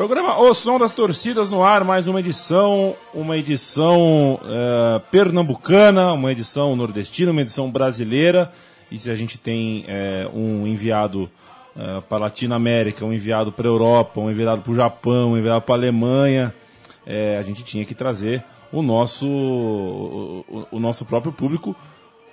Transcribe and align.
Programa 0.00 0.38
O 0.38 0.54
Som 0.54 0.78
das 0.78 0.94
Torcidas 0.94 1.50
no 1.50 1.62
ar, 1.62 1.84
mais 1.84 2.08
uma 2.08 2.20
edição, 2.20 2.96
uma 3.12 3.36
edição 3.36 4.40
uh, 4.42 4.98
pernambucana, 5.10 6.14
uma 6.14 6.32
edição 6.32 6.74
nordestina, 6.74 7.32
uma 7.32 7.42
edição 7.42 7.70
brasileira. 7.70 8.50
E 8.90 8.98
se 8.98 9.10
a 9.10 9.14
gente 9.14 9.36
tem 9.36 9.84
uh, 9.84 10.34
um 10.34 10.66
enviado 10.66 11.24
uh, 11.76 12.00
para 12.08 12.16
a 12.16 12.20
Latinoamérica, 12.20 13.04
um 13.04 13.12
enviado 13.12 13.52
para 13.52 13.68
a 13.68 13.70
Europa, 13.70 14.22
um 14.22 14.30
enviado 14.30 14.62
para 14.62 14.72
o 14.72 14.74
Japão, 14.74 15.32
um 15.32 15.36
enviado 15.36 15.60
para 15.60 15.74
a 15.74 15.78
Alemanha, 15.78 16.54
a 17.38 17.42
gente 17.42 17.62
tinha 17.62 17.84
que 17.84 17.94
trazer 17.94 18.42
o 18.72 18.80
nosso, 18.80 19.26
o, 19.26 20.66
o 20.70 20.80
nosso 20.80 21.04
próprio 21.04 21.30
público 21.30 21.76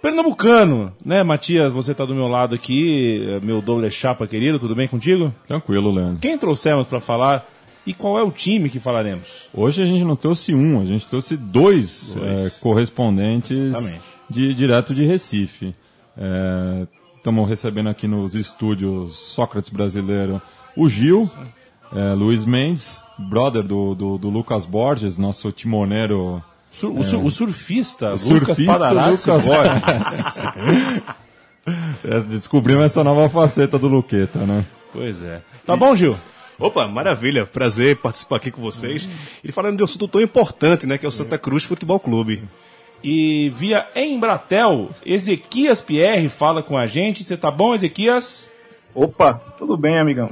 pernambucano, 0.02 0.94
né, 1.04 1.22
Matias? 1.22 1.74
Você 1.74 1.92
está 1.92 2.06
do 2.06 2.16
meu 2.16 2.28
lado 2.28 2.56
aqui, 2.56 3.42
meu 3.44 3.62
doble 3.62 3.92
chapa 3.92 4.26
querido, 4.26 4.58
tudo 4.58 4.74
bem 4.74 4.88
contigo? 4.88 5.34
Tranquilo, 5.46 5.92
Leandro. 5.92 6.20
Quem 6.22 6.38
trouxemos 6.38 6.88
para 6.88 7.02
falar 7.02 7.46
e 7.88 7.94
qual 7.94 8.20
é 8.20 8.22
o 8.22 8.30
time 8.30 8.70
que 8.70 8.82
falaremos? 8.82 9.48
Hoje 9.54 9.82
a 9.82 9.86
gente 9.86 10.04
não 10.04 10.18
trouxe 10.18 10.54
um, 10.54 10.82
a 10.82 10.86
gente 10.86 11.06
trouxe 11.06 11.38
dois, 11.38 12.14
dois. 12.14 12.28
É, 12.28 12.50
correspondentes 12.60 13.74
de, 14.30 14.54
direto 14.54 14.94
de 14.94 15.06
Recife. 15.06 15.74
Estamos 17.16 17.48
é, 17.48 17.50
recebendo 17.50 17.88
aqui 17.88 18.06
nos 18.06 18.36
estúdios 18.36 19.18
Sócrates 19.18 19.70
Brasileiro 19.70 20.42
o 20.76 20.90
Gil, 20.90 21.32
é, 21.96 22.14
Luiz 22.14 22.44
Mendes, 22.44 23.02
brother 23.18 23.64
do, 23.64 23.96
do, 23.96 24.18
do 24.18 24.30
Lucas 24.30 24.66
Borges, 24.66 25.18
nosso 25.18 25.50
timoneiro 25.54 26.44
Sur, 26.70 26.92
o, 26.92 27.06
sur, 27.06 27.24
o, 27.24 27.32
surfista, 27.32 28.16
o 28.16 28.34
Lucas 28.34 28.60
Padarazzi 28.60 29.30
Lucas... 29.30 29.48
é, 32.04 32.20
Descobrimos 32.28 32.84
essa 32.84 33.02
nova 33.02 33.30
faceta 33.30 33.80
do 33.80 33.88
Luqueta, 33.88 34.40
né? 34.40 34.66
Pois 34.92 35.24
é. 35.24 35.42
Tá 35.66 35.78
bom, 35.78 35.96
Gil? 35.96 36.18
Opa, 36.60 36.88
maravilha, 36.88 37.46
prazer 37.46 37.98
participar 37.98 38.38
aqui 38.38 38.50
com 38.50 38.62
vocês. 38.62 39.08
E 39.44 39.52
falando 39.52 39.78
de 39.78 39.84
um 39.84 39.86
assunto 39.86 40.08
tão 40.08 40.20
importante, 40.20 40.88
né, 40.88 40.98
que 40.98 41.06
é 41.06 41.10
o 41.10 41.12
Santa 41.12 41.38
Cruz 41.38 41.64
Futebol 41.64 42.00
Clube. 42.00 42.44
E 43.04 43.52
via 43.54 43.86
Embratel, 43.96 44.90
Ezequias 45.06 45.82
Pierre 45.82 46.30
fala 46.30 46.64
com 46.64 46.76
a 46.76 46.88
gente. 46.88 47.24
Você 47.24 47.38
tá 47.38 47.52
bom, 47.52 47.76
Ezequias? 47.76 48.52
Opa, 48.96 49.36
tudo 49.56 49.78
bem, 49.78 50.00
amigão. 50.00 50.32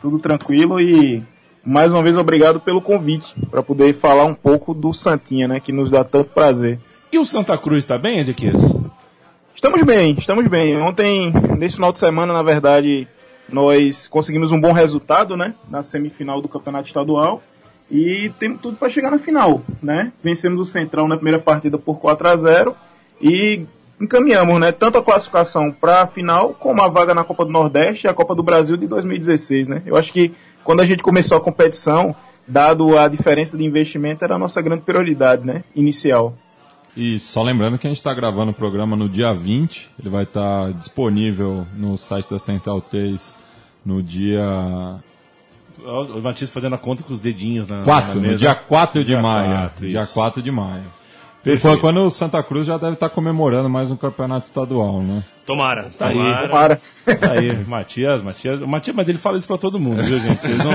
Tudo 0.00 0.20
tranquilo 0.20 0.80
e 0.80 1.20
mais 1.64 1.90
uma 1.90 2.04
vez 2.04 2.16
obrigado 2.16 2.60
pelo 2.60 2.80
convite 2.80 3.34
para 3.50 3.62
poder 3.62 3.94
falar 3.94 4.26
um 4.26 4.34
pouco 4.34 4.74
do 4.74 4.92
Santinha, 4.92 5.48
né, 5.48 5.58
que 5.58 5.72
nos 5.72 5.90
dá 5.90 6.04
tanto 6.04 6.30
prazer. 6.30 6.78
E 7.10 7.18
o 7.18 7.24
Santa 7.24 7.58
Cruz 7.58 7.78
está 7.78 7.98
bem, 7.98 8.20
Ezequias? 8.20 8.76
Estamos 9.56 9.82
bem, 9.82 10.14
estamos 10.16 10.46
bem. 10.46 10.76
Ontem, 10.76 11.32
nesse 11.58 11.76
final 11.76 11.92
de 11.92 11.98
semana, 11.98 12.32
na 12.32 12.42
verdade, 12.42 13.08
nós 13.48 14.06
conseguimos 14.06 14.50
um 14.50 14.60
bom 14.60 14.72
resultado, 14.72 15.36
né, 15.36 15.54
na 15.68 15.82
semifinal 15.82 16.40
do 16.40 16.48
Campeonato 16.48 16.86
Estadual 16.86 17.42
e 17.90 18.32
temos 18.38 18.60
tudo 18.60 18.76
para 18.76 18.88
chegar 18.88 19.10
na 19.10 19.18
final, 19.18 19.62
né? 19.82 20.12
Vencemos 20.22 20.60
o 20.60 20.64
Central 20.64 21.06
na 21.06 21.16
primeira 21.16 21.38
partida 21.38 21.76
por 21.78 21.98
4 21.98 22.28
a 22.28 22.36
0 22.36 22.76
e 23.20 23.62
encaminhamos, 24.00 24.58
né, 24.58 24.72
tanto 24.72 24.98
a 24.98 25.02
classificação 25.02 25.70
para 25.70 26.02
a 26.02 26.06
final 26.06 26.54
como 26.54 26.82
a 26.82 26.88
vaga 26.88 27.14
na 27.14 27.24
Copa 27.24 27.44
do 27.44 27.52
Nordeste 27.52 28.06
e 28.06 28.10
a 28.10 28.14
Copa 28.14 28.34
do 28.34 28.42
Brasil 28.42 28.76
de 28.76 28.86
2016, 28.86 29.68
né? 29.68 29.82
Eu 29.86 29.96
acho 29.96 30.12
que 30.12 30.32
quando 30.62 30.80
a 30.80 30.86
gente 30.86 31.02
começou 31.02 31.36
a 31.36 31.40
competição, 31.40 32.14
dado 32.48 32.98
a 32.98 33.06
diferença 33.06 33.56
de 33.56 33.64
investimento, 33.64 34.24
era 34.24 34.34
a 34.34 34.38
nossa 34.38 34.60
grande 34.62 34.82
prioridade, 34.82 35.46
né? 35.46 35.62
Inicial. 35.74 36.34
E 36.96 37.18
só 37.18 37.42
lembrando 37.42 37.76
que 37.76 37.86
a 37.86 37.90
gente 37.90 37.98
está 37.98 38.14
gravando 38.14 38.52
o 38.52 38.54
programa 38.54 38.96
no 38.96 39.08
dia 39.08 39.32
20, 39.32 39.90
ele 39.98 40.08
vai 40.08 40.22
estar 40.22 40.66
tá 40.66 40.70
disponível 40.70 41.66
no 41.76 41.98
site 41.98 42.30
da 42.30 42.38
Central 42.38 42.80
3 42.80 43.43
no 43.84 44.02
dia. 44.02 44.42
O 45.78 46.20
Matias 46.20 46.50
fazendo 46.50 46.74
a 46.74 46.78
conta 46.78 47.02
com 47.02 47.12
os 47.12 47.20
dedinhos 47.20 47.66
na, 47.66 47.82
4, 47.82 48.20
na 48.20 48.28
no 48.28 48.36
dia 48.36 48.54
4 48.54 49.00
de 49.00 49.06
dia 49.06 49.20
maio. 49.20 49.50
4, 49.50 49.88
dia 49.88 50.06
4 50.06 50.42
de 50.42 50.50
maio. 50.50 50.84
Perfeito. 51.44 51.78
Quando 51.78 52.00
o 52.00 52.10
Santa 52.10 52.42
Cruz 52.42 52.66
já 52.66 52.78
deve 52.78 52.94
estar 52.94 53.10
comemorando 53.10 53.68
mais 53.68 53.90
um 53.90 53.96
campeonato 53.96 54.46
estadual, 54.46 55.02
né? 55.02 55.22
Tomara, 55.44 55.90
tá 55.98 56.08
tomara. 56.08 56.38
Aí, 56.38 56.48
tomara. 56.48 56.80
Tá 57.04 57.32
aí, 57.32 57.64
Matias, 57.68 58.22
Matias. 58.22 58.62
O 58.62 58.66
Matias, 58.66 58.96
mas 58.96 59.08
ele 59.10 59.18
fala 59.18 59.36
isso 59.36 59.46
pra 59.46 59.58
todo 59.58 59.78
mundo, 59.78 60.02
viu, 60.02 60.18
gente? 60.18 60.40
Vocês 60.40 60.56
não, 60.56 60.72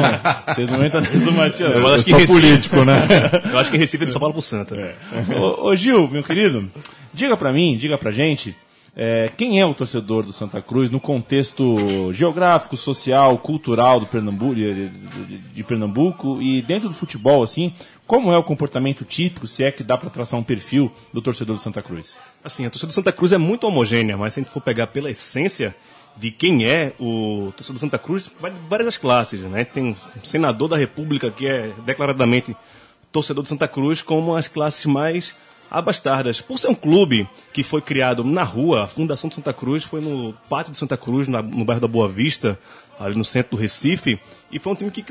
vocês 0.48 0.70
não 0.70 0.86
entram 0.86 1.02
dentro 1.02 1.22
do 1.22 1.32
Matias. 1.32 1.72
Eu, 1.76 1.80
eu 1.80 1.88
acho 1.88 2.04
que 2.04 2.12
Recife, 2.12 2.34
político, 2.34 2.86
né? 2.86 3.08
eu 3.52 3.58
acho 3.58 3.72
que 3.72 3.78
Recife 3.78 4.04
ele 4.04 4.12
só 4.12 4.20
fala 4.20 4.32
pro 4.32 4.44
Santa. 4.44 4.76
É. 4.76 4.96
Ô, 5.40 5.70
ô, 5.70 5.76
Gil, 5.76 6.08
meu 6.08 6.24
querido, 6.24 6.70
diga 7.12 7.36
pra 7.36 7.52
mim, 7.52 7.76
diga 7.76 7.98
pra 7.98 8.12
gente. 8.12 8.56
É, 9.02 9.32
quem 9.38 9.62
é 9.62 9.66
o 9.66 9.74
torcedor 9.74 10.24
do 10.24 10.34
Santa 10.34 10.62
Cruz 10.62 10.92
no 10.92 11.00
contexto 11.00 12.12
geográfico, 12.12 12.76
social, 12.76 13.38
cultural 13.38 13.98
do 13.98 14.06
Pernambuco, 14.06 14.54
de, 14.54 14.90
de, 14.90 15.38
de, 15.38 15.64
Pernambuco 15.64 16.42
e 16.42 16.62
dentro 16.62 16.90
do 16.90 16.94
futebol, 16.94 17.42
assim, 17.42 17.74
como 18.06 18.30
é 18.34 18.38
o 18.38 18.44
comportamento 18.44 19.06
típico, 19.06 19.48
se 19.48 19.64
é 19.64 19.72
que 19.72 19.86
dá 19.86 19.98
para 19.98 20.10
traçar 20.10 20.38
um 20.38 20.44
perfil 20.44 20.92
do 21.14 21.22
torcedor 21.22 21.56
do 21.56 21.62
Santa 21.62 21.82
Cruz? 21.82 22.18
Assim, 22.44 22.66
a 22.66 22.70
torcida 22.70 22.88
do 22.88 22.94
Santa 22.94 23.14
Cruz 23.14 23.32
é 23.32 23.38
muito 23.38 23.66
homogênea, 23.66 24.18
mas 24.18 24.34
se 24.34 24.42
a 24.42 24.44
gente 24.44 24.52
for 24.52 24.60
pegar 24.60 24.88
pela 24.88 25.10
essência 25.10 25.74
de 26.18 26.30
quem 26.30 26.66
é 26.66 26.92
o 27.00 27.54
torcedor 27.56 27.76
do 27.76 27.80
Santa 27.80 27.98
Cruz, 27.98 28.30
vai 28.38 28.52
de 28.52 28.60
várias 28.68 28.98
classes, 28.98 29.40
né? 29.44 29.64
Tem 29.64 29.92
um 29.92 29.96
senador 30.26 30.68
da 30.68 30.76
República 30.76 31.32
que 31.32 31.48
é 31.48 31.72
declaradamente 31.86 32.54
torcedor 33.14 33.44
do 33.44 33.48
Santa 33.48 33.66
Cruz, 33.66 34.02
como 34.02 34.36
as 34.36 34.50
classes 34.50 34.86
mais 34.86 35.34
abastardas. 35.70 36.42
Por 36.42 36.58
ser 36.58 36.68
um 36.68 36.76
clube 36.76 37.28
que 37.54 37.64
foi 37.64 37.82
criado 37.82 38.24
na 38.24 38.44
rua, 38.44 38.84
a 38.84 38.88
Fundação 38.88 39.30
de 39.30 39.36
Santa 39.36 39.54
Cruz 39.54 39.84
foi 39.84 40.02
no 40.02 40.34
pátio 40.50 40.72
de 40.72 40.78
Santa 40.78 40.98
Cruz, 40.98 41.28
no 41.28 41.66
bairro 41.66 41.82
da 41.82 41.88
Boa 41.88 42.08
Vista, 42.08 42.60
ali 43.00 43.16
no 43.16 43.24
centro 43.24 43.56
do 43.56 43.62
Recife, 43.62 44.20
e 44.52 44.60
foi 44.60 44.74
um 44.74 44.76
time 44.76 44.92
que 44.92 45.04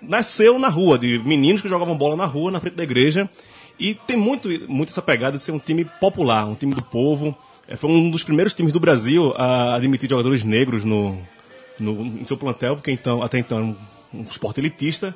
nasceu 0.00 0.58
na 0.58 0.68
rua, 0.68 0.98
de 0.98 1.18
meninos 1.24 1.60
que 1.60 1.68
jogavam 1.68 1.96
bola 1.96 2.16
na 2.16 2.26
rua, 2.26 2.50
na 2.50 2.60
frente 2.60 2.76
da 2.76 2.82
igreja, 2.82 3.28
e 3.78 3.94
tem 3.94 4.16
muito, 4.16 4.48
muito 4.68 4.90
essa 4.90 5.02
pegada 5.02 5.38
de 5.38 5.42
ser 5.42 5.52
um 5.52 5.58
time 5.58 5.84
popular, 5.84 6.46
um 6.46 6.54
time 6.54 6.74
do 6.74 6.82
povo. 6.82 7.36
É, 7.66 7.76
foi 7.76 7.90
um 7.90 8.10
dos 8.10 8.22
primeiros 8.22 8.54
times 8.54 8.72
do 8.72 8.78
Brasil 8.78 9.32
a 9.36 9.74
admitir 9.74 10.08
jogadores 10.08 10.44
negros 10.44 10.84
no, 10.84 11.18
no, 11.78 12.02
em 12.04 12.24
seu 12.24 12.36
plantel, 12.36 12.76
porque 12.76 12.90
então, 12.90 13.22
até 13.22 13.38
então 13.38 13.58
era 13.58 13.66
um, 13.66 13.76
um 14.14 14.22
esporte 14.22 14.60
elitista. 14.60 15.14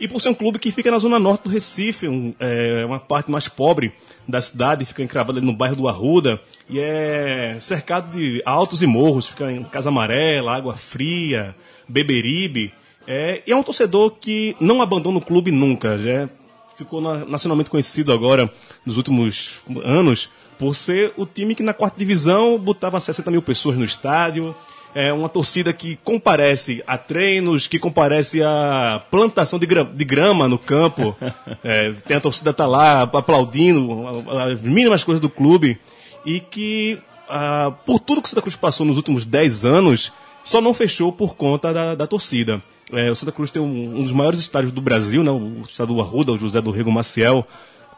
E 0.00 0.06
por 0.06 0.20
ser 0.20 0.28
um 0.28 0.34
clube 0.34 0.58
que 0.58 0.70
fica 0.70 0.90
na 0.90 0.98
zona 0.98 1.18
norte 1.18 1.44
do 1.44 1.50
Recife, 1.50 2.06
um, 2.06 2.32
é, 2.38 2.84
uma 2.84 3.00
parte 3.00 3.30
mais 3.30 3.48
pobre 3.48 3.92
da 4.26 4.40
cidade, 4.40 4.84
fica 4.84 5.02
encravado 5.02 5.38
ali 5.38 5.46
no 5.46 5.52
bairro 5.52 5.74
do 5.74 5.88
Arruda, 5.88 6.40
e 6.68 6.78
é 6.78 7.56
cercado 7.60 8.16
de 8.16 8.40
altos 8.46 8.82
e 8.82 8.86
morros, 8.86 9.28
fica 9.28 9.50
em 9.50 9.64
Casa 9.64 9.88
Amarela, 9.88 10.54
Água 10.54 10.74
Fria, 10.76 11.54
Beberibe. 11.88 12.72
É, 13.06 13.42
e 13.46 13.50
é 13.50 13.56
um 13.56 13.62
torcedor 13.62 14.12
que 14.20 14.54
não 14.60 14.82
abandona 14.82 15.18
o 15.18 15.22
clube 15.22 15.50
nunca, 15.50 15.98
já 15.98 16.28
ficou 16.76 17.00
nacionalmente 17.00 17.70
conhecido 17.70 18.12
agora 18.12 18.48
nos 18.86 18.96
últimos 18.96 19.54
anos 19.82 20.30
por 20.58 20.74
ser 20.74 21.12
o 21.16 21.26
time 21.26 21.54
que 21.54 21.62
na 21.62 21.72
quarta 21.74 21.98
divisão 21.98 22.56
botava 22.56 23.00
60 23.00 23.30
mil 23.30 23.42
pessoas 23.42 23.76
no 23.76 23.84
estádio, 23.84 24.54
é 24.94 25.12
uma 25.12 25.28
torcida 25.28 25.72
que 25.72 25.96
comparece 26.02 26.82
a 26.86 26.96
treinos, 26.96 27.66
que 27.66 27.78
comparece 27.78 28.42
a 28.42 29.02
plantação 29.10 29.58
de 29.58 29.66
grama, 29.66 29.90
de 29.92 30.04
grama 30.04 30.48
no 30.48 30.58
campo. 30.58 31.16
É, 31.64 31.92
tem 32.06 32.16
a 32.16 32.20
torcida 32.20 32.52
tá 32.52 32.66
lá 32.66 33.02
aplaudindo 33.02 34.06
as 34.30 34.60
mínimas 34.60 35.02
coisas 35.02 35.20
do 35.20 35.28
clube 35.28 35.78
e 36.24 36.40
que 36.40 36.98
ah, 37.28 37.72
por 37.84 37.98
tudo 37.98 38.22
que 38.22 38.26
o 38.26 38.30
Santa 38.30 38.42
Cruz 38.42 38.56
passou 38.56 38.86
nos 38.86 38.96
últimos 38.96 39.26
10 39.26 39.64
anos, 39.64 40.12
só 40.42 40.60
não 40.60 40.72
fechou 40.72 41.12
por 41.12 41.34
conta 41.34 41.72
da, 41.72 41.94
da 41.94 42.06
torcida. 42.06 42.62
É, 42.92 43.10
o 43.10 43.16
Santa 43.16 43.32
Cruz 43.32 43.50
tem 43.50 43.60
um, 43.60 43.98
um, 43.98 44.02
dos 44.02 44.12
maiores 44.12 44.40
estádios 44.40 44.72
do 44.72 44.80
Brasil, 44.80 45.22
né, 45.22 45.30
o 45.30 45.62
estado 45.68 45.94
do 45.94 46.00
Arruda, 46.00 46.32
o 46.32 46.38
José 46.38 46.60
do 46.60 46.70
Rego 46.70 46.90
Maciel, 46.90 47.46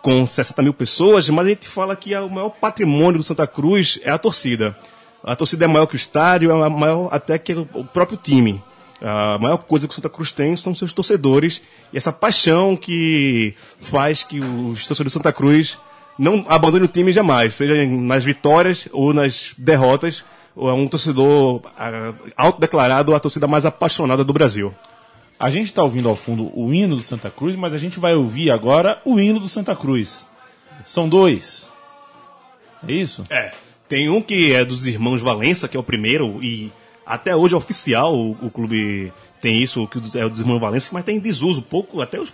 com 0.03 0.27
60 0.27 0.63
mil 0.63 0.75
pessoas, 0.75 1.29
mas 1.29 1.47
a 1.47 1.51
gente 1.51 1.69
fala 1.69 1.95
que 1.95 2.15
o 2.17 2.29
maior 2.29 2.51
patrimônio 2.51 3.19
do 3.19 3.25
Santa 3.25 3.47
Cruz 3.47 4.01
é 4.03 4.11
a 4.11 4.19
torcida. 4.19 4.77
A 5.23 5.37
torcida 5.37 5.65
é 5.65 5.69
maior 5.69 5.87
que 5.87 5.95
o 5.95 5.97
estádio, 5.97 6.51
é 6.51 6.69
maior 6.69 7.09
até 7.13 7.39
que 7.39 7.53
o 7.53 7.85
próprio 7.85 8.19
time. 8.21 8.63
A 9.03 9.39
maior 9.39 9.59
coisa 9.59 9.87
que 9.87 9.93
o 9.93 9.95
Santa 9.95 10.11
Cruz 10.11 10.31
tem 10.31 10.55
são 10.57 10.75
seus 10.75 10.93
torcedores 10.93 11.63
e 11.93 11.97
essa 11.97 12.13
paixão 12.13 12.77
que 12.77 13.55
faz 13.81 14.23
que 14.23 14.41
os 14.41 14.87
torcedores 14.87 15.13
do 15.13 15.17
Santa 15.17 15.33
Cruz 15.33 15.79
não 16.19 16.45
abandonem 16.49 16.85
o 16.85 16.93
time 16.93 17.13
jamais, 17.13 17.55
seja 17.55 17.75
nas 17.87 18.25
vitórias 18.25 18.89
ou 18.93 19.15
nas 19.15 19.55
derrotas. 19.57 20.23
É 20.57 20.73
um 20.73 20.87
torcedor 20.87 21.63
autodeclarado 22.37 23.15
a 23.15 23.21
torcida 23.21 23.47
mais 23.47 23.65
apaixonada 23.65 24.23
do 24.23 24.33
Brasil. 24.33 24.75
A 25.39 25.49
gente 25.49 25.67
está 25.67 25.83
ouvindo 25.83 26.09
ao 26.09 26.17
fundo 26.17 26.51
o 26.55 26.75
hino 26.75 26.97
do 26.97 27.01
Santa 27.01 27.31
Cruz, 27.31 27.57
mas 27.57 27.73
a 27.73 27.79
gente 27.79 27.99
vai 27.99 28.15
ouvir 28.15 28.51
agora 28.51 29.01
o 29.07 29.19
hino 29.19 29.41
do 29.41 29.49
Santa 29.49 29.75
Cruz. 29.75 30.27
São 30.85 31.09
dois. 31.09 31.71
É 32.87 32.93
isso? 32.93 33.25
É. 33.31 33.55
Tem 33.91 34.09
um 34.09 34.23
que 34.23 34.53
é 34.53 34.65
dos 34.65 34.87
irmãos 34.87 35.21
Valença, 35.21 35.67
que 35.67 35.77
é 35.77 35.81
o 35.81 35.83
primeiro, 35.83 36.41
e 36.41 36.71
até 37.05 37.35
hoje 37.35 37.55
é 37.55 37.57
oficial, 37.57 38.15
o, 38.15 38.31
o 38.41 38.49
clube 38.49 39.13
tem 39.43 39.61
isso, 39.61 39.85
que 39.89 39.99
é 40.17 40.25
o 40.25 40.31
dos 40.31 40.39
irmãos 40.39 40.61
Valença, 40.61 40.91
mas 40.93 41.05
tem 41.05 41.19
desuso, 41.19 41.61
pouco, 41.61 42.01
até 42.01 42.21
os 42.21 42.33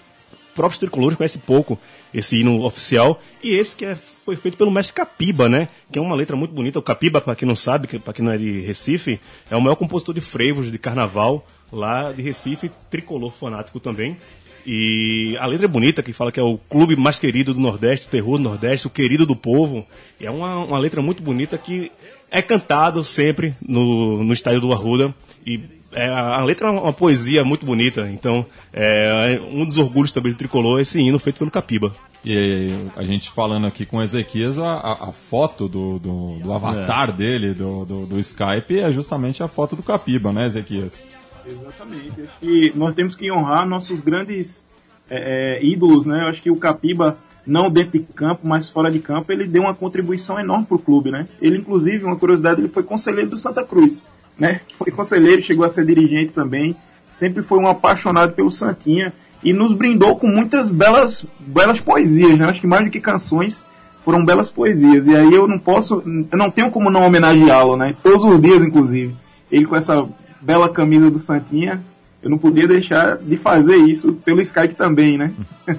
próprios 0.54 0.78
tricolores 0.78 1.16
conhecem 1.16 1.40
pouco 1.46 1.78
esse 2.12 2.36
hino 2.36 2.62
oficial. 2.62 3.18
E 3.42 3.54
esse 3.54 3.74
que 3.74 3.86
é, 3.86 3.94
foi 3.94 4.36
feito 4.36 4.58
pelo 4.58 4.70
mestre 4.70 4.92
Capiba, 4.92 5.48
né? 5.48 5.70
Que 5.90 5.98
é 5.98 6.02
uma 6.02 6.14
letra 6.14 6.36
muito 6.36 6.52
bonita. 6.52 6.78
O 6.78 6.82
Capiba, 6.82 7.22
para 7.22 7.34
quem 7.34 7.48
não 7.48 7.56
sabe, 7.56 7.88
para 8.00 8.12
quem 8.12 8.22
não 8.22 8.32
é 8.32 8.36
de 8.36 8.60
Recife, 8.60 9.18
é 9.50 9.56
o 9.56 9.60
maior 9.60 9.76
compositor 9.76 10.14
de 10.14 10.20
frevos 10.20 10.70
de 10.70 10.78
carnaval 10.78 11.46
lá 11.72 12.12
de 12.12 12.20
Recife, 12.20 12.70
tricolor 12.90 13.32
fanático 13.32 13.80
também. 13.80 14.18
E 14.68 15.36
a 15.38 15.46
letra 15.46 15.66
é 15.66 15.68
bonita, 15.68 16.02
que 16.02 16.12
fala 16.12 16.32
que 16.32 16.40
é 16.40 16.42
o 16.42 16.58
clube 16.58 16.96
mais 16.96 17.20
querido 17.20 17.54
do 17.54 17.60
Nordeste, 17.60 18.08
o 18.08 18.10
terror 18.10 18.36
do 18.36 18.42
Nordeste, 18.42 18.88
o 18.88 18.90
querido 18.90 19.24
do 19.24 19.36
povo. 19.36 19.86
E 20.20 20.26
é 20.26 20.30
uma, 20.30 20.56
uma 20.56 20.78
letra 20.78 21.00
muito 21.00 21.22
bonita 21.22 21.56
que 21.56 21.92
é 22.30 22.42
cantado 22.42 23.04
sempre 23.04 23.54
no, 23.62 24.24
no 24.24 24.32
estádio 24.32 24.60
do 24.60 24.72
Arruda. 24.72 25.14
E 25.46 25.60
é, 25.92 26.08
a 26.08 26.42
letra 26.42 26.66
é 26.66 26.70
uma, 26.72 26.82
uma, 26.82 26.92
poesia 26.92 27.44
muito 27.44 27.64
bonita. 27.64 28.08
Então, 28.10 28.44
é, 28.72 29.40
um 29.52 29.64
dos 29.64 29.78
orgulhos 29.78 30.10
também 30.10 30.32
do 30.32 30.38
tricolor 30.38 30.80
é 30.80 30.82
esse 30.82 31.00
hino 31.00 31.18
feito 31.20 31.38
pelo 31.38 31.50
Capiba. 31.50 31.94
E 32.24 32.74
a 32.96 33.04
gente 33.04 33.30
falando 33.30 33.68
aqui 33.68 33.86
com 33.86 33.98
o 33.98 34.02
Ezequias, 34.02 34.58
a, 34.58 34.78
a 34.78 35.12
foto 35.12 35.68
do, 35.68 36.00
do, 36.00 36.38
do 36.40 36.52
avatar 36.52 37.10
é. 37.10 37.12
dele, 37.12 37.54
do, 37.54 37.84
do, 37.84 38.06
do, 38.06 38.18
Skype, 38.18 38.80
é 38.80 38.90
justamente 38.90 39.44
a 39.44 39.48
foto 39.48 39.76
do 39.76 39.82
Capiba, 39.84 40.32
né, 40.32 40.46
Ezequias? 40.46 41.00
Exatamente. 41.48 42.28
E 42.42 42.72
nós 42.74 42.94
temos 42.94 43.14
que 43.14 43.30
honrar 43.30 43.66
nossos 43.66 44.00
grandes 44.00 44.64
é, 45.08 45.58
é, 45.58 45.64
ídolos, 45.64 46.04
né? 46.04 46.22
Eu 46.22 46.28
acho 46.28 46.42
que 46.42 46.50
o 46.50 46.56
Capiba, 46.56 47.16
não 47.46 47.70
dentro 47.70 47.92
de 47.92 48.00
campo, 48.00 48.40
mas 48.44 48.68
fora 48.68 48.90
de 48.90 48.98
campo, 48.98 49.32
ele 49.32 49.46
deu 49.46 49.62
uma 49.62 49.74
contribuição 49.74 50.38
enorme 50.38 50.66
para 50.66 50.76
o 50.76 50.80
clube, 50.80 51.10
né? 51.10 51.28
Ele, 51.40 51.58
inclusive, 51.58 52.04
uma 52.04 52.16
curiosidade, 52.16 52.60
ele 52.60 52.68
foi 52.68 52.82
conselheiro 52.82 53.30
do 53.30 53.38
Santa 53.38 53.62
Cruz, 53.62 54.04
né? 54.38 54.60
Foi 54.76 54.90
conselheiro, 54.90 55.40
chegou 55.40 55.64
a 55.64 55.68
ser 55.68 55.86
dirigente 55.86 56.32
também, 56.32 56.76
sempre 57.10 57.42
foi 57.42 57.58
um 57.58 57.66
apaixonado 57.66 58.32
pelo 58.34 58.50
Santinha 58.50 59.12
e 59.42 59.52
nos 59.52 59.72
brindou 59.72 60.16
com 60.16 60.26
muitas 60.26 60.68
belas, 60.68 61.24
belas 61.40 61.80
poesias, 61.80 62.36
né? 62.36 62.46
Acho 62.46 62.60
que 62.60 62.66
mais 62.66 62.84
do 62.84 62.90
que 62.90 63.00
canções, 63.00 63.64
foram 64.04 64.24
belas 64.24 64.50
poesias. 64.50 65.06
E 65.06 65.16
aí 65.16 65.32
eu 65.32 65.46
não 65.46 65.58
posso, 65.58 66.02
eu 66.30 66.38
não 66.38 66.50
tenho 66.50 66.70
como 66.70 66.90
não 66.90 67.02
homenageá-lo, 67.02 67.76
né? 67.76 67.96
Todos 68.02 68.24
os 68.24 68.40
dias, 68.42 68.62
inclusive. 68.62 69.16
Ele 69.50 69.64
com 69.64 69.76
essa 69.76 70.06
bela 70.40 70.68
camisa 70.68 71.10
do 71.10 71.18
Santinha, 71.18 71.82
eu 72.22 72.30
não 72.30 72.38
podia 72.38 72.66
deixar 72.66 73.18
de 73.18 73.36
fazer 73.36 73.76
isso 73.76 74.14
pelo 74.24 74.40
Skype 74.40 74.74
também, 74.74 75.16
né? 75.18 75.32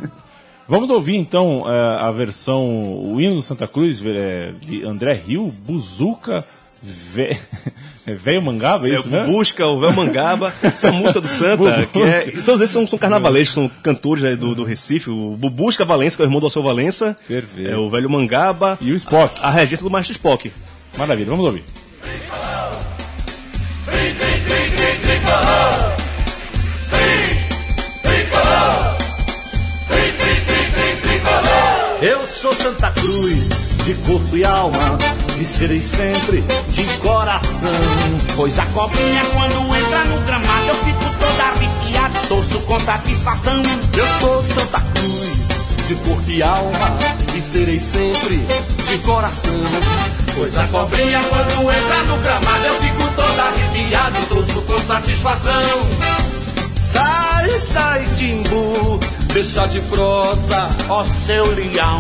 Vamos 0.68 0.90
ouvir 0.90 1.16
então 1.16 1.64
eh, 1.66 1.98
a 2.02 2.12
versão, 2.12 2.62
o 2.64 3.22
hino 3.22 3.36
do 3.36 3.42
Santa 3.42 3.68
Cruz, 3.70 4.04
eh, 4.06 4.52
de 4.60 4.86
André 4.86 5.14
Rio, 5.14 5.48
Buzuca, 5.66 6.46
Ve... 6.82 7.38
É 8.08 8.14
Velho 8.14 8.42
Mangaba, 8.42 8.88
é 8.88 8.94
isso, 8.94 9.10
né? 9.10 9.26
Busca, 9.26 9.68
o 9.68 9.82
Velho 9.82 9.94
Mangaba, 9.94 10.54
essa 10.64 10.88
é 10.88 10.92
música 10.92 11.20
do 11.20 11.28
Santa, 11.28 11.86
que 11.92 12.02
é, 12.02 12.42
todos 12.46 12.62
esses 12.62 12.70
são, 12.70 12.88
são 12.88 12.98
carnavalescos, 12.98 13.54
são 13.54 13.70
cantores 13.84 14.24
né, 14.24 14.34
do, 14.34 14.56
do 14.56 14.64
Recife, 14.64 15.10
o 15.10 15.36
Bubusca 15.36 15.84
Valença, 15.84 16.16
que 16.16 16.22
é 16.22 16.26
o 16.26 16.28
irmão 16.28 16.40
do 16.40 16.46
Alceu 16.46 16.64
Valença, 16.64 17.18
Perfeito. 17.28 17.70
é 17.70 17.76
o 17.76 17.90
Velho 17.90 18.10
Mangaba, 18.10 18.78
e 18.80 18.94
o 18.94 18.96
Spock. 18.96 19.38
A, 19.42 19.50
a 19.50 19.52
regência 19.52 19.84
do 19.84 19.90
Maestro 19.90 20.14
Spock. 20.14 20.50
Maravilha, 20.98 21.30
vamos 21.30 21.46
ouvir. 21.46 21.66
Eu 32.00 32.28
sou 32.28 32.54
Santa 32.54 32.92
Cruz, 32.92 33.50
de 33.84 33.94
corpo 34.06 34.38
e 34.38 34.46
alma 34.46 35.00
e 35.40 35.46
serei 35.46 35.82
sempre 35.82 36.44
de 36.70 36.84
coração. 37.00 37.72
Pois 38.36 38.60
a 38.60 38.66
cobrinha 38.68 39.26
quando 39.34 39.76
entra 39.76 40.06
no 40.06 40.22
gramado 40.22 40.68
eu 40.68 40.76
fico 40.76 41.04
toda 41.20 41.44
arrepiada, 41.44 42.20
torço 42.28 42.60
com 42.60 42.80
satisfação. 42.80 43.64
Eu 43.98 44.20
sou 44.20 44.44
Santa 44.44 44.80
Cruz, 44.80 45.88
de 45.88 45.96
corpo 45.96 46.30
e 46.30 46.44
alma, 46.44 47.00
e 47.36 47.42
serei 47.42 47.80
sempre 47.80 48.46
de 48.92 48.98
coração. 49.00 49.60
Pois 50.36 50.56
a 50.56 50.68
cobrinha 50.68 51.20
quando 51.24 51.72
entra 51.72 52.04
no 52.04 52.18
gramado 52.18 52.64
eu 52.64 52.74
fico 52.76 53.12
toda 53.16 53.42
arrepiada, 53.42 54.20
torço 54.30 54.62
com 54.62 54.80
satisfação. 54.82 55.64
Sai, 56.80 57.60
sai, 57.60 58.06
Timbu, 58.18 59.00
deixa 59.38 59.68
de 59.68 59.80
prosa, 59.82 60.68
ó 60.90 61.06
seu 61.06 61.46
leão. 61.54 62.00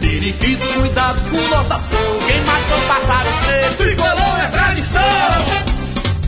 Periquito, 0.00 0.66
cuidado 0.74 1.18
com 1.30 1.56
lotação. 1.56 2.18
Quem 2.26 2.40
matou 2.42 2.78
pássaro 2.86 3.28
preto, 3.46 3.76
tricolor 3.78 4.38
é 4.38 4.48
tradição. 4.48 5.02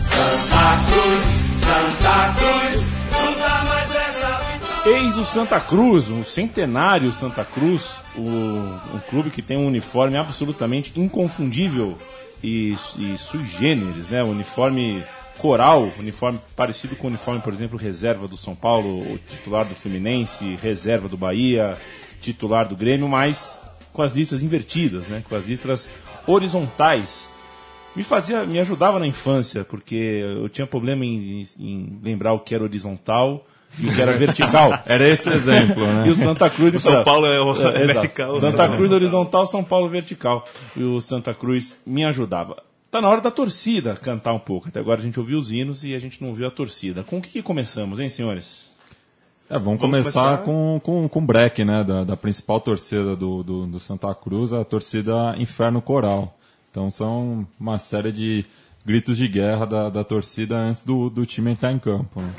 Santa 0.01 0.79
Cruz, 0.89 1.27
Santa 1.61 2.35
Cruz, 2.39 2.85
nunca 3.23 3.65
mais 3.65 3.95
essa. 3.95 4.89
Eis 4.89 5.19
o 5.19 5.25
Santa 5.27 5.61
Cruz, 5.61 6.09
um 6.09 6.25
centenário 6.25 7.13
Santa 7.13 7.45
Cruz, 7.45 7.97
o, 8.17 8.23
um 8.23 9.01
clube 9.11 9.29
que 9.29 9.43
tem 9.43 9.59
um 9.59 9.67
uniforme 9.67 10.17
absolutamente 10.17 10.99
inconfundível 10.99 11.99
e, 12.43 12.75
e 12.97 13.19
sui 13.19 13.45
generis, 13.45 14.09
né? 14.09 14.23
Um 14.23 14.31
uniforme 14.31 15.05
coral, 15.39 15.91
uniforme 15.99 16.39
parecido 16.55 16.97
com 16.97 17.07
o 17.07 17.11
uniforme, 17.11 17.41
por 17.41 17.53
exemplo, 17.53 17.79
reserva 17.79 18.27
do 18.27 18.37
São 18.37 18.55
Paulo, 18.55 19.01
o 19.01 19.19
titular 19.19 19.65
do 19.65 19.75
Fluminense, 19.75 20.57
reserva 20.57 21.09
do 21.09 21.17
Bahia, 21.17 21.77
titular 22.21 22.69
do 22.69 22.77
Grêmio, 22.77 23.09
mas 23.09 23.59
com 23.93 24.03
as 24.03 24.13
listras 24.13 24.43
invertidas, 24.43 25.09
né? 25.09 25.25
com 25.29 25.35
as 25.35 25.47
listras 25.47 25.91
horizontais. 26.27 27.31
Me 27.95 28.03
fazia, 28.03 28.45
me 28.45 28.61
ajudava 28.61 28.99
na 28.99 29.07
infância, 29.07 29.65
porque 29.65 30.23
eu 30.23 30.49
tinha 30.51 30.67
problema 30.67 31.05
em, 31.05 31.47
em 31.59 31.99
lembrar 32.03 32.35
o 32.35 32.41
que 32.41 32.55
era 32.55 32.63
horizontal 32.63 33.47
e 33.79 33.89
o 33.89 33.95
que 33.95 34.03
era 34.03 34.13
vertical. 34.13 34.79
era 34.85 35.09
esse 35.09 35.31
exemplo, 35.31 35.87
né? 35.87 36.07
E 36.07 36.11
o 36.11 36.15
Santa 36.15 36.51
Cruz... 36.51 36.75
O 36.75 36.81
São 36.81 37.03
Paulo 37.03 37.27
é, 37.27 37.41
o, 37.41 37.69
é, 37.71 37.81
é 37.85 37.87
vertical. 37.87 38.39
Santa 38.39 38.69
Cruz 38.69 38.93
horizontal, 38.93 39.47
São 39.47 39.65
Paulo 39.65 39.89
vertical. 39.89 40.47
E 40.77 40.83
o 40.83 41.01
Santa 41.01 41.33
Cruz 41.33 41.81
me 41.87 42.05
ajudava. 42.05 42.63
Tá 42.91 43.01
na 43.01 43.09
hora 43.09 43.21
da 43.21 43.31
torcida 43.31 43.95
cantar 43.95 44.33
um 44.33 44.39
pouco. 44.39 44.69
Até 44.69 44.81
agora 44.81 45.01
a 45.01 45.03
gente 45.03 45.19
ouviu 45.19 45.39
os 45.39 45.51
hinos 45.51 45.85
e 45.85 45.95
a 45.95 45.99
gente 45.99 46.23
não 46.23 46.31
ouviu 46.31 46.47
a 46.47 46.51
torcida. 46.51 47.03
Com 47.03 47.19
o 47.19 47.23
que, 47.23 47.31
que 47.31 47.43
começamos, 47.43 48.01
hein, 48.01 48.09
senhores? 48.09 48.71
É, 49.49 49.55
vamos, 49.55 49.65
vamos 49.65 49.81
começar, 49.81 50.39
começar, 50.39 50.45
com, 50.45 50.81
com, 50.83 51.09
com 51.09 51.19
o 51.19 51.23
break, 51.23 51.65
né? 51.65 51.85
Da, 51.85 52.05
da 52.05 52.17
principal 52.17 52.61
torcida 52.61 53.15
do, 53.15 53.43
do, 53.43 53.67
do, 53.67 53.81
Santa 53.81 54.13
Cruz, 54.15 54.53
a 54.53 54.65
torcida 54.65 55.35
Inferno 55.39 55.81
Coral. 55.81 56.37
Então 56.71 56.91
são 56.91 57.47
uma 57.59 57.79
série 57.79 58.13
de 58.13 58.45
gritos 58.85 59.17
de 59.17 59.29
guerra 59.29 59.67
da, 59.67 59.91
da 59.91 60.05
torcida 60.05 60.57
antes 60.57 60.83
do, 60.83 61.11
do 61.11 61.25
time 61.25 61.53
entrar 61.53 61.73
em 61.73 61.79
campo. 61.79 62.21
Né? 62.21 62.31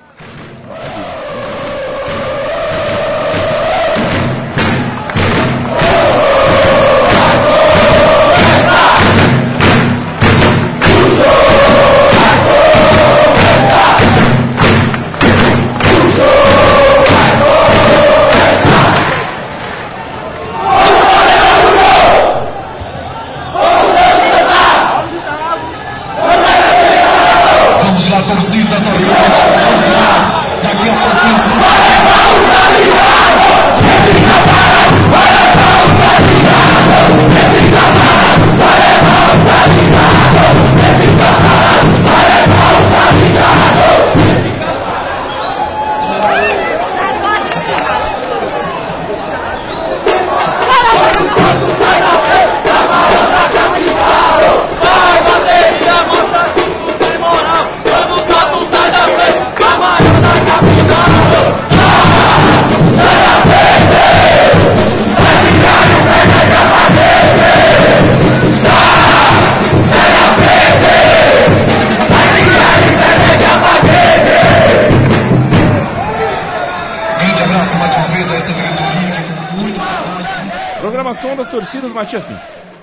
Matias 81.97 82.23
Pinto? 82.23 82.39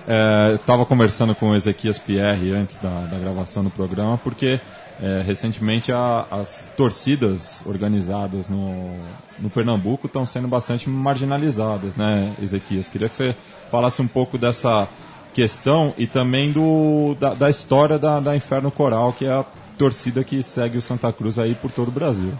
É, 0.06 0.54
Estava 0.56 0.84
conversando 0.84 1.34
com 1.34 1.50
o 1.50 1.56
Ezequias 1.56 1.98
Pierre 1.98 2.52
antes 2.52 2.76
da, 2.76 2.90
da 3.10 3.18
gravação 3.18 3.64
do 3.64 3.70
programa, 3.70 4.18
porque 4.18 4.60
É, 5.02 5.22
recentemente 5.26 5.90
a, 5.90 6.24
as 6.30 6.70
torcidas 6.76 7.60
organizadas 7.66 8.48
no, 8.48 8.96
no 9.40 9.50
Pernambuco 9.50 10.06
estão 10.06 10.24
sendo 10.24 10.46
bastante 10.46 10.88
marginalizadas, 10.88 11.96
né, 11.96 12.32
Ezequias? 12.40 12.88
Queria 12.88 13.08
que 13.08 13.16
você 13.16 13.34
falasse 13.72 14.00
um 14.00 14.06
pouco 14.06 14.38
dessa 14.38 14.86
questão 15.32 15.92
e 15.98 16.06
também 16.06 16.52
do, 16.52 17.16
da, 17.18 17.34
da 17.34 17.50
história 17.50 17.98
da, 17.98 18.20
da 18.20 18.36
Inferno 18.36 18.70
Coral, 18.70 19.12
que 19.12 19.26
é 19.26 19.32
a 19.32 19.44
torcida 19.76 20.22
que 20.22 20.44
segue 20.44 20.78
o 20.78 20.82
Santa 20.82 21.12
Cruz 21.12 21.40
aí 21.40 21.56
por 21.56 21.72
todo 21.72 21.88
o 21.88 21.90
Brasil. 21.90 22.32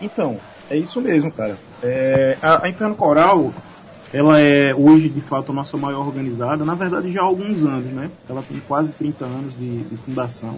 Então, 0.00 0.38
é 0.70 0.78
isso 0.78 1.02
mesmo, 1.02 1.30
cara. 1.30 1.58
É, 1.82 2.38
a, 2.40 2.64
a, 2.64 2.68
Inferno 2.70 2.94
Coral, 2.94 3.52
ela 4.12 4.40
é 4.40 4.74
hoje 4.74 5.08
de 5.08 5.20
fato 5.20 5.52
a 5.52 5.54
nossa 5.54 5.76
maior 5.76 6.06
organizada, 6.06 6.64
na 6.64 6.74
verdade 6.74 7.12
já 7.12 7.20
há 7.20 7.24
alguns 7.24 7.64
anos, 7.64 7.92
né? 7.92 8.10
Ela 8.28 8.42
tem 8.42 8.60
quase 8.66 8.92
30 8.92 9.24
anos 9.24 9.58
de, 9.58 9.84
de 9.84 9.96
fundação. 9.98 10.56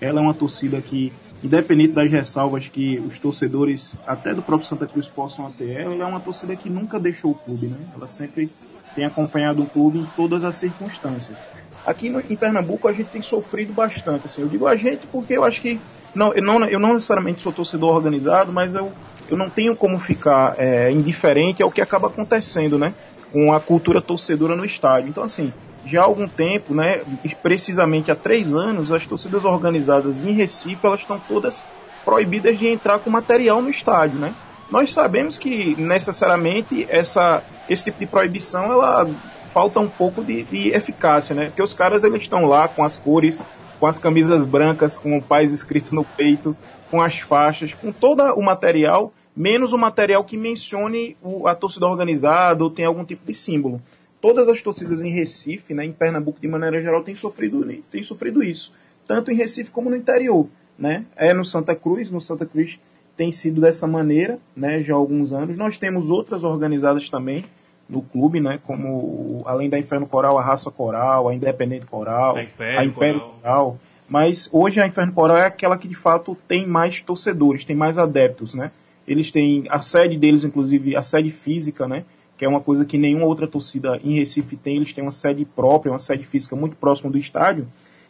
Ela 0.00 0.20
é 0.20 0.22
uma 0.22 0.34
torcida 0.34 0.80
que, 0.80 1.12
independente 1.44 1.92
das 1.92 2.10
ressalvas 2.10 2.68
que 2.68 2.98
os 2.98 3.18
torcedores, 3.18 3.96
até 4.06 4.34
do 4.34 4.42
próprio 4.42 4.68
Santa 4.68 4.86
Cruz, 4.86 5.06
possam 5.06 5.50
ter, 5.52 5.70
ela 5.70 5.94
é 5.94 6.04
uma 6.04 6.20
torcida 6.20 6.56
que 6.56 6.68
nunca 6.68 6.98
deixou 6.98 7.32
o 7.32 7.34
clube, 7.34 7.66
né? 7.68 7.76
Ela 7.94 8.08
sempre 8.08 8.50
tem 8.94 9.04
acompanhado 9.04 9.62
o 9.62 9.66
clube 9.66 9.98
em 9.98 10.06
todas 10.16 10.42
as 10.42 10.56
circunstâncias. 10.56 11.38
Aqui 11.86 12.08
no, 12.08 12.20
em 12.20 12.36
Pernambuco 12.36 12.88
a 12.88 12.92
gente 12.92 13.08
tem 13.08 13.22
sofrido 13.22 13.72
bastante. 13.72 14.26
Assim, 14.26 14.42
eu 14.42 14.48
digo 14.48 14.66
a 14.66 14.74
gente 14.74 15.06
porque 15.06 15.34
eu 15.34 15.44
acho 15.44 15.60
que 15.60 15.78
não, 16.14 16.32
eu 16.32 16.42
não, 16.42 16.64
eu 16.64 16.80
não 16.80 16.94
necessariamente 16.94 17.40
sou 17.40 17.52
torcedor 17.52 17.94
organizado, 17.94 18.52
mas 18.52 18.74
eu, 18.74 18.92
eu 19.30 19.36
não 19.36 19.48
tenho 19.48 19.76
como 19.76 19.98
ficar 19.98 20.54
é, 20.58 20.90
indiferente 20.90 21.62
ao 21.62 21.70
que 21.70 21.80
acaba 21.80 22.08
acontecendo, 22.08 22.78
né? 22.78 22.92
Com 23.32 23.52
a 23.52 23.60
cultura 23.60 24.00
torcedora 24.00 24.56
no 24.56 24.64
estádio. 24.64 25.08
Então, 25.08 25.22
assim, 25.22 25.52
já 25.86 26.00
há 26.00 26.04
algum 26.04 26.26
tempo, 26.26 26.74
né? 26.74 27.02
Precisamente 27.42 28.10
há 28.10 28.16
três 28.16 28.52
anos, 28.52 28.92
as 28.92 29.06
torcidas 29.06 29.44
organizadas 29.44 30.22
em 30.22 30.32
Recife, 30.32 30.84
elas 30.84 31.00
estão 31.00 31.18
todas 31.18 31.62
proibidas 32.04 32.58
de 32.58 32.66
entrar 32.66 32.98
com 32.98 33.10
material 33.10 33.62
no 33.62 33.70
estádio, 33.70 34.18
né? 34.18 34.34
Nós 34.70 34.92
sabemos 34.92 35.38
que 35.38 35.74
necessariamente 35.76 36.86
essa, 36.88 37.42
esse 37.68 37.84
tipo 37.84 37.98
de 37.98 38.06
proibição 38.06 38.70
ela 38.72 39.08
falta 39.52 39.80
um 39.80 39.88
pouco 39.88 40.22
de, 40.22 40.44
de 40.44 40.68
eficácia, 40.68 41.34
né? 41.34 41.46
Porque 41.46 41.62
os 41.62 41.74
caras 41.74 42.04
eles 42.04 42.22
estão 42.22 42.44
lá 42.44 42.68
com 42.68 42.84
as 42.84 42.96
cores, 42.96 43.44
com 43.80 43.86
as 43.86 43.98
camisas 43.98 44.44
brancas, 44.44 44.96
com 44.96 45.16
o 45.16 45.22
paz 45.22 45.50
escrito 45.50 45.94
no 45.94 46.04
peito, 46.04 46.56
com 46.90 47.02
as 47.02 47.18
faixas, 47.18 47.74
com 47.74 47.90
todo 47.90 48.22
o 48.34 48.42
material, 48.42 49.12
menos 49.40 49.72
o 49.72 49.78
material 49.78 50.22
que 50.22 50.36
mencione 50.36 51.16
o, 51.22 51.48
a 51.48 51.54
torcida 51.54 51.86
organizada 51.86 52.62
ou 52.62 52.68
tem 52.68 52.84
algum 52.84 53.04
tipo 53.06 53.24
de 53.26 53.34
símbolo. 53.34 53.80
Todas 54.20 54.48
as 54.48 54.60
torcidas 54.60 55.00
em 55.00 55.10
Recife, 55.10 55.72
né, 55.72 55.82
em 55.86 55.92
Pernambuco 55.92 56.38
de 56.38 56.46
maneira 56.46 56.78
geral, 56.82 57.02
têm 57.02 57.14
sofrido, 57.14 57.66
têm 57.90 58.02
sofrido 58.02 58.42
isso, 58.42 58.70
tanto 59.08 59.30
em 59.30 59.34
Recife 59.34 59.70
como 59.70 59.88
no 59.88 59.96
interior. 59.96 60.46
Né? 60.78 61.06
É 61.16 61.32
no 61.32 61.44
Santa 61.44 61.74
Cruz, 61.74 62.10
no 62.10 62.20
Santa 62.20 62.44
Cruz 62.44 62.78
tem 63.16 63.32
sido 63.32 63.62
dessa 63.62 63.86
maneira, 63.86 64.38
né, 64.54 64.82
já 64.82 64.94
há 64.94 64.96
alguns 64.96 65.32
anos. 65.32 65.56
Nós 65.56 65.78
temos 65.78 66.10
outras 66.10 66.44
organizadas 66.44 67.08
também 67.08 67.44
no 67.88 68.02
clube, 68.02 68.40
né, 68.40 68.58
como 68.66 69.42
além 69.46 69.70
da 69.70 69.78
Inferno 69.78 70.06
Coral, 70.06 70.38
a 70.38 70.42
Raça 70.42 70.70
Coral, 70.70 71.28
a 71.28 71.34
Independente 71.34 71.86
Coral, 71.86 72.36
a 72.36 72.42
Império, 72.42 72.78
a 72.78 72.84
Império 72.84 73.20
Coral. 73.20 73.38
Coral. 73.40 73.78
Mas 74.06 74.50
hoje 74.52 74.80
a 74.80 74.86
Inferno 74.86 75.12
Coral 75.12 75.38
é 75.38 75.46
aquela 75.46 75.78
que 75.78 75.88
de 75.88 75.94
fato 75.94 76.36
tem 76.46 76.66
mais 76.66 77.00
torcedores, 77.02 77.64
tem 77.64 77.76
mais 77.76 77.96
adeptos, 77.96 78.54
né? 78.54 78.70
Eles 79.10 79.30
têm 79.32 79.64
a 79.68 79.80
sede 79.80 80.16
deles, 80.16 80.44
inclusive 80.44 80.94
a 80.94 81.02
sede 81.02 81.32
física, 81.32 81.88
né? 81.88 82.04
Que 82.38 82.44
é 82.44 82.48
uma 82.48 82.60
coisa 82.60 82.84
que 82.84 82.96
nenhuma 82.96 83.26
outra 83.26 83.48
torcida 83.48 84.00
em 84.04 84.14
Recife 84.14 84.56
tem. 84.56 84.76
Eles 84.76 84.92
têm 84.92 85.02
uma 85.02 85.10
sede 85.10 85.44
própria, 85.44 85.90
uma 85.90 85.98
sede 85.98 86.24
física 86.24 86.54
muito 86.54 86.76
próxima 86.76 87.10
do 87.10 87.18
estádio. 87.18 87.66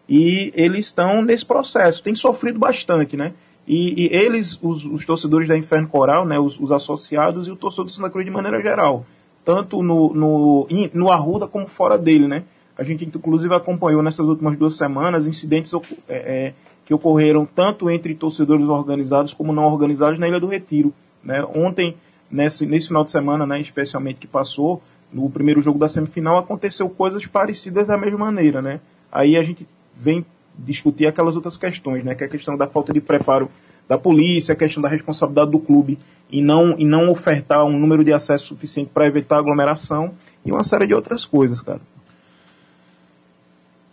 E 0.06 0.52
eles 0.54 0.86
estão 0.86 1.22
nesse 1.22 1.46
processo. 1.46 2.02
Tem 2.02 2.14
sofrido 2.14 2.58
bastante, 2.58 3.16
né? 3.16 3.32
E, 3.66 4.04
e 4.04 4.14
eles, 4.14 4.58
os, 4.60 4.84
os, 4.84 5.06
torcedores 5.06 5.48
da 5.48 5.56
Inferno 5.56 5.88
Coral, 5.88 6.26
né, 6.26 6.38
os, 6.38 6.58
os, 6.58 6.72
associados 6.72 7.46
e 7.46 7.50
o 7.50 7.56
torcedor 7.56 7.84
do 7.86 7.92
Santa 7.92 8.10
Cruz 8.10 8.24
de 8.24 8.30
maneira 8.30 8.60
geral, 8.60 9.06
tanto 9.44 9.82
no, 9.82 10.12
no, 10.12 10.66
no 10.92 11.10
Arruda 11.10 11.46
como 11.46 11.66
fora 11.66 11.96
dele, 11.96 12.26
né? 12.26 12.42
A 12.76 12.82
gente 12.82 13.04
inclusive 13.04 13.54
acompanhou 13.54 14.02
nessas 14.02 14.26
últimas 14.26 14.58
duas 14.58 14.76
semanas 14.76 15.26
incidentes 15.26 15.72
é, 15.74 15.80
é, 16.08 16.52
que 16.90 16.94
ocorreram 16.94 17.46
tanto 17.46 17.88
entre 17.88 18.16
torcedores 18.16 18.66
organizados 18.66 19.32
como 19.32 19.52
não 19.52 19.62
organizados 19.62 20.18
na 20.18 20.26
Ilha 20.26 20.40
do 20.40 20.48
Retiro. 20.48 20.92
Né? 21.22 21.40
Ontem, 21.54 21.94
nesse, 22.28 22.66
nesse 22.66 22.88
final 22.88 23.04
de 23.04 23.12
semana, 23.12 23.46
né, 23.46 23.60
especialmente 23.60 24.18
que 24.18 24.26
passou, 24.26 24.82
no 25.12 25.30
primeiro 25.30 25.62
jogo 25.62 25.78
da 25.78 25.88
semifinal, 25.88 26.36
aconteceu 26.36 26.90
coisas 26.90 27.24
parecidas 27.26 27.86
da 27.86 27.96
mesma 27.96 28.18
maneira. 28.18 28.60
Né? 28.60 28.80
Aí 29.12 29.36
a 29.36 29.42
gente 29.44 29.64
vem 29.96 30.26
discutir 30.58 31.06
aquelas 31.06 31.36
outras 31.36 31.56
questões, 31.56 32.02
né? 32.02 32.16
Que 32.16 32.24
é 32.24 32.26
a 32.26 32.30
questão 32.30 32.56
da 32.56 32.66
falta 32.66 32.92
de 32.92 33.00
preparo 33.00 33.48
da 33.88 33.96
polícia, 33.96 34.52
a 34.52 34.56
questão 34.56 34.82
da 34.82 34.88
responsabilidade 34.88 35.52
do 35.52 35.60
clube 35.60 35.96
em 36.28 36.42
não, 36.42 36.72
em 36.76 36.84
não 36.84 37.08
ofertar 37.08 37.64
um 37.64 37.78
número 37.78 38.02
de 38.02 38.12
acesso 38.12 38.46
suficiente 38.46 38.90
para 38.92 39.06
evitar 39.06 39.38
aglomeração 39.38 40.12
e 40.44 40.50
uma 40.50 40.64
série 40.64 40.88
de 40.88 40.94
outras 40.94 41.24
coisas, 41.24 41.60
cara. 41.60 41.80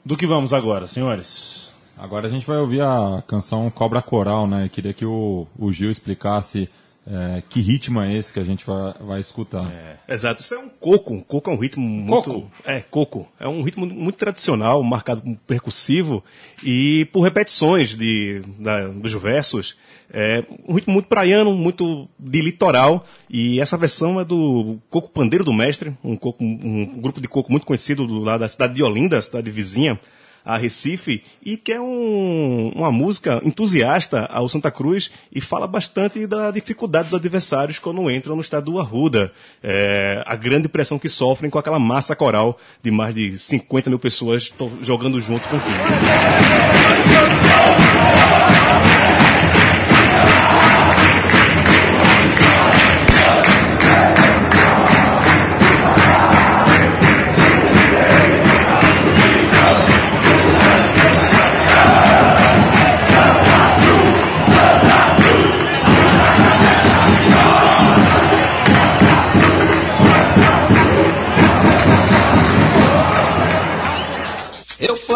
Do 0.04 0.18
que 0.18 0.26
vamos 0.26 0.52
agora, 0.52 0.88
senhores? 0.88 1.67
Agora 1.98 2.28
a 2.28 2.30
gente 2.30 2.46
vai 2.46 2.58
ouvir 2.58 2.82
a 2.82 3.24
canção 3.28 3.70
Cobra 3.70 4.02
Coral, 4.02 4.48
né? 4.48 4.66
Eu 4.66 4.70
queria 4.70 4.94
que 4.94 5.06
o, 5.06 5.48
o 5.58 5.74
Gil 5.74 5.90
explicasse 5.90 6.70
é, 7.10 7.42
que 7.50 7.62
ritmo 7.62 8.02
é 8.02 8.14
esse 8.14 8.34
que 8.34 8.40
a 8.40 8.44
gente 8.44 8.66
vai, 8.66 8.94
vai 9.00 9.20
escutar? 9.22 9.72
É, 9.72 10.14
exato, 10.14 10.42
isso 10.42 10.54
é 10.54 10.60
um 10.60 10.68
coco. 10.68 11.14
Um 11.14 11.22
coco 11.22 11.50
é 11.50 11.54
um 11.54 11.58
ritmo 11.58 11.88
muito. 11.88 12.30
Coco? 12.30 12.52
É, 12.66 12.82
coco. 12.82 13.28
É 13.40 13.48
um 13.48 13.62
ritmo 13.62 13.86
muito 13.86 14.18
tradicional, 14.18 14.84
marcado 14.84 15.22
por 15.22 15.38
percussivo 15.48 16.22
e 16.62 17.08
por 17.14 17.22
repetições 17.22 17.96
de, 17.96 18.42
da, 18.60 18.88
dos 18.88 19.14
versos. 19.14 19.78
É 20.12 20.44
um 20.68 20.74
ritmo 20.74 20.94
muito 20.94 21.08
praiano, 21.08 21.56
muito 21.56 22.10
de 22.20 22.42
litoral. 22.42 23.06
E 23.30 23.62
essa 23.62 23.78
versão 23.78 24.20
é 24.20 24.26
do 24.26 24.78
Coco 24.90 25.10
Pandeiro 25.10 25.46
do 25.46 25.54
Mestre, 25.54 25.96
um, 26.04 26.18
coco, 26.18 26.44
um 26.44 26.86
grupo 27.00 27.22
de 27.22 27.28
coco 27.30 27.50
muito 27.50 27.66
conhecido 27.66 28.06
do 28.06 28.20
lado 28.20 28.42
da 28.42 28.50
cidade 28.50 28.74
de 28.74 28.84
Olinda, 28.84 29.22
cidade 29.22 29.50
vizinha 29.50 29.98
a 30.44 30.58
Recife 30.58 31.24
e 31.44 31.58
que 31.58 31.74
é 31.74 31.82
um, 31.82 32.72
uma 32.76 32.92
música 32.92 33.42
entusiasta 33.44 34.26
ao 34.26 34.48
Santa 34.48 34.72
Cruz 34.72 35.12
e 35.32 35.42
fala 35.42 35.68
bastante 35.68 36.26
da 36.26 36.52
dificuldade 36.52 37.10
dos 37.10 37.20
adversários 37.20 37.80
quando 37.80 38.10
entram 38.10 38.36
no 38.36 38.42
estado 38.42 38.72
do 38.72 38.80
Arruda. 38.80 39.32
É, 39.64 40.24
a 40.26 40.36
grande 40.36 40.68
pressão 40.70 40.98
que 41.00 41.10
sofrem 41.10 41.50
com 41.50 41.60
aquela 41.60 41.80
massa 41.80 42.16
coral 42.16 42.58
de 42.82 42.92
mais 42.92 43.14
de 43.14 43.38
50 43.38 43.90
mil 43.90 44.00
pessoas 44.00 44.54
jogando 44.82 45.20
junto 45.20 45.48
com 45.48 45.58
o 45.58 45.60
time. 45.60 45.78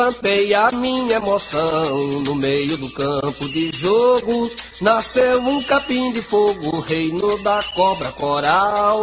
Plantei 0.01 0.51
a 0.55 0.71
minha 0.71 1.17
emoção 1.17 2.07
no 2.21 2.33
meio 2.33 2.75
do 2.75 2.89
campo 2.89 3.47
de 3.49 3.71
jogo. 3.71 4.49
Nasceu 4.81 5.39
um 5.41 5.61
capim 5.61 6.11
de 6.11 6.23
fogo, 6.23 6.79
reino 6.79 7.37
da 7.43 7.61
cobra 7.75 8.11
coral. 8.13 8.99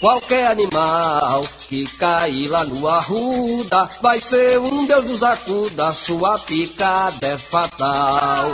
Qualquer 0.00 0.46
animal 0.46 1.44
que 1.68 1.84
cair 1.98 2.48
lá 2.48 2.64
no 2.64 2.88
arruda 2.88 3.90
vai 4.00 4.18
ser 4.22 4.58
um 4.58 4.86
Deus 4.86 5.04
nos 5.04 5.22
acuda, 5.22 5.92
sua 5.92 6.38
picada 6.38 7.26
é 7.26 7.36
fatal. 7.36 8.52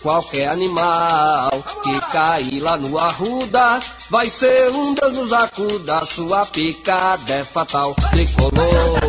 Qualquer 0.00 0.48
animal 0.48 1.50
que 1.84 2.00
cair 2.10 2.60
lá 2.60 2.78
no 2.78 2.98
arruda 2.98 3.82
vai 4.08 4.30
ser 4.30 4.70
um 4.70 4.94
Deus 4.94 5.12
nos 5.12 5.32
acuda, 5.34 6.06
sua 6.06 6.46
picada 6.46 7.34
é 7.34 7.44
fatal. 7.44 7.94
Tricolor, 8.10 9.00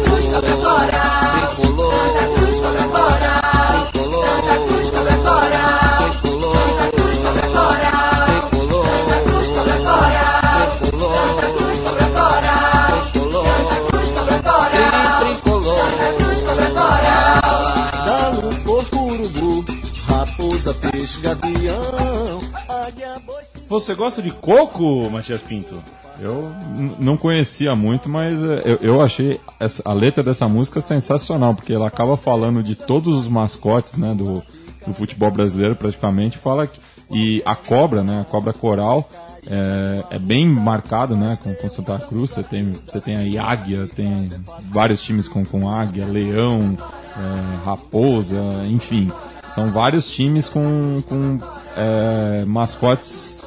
Você 23.71 23.95
gosta 23.95 24.21
de 24.21 24.31
coco, 24.31 25.09
Matias 25.09 25.41
Pinto? 25.41 25.81
Eu 26.19 26.51
não 26.99 27.15
conhecia 27.15 27.73
muito, 27.73 28.09
mas 28.09 28.43
é, 28.43 28.63
eu, 28.65 28.79
eu 28.81 29.01
achei 29.01 29.39
essa, 29.61 29.81
a 29.85 29.93
letra 29.93 30.21
dessa 30.21 30.45
música 30.45 30.81
sensacional, 30.81 31.55
porque 31.55 31.71
ela 31.71 31.87
acaba 31.87 32.17
falando 32.17 32.61
de 32.61 32.75
todos 32.75 33.17
os 33.17 33.29
mascotes 33.29 33.95
né, 33.95 34.13
do, 34.13 34.43
do 34.85 34.93
futebol 34.93 35.31
brasileiro, 35.31 35.73
praticamente. 35.73 36.37
Fala 36.37 36.67
que, 36.67 36.81
e 37.09 37.41
a 37.45 37.55
cobra, 37.55 38.03
né, 38.03 38.19
a 38.19 38.25
cobra 38.25 38.51
coral, 38.51 39.09
é, 39.49 40.15
é 40.15 40.19
bem 40.19 40.45
marcado 40.45 41.15
né, 41.15 41.39
com, 41.41 41.53
com 41.53 41.69
Santa 41.69 41.97
Cruz. 41.97 42.31
Você 42.31 42.43
tem, 42.43 42.73
você 42.85 42.99
tem 42.99 43.15
aí 43.15 43.37
águia, 43.37 43.87
tem 43.95 44.29
vários 44.63 45.01
times 45.01 45.29
com, 45.29 45.45
com 45.45 45.69
águia, 45.69 46.05
leão, 46.05 46.75
é, 47.15 47.65
raposa, 47.65 48.37
enfim. 48.67 49.09
São 49.47 49.71
vários 49.71 50.11
times 50.11 50.49
com, 50.49 51.01
com 51.07 51.39
é, 51.77 52.43
mascotes 52.45 53.40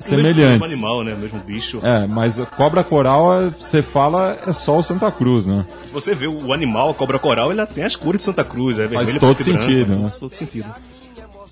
semelhantes. 0.00 0.60
Mesmo 0.60 0.64
animal, 0.64 1.04
né? 1.04 1.14
O 1.14 1.18
mesmo 1.18 1.38
bicho. 1.40 1.80
É, 1.82 2.06
mas 2.06 2.38
cobra 2.56 2.82
coral, 2.82 3.50
você 3.50 3.82
fala, 3.82 4.38
é 4.46 4.52
só 4.52 4.78
o 4.78 4.82
Santa 4.82 5.10
Cruz, 5.10 5.46
né? 5.46 5.64
Se 5.86 5.92
você 5.92 6.14
vê 6.14 6.26
o 6.26 6.52
animal, 6.52 6.90
a 6.90 6.94
cobra 6.94 7.18
coral, 7.18 7.50
ela 7.52 7.66
tem 7.66 7.84
as 7.84 7.96
cores 7.96 8.20
de 8.20 8.24
Santa 8.24 8.44
Cruz, 8.44 8.78
é 8.78 8.86
vermelho, 8.86 9.06
faz 9.06 9.20
todo 9.20 9.42
sentido, 9.42 9.86
branco, 9.86 10.00
né? 10.00 10.08
faz 10.08 10.18
todo 10.18 10.34
sentido. 10.34 10.74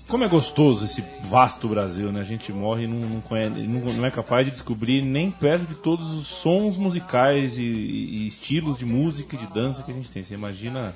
Como 0.07 0.23
é 0.23 0.27
gostoso 0.27 0.85
esse 0.85 1.03
vasto 1.25 1.67
Brasil, 1.67 2.11
né? 2.11 2.21
A 2.21 2.23
gente 2.23 2.51
morre 2.51 2.85
e 2.85 2.87
não, 2.87 2.97
não, 2.97 3.21
conhece, 3.21 3.59
não, 3.59 4.05
é 4.05 4.09
capaz 4.09 4.43
de 4.43 4.51
descobrir 4.51 5.03
nem 5.03 5.29
perto 5.29 5.67
de 5.67 5.75
todos 5.75 6.11
os 6.11 6.25
sons 6.25 6.77
musicais 6.77 7.57
e, 7.57 7.61
e 7.61 8.27
estilos 8.27 8.79
de 8.79 8.85
música 8.85 9.35
e 9.35 9.39
de 9.39 9.45
dança 9.53 9.83
que 9.83 9.91
a 9.91 9.93
gente 9.93 10.09
tem. 10.09 10.23
Você 10.23 10.33
imagina 10.33 10.95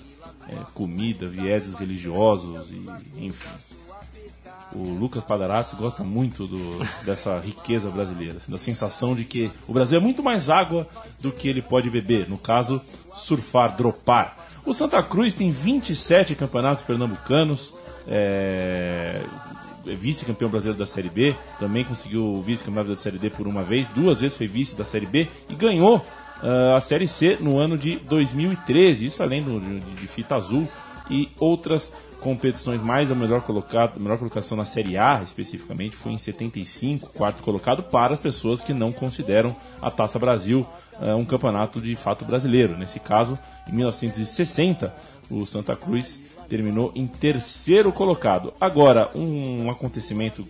é, 0.50 0.56
comida, 0.74 1.28
vieses 1.28 1.76
religiosos 1.76 2.66
e 2.72 3.26
enfim 3.26 3.50
o 4.76 4.98
Lucas 4.98 5.24
Padarates 5.24 5.74
gosta 5.74 6.04
muito 6.04 6.48
do, 6.48 6.80
dessa 7.06 7.40
riqueza 7.40 7.90
brasileira, 7.90 8.38
assim, 8.38 8.52
da 8.52 8.58
sensação 8.58 9.16
de 9.16 9.24
que 9.24 9.52
o 9.68 9.74
Brasil 9.74 9.98
é 9.98 10.02
muito 10.02 10.24
mais 10.24 10.50
água 10.50 10.88
do 11.20 11.32
que 11.32 11.48
ele 11.48 11.62
pode 11.62 11.90
beber, 11.90 12.30
no 12.30 12.38
caso, 12.38 12.82
surfar, 13.14 13.76
dropar. 13.76 14.38
O 14.66 14.74
Santa 14.74 15.02
Cruz 15.04 15.34
tem 15.34 15.52
27 15.52 16.36
campeonatos 16.36 16.84
pernambucanos, 16.84 17.74
é, 18.08 19.22
é 19.86 19.96
vice-campeão 19.96 20.50
brasileiro 20.50 20.80
da 20.80 20.88
Série 20.88 21.10
B, 21.10 21.36
também 21.60 21.84
conseguiu 21.84 22.24
o 22.24 22.42
vice-campeonato 22.42 22.92
da 22.92 22.98
Série 22.98 23.18
D 23.18 23.30
por 23.30 23.48
uma 23.48 23.64
vez, 23.64 23.88
duas 23.90 24.22
vezes 24.22 24.38
foi 24.38 24.48
vice 24.48 24.76
da 24.76 24.86
Série 24.86 25.06
B 25.06 25.28
e 25.50 25.56
ganhou 25.56 25.98
uh, 25.98 26.76
a 26.76 26.82
Série 26.82 27.08
C 27.08 27.38
no 27.40 27.58
ano 27.58 27.78
de 27.78 27.98
2013, 27.98 29.06
isso 29.06 29.22
além 29.22 29.44
do, 29.44 29.60
de, 29.60 29.80
de 29.80 30.08
fita 30.08 30.36
azul 30.36 30.68
e 31.10 31.30
outras 31.40 31.94
competições 32.24 32.82
mais 32.82 33.12
a 33.12 33.16
melhor 33.16 33.42
colocado, 33.42 34.00
melhor 34.00 34.18
colocação 34.18 34.58
na 34.58 34.64
Série 34.64 34.98
A, 34.98 35.22
especificamente, 35.22 35.96
foi 35.96 36.14
em 36.14 36.18
75, 36.18 37.10
quarto 37.10 37.44
colocado, 37.44 37.84
para 37.84 38.14
as 38.14 38.20
pessoas 38.20 38.62
que 38.62 38.74
não 38.74 38.94
consideram 38.94 39.54
a 39.82 39.92
Taça 39.92 40.18
Brasil 40.18 40.66
uh, 41.02 41.16
um 41.16 41.26
campeonato 41.26 41.82
de 41.82 41.96
fato 41.96 42.24
brasileiro. 42.24 42.78
Nesse 42.78 43.00
caso, 43.00 43.38
em 43.68 43.76
1960, 43.76 44.96
o 45.30 45.46
Santa 45.46 45.76
Cruz 45.76 46.22
terminou 46.48 46.94
em 46.96 47.08
terceiro 47.08 47.92
colocado. 47.92 48.54
Agora, 48.60 49.10
um 49.16 49.70
acontecimento 49.70 50.48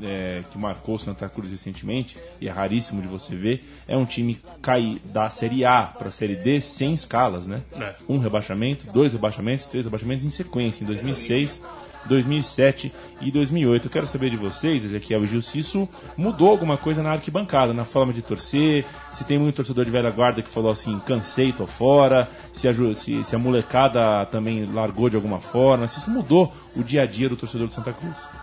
é, 0.00 0.42
que 0.50 0.58
marcou 0.58 0.98
Santa 0.98 1.28
Cruz 1.28 1.50
recentemente, 1.50 2.16
e 2.40 2.48
é 2.48 2.50
raríssimo 2.50 3.02
de 3.02 3.08
você 3.08 3.34
ver, 3.34 3.64
é 3.86 3.96
um 3.96 4.04
time 4.04 4.38
cair 4.60 5.00
da 5.04 5.28
Série 5.28 5.64
A 5.64 5.82
para 5.82 6.08
a 6.08 6.10
Série 6.12 6.36
D 6.36 6.60
sem 6.60 6.94
escalas, 6.94 7.46
né? 7.46 7.62
É. 7.78 7.94
Um 8.08 8.18
rebaixamento, 8.18 8.90
dois 8.92 9.12
rebaixamentos, 9.12 9.66
três 9.66 9.84
rebaixamentos 9.84 10.24
em 10.24 10.30
sequência, 10.30 10.84
em 10.84 10.86
2006, 10.86 11.60
2007 12.06 12.92
e 13.20 13.30
2008. 13.30 13.86
Eu 13.86 13.90
quero 13.90 14.06
saber 14.06 14.30
de 14.30 14.36
vocês, 14.36 14.84
Ezequiel 14.84 15.24
e 15.24 15.26
Gil, 15.26 15.42
se 15.42 15.58
isso 15.58 15.88
mudou 16.16 16.50
alguma 16.50 16.76
coisa 16.76 17.02
na 17.02 17.12
arquibancada, 17.12 17.72
na 17.72 17.84
forma 17.84 18.12
de 18.12 18.22
torcer, 18.22 18.84
se 19.12 19.24
tem 19.24 19.38
muito 19.38 19.56
torcedor 19.56 19.84
de 19.84 19.90
velha 19.90 20.10
guarda 20.10 20.42
que 20.42 20.48
falou 20.48 20.70
assim, 20.70 20.98
cansei, 21.00 21.52
tô 21.52 21.66
fora, 21.66 22.28
se 22.52 22.68
a, 22.68 22.74
se, 22.94 23.24
se 23.24 23.36
a 23.36 23.38
molecada 23.38 24.26
também 24.26 24.64
largou 24.66 25.08
de 25.08 25.16
alguma 25.16 25.40
forma, 25.40 25.86
se 25.86 25.98
isso 25.98 26.10
mudou 26.10 26.52
o 26.76 26.82
dia 26.82 27.02
a 27.02 27.06
dia 27.06 27.28
do 27.28 27.36
torcedor 27.36 27.68
de 27.68 27.74
Santa 27.74 27.92
Cruz. 27.92 28.41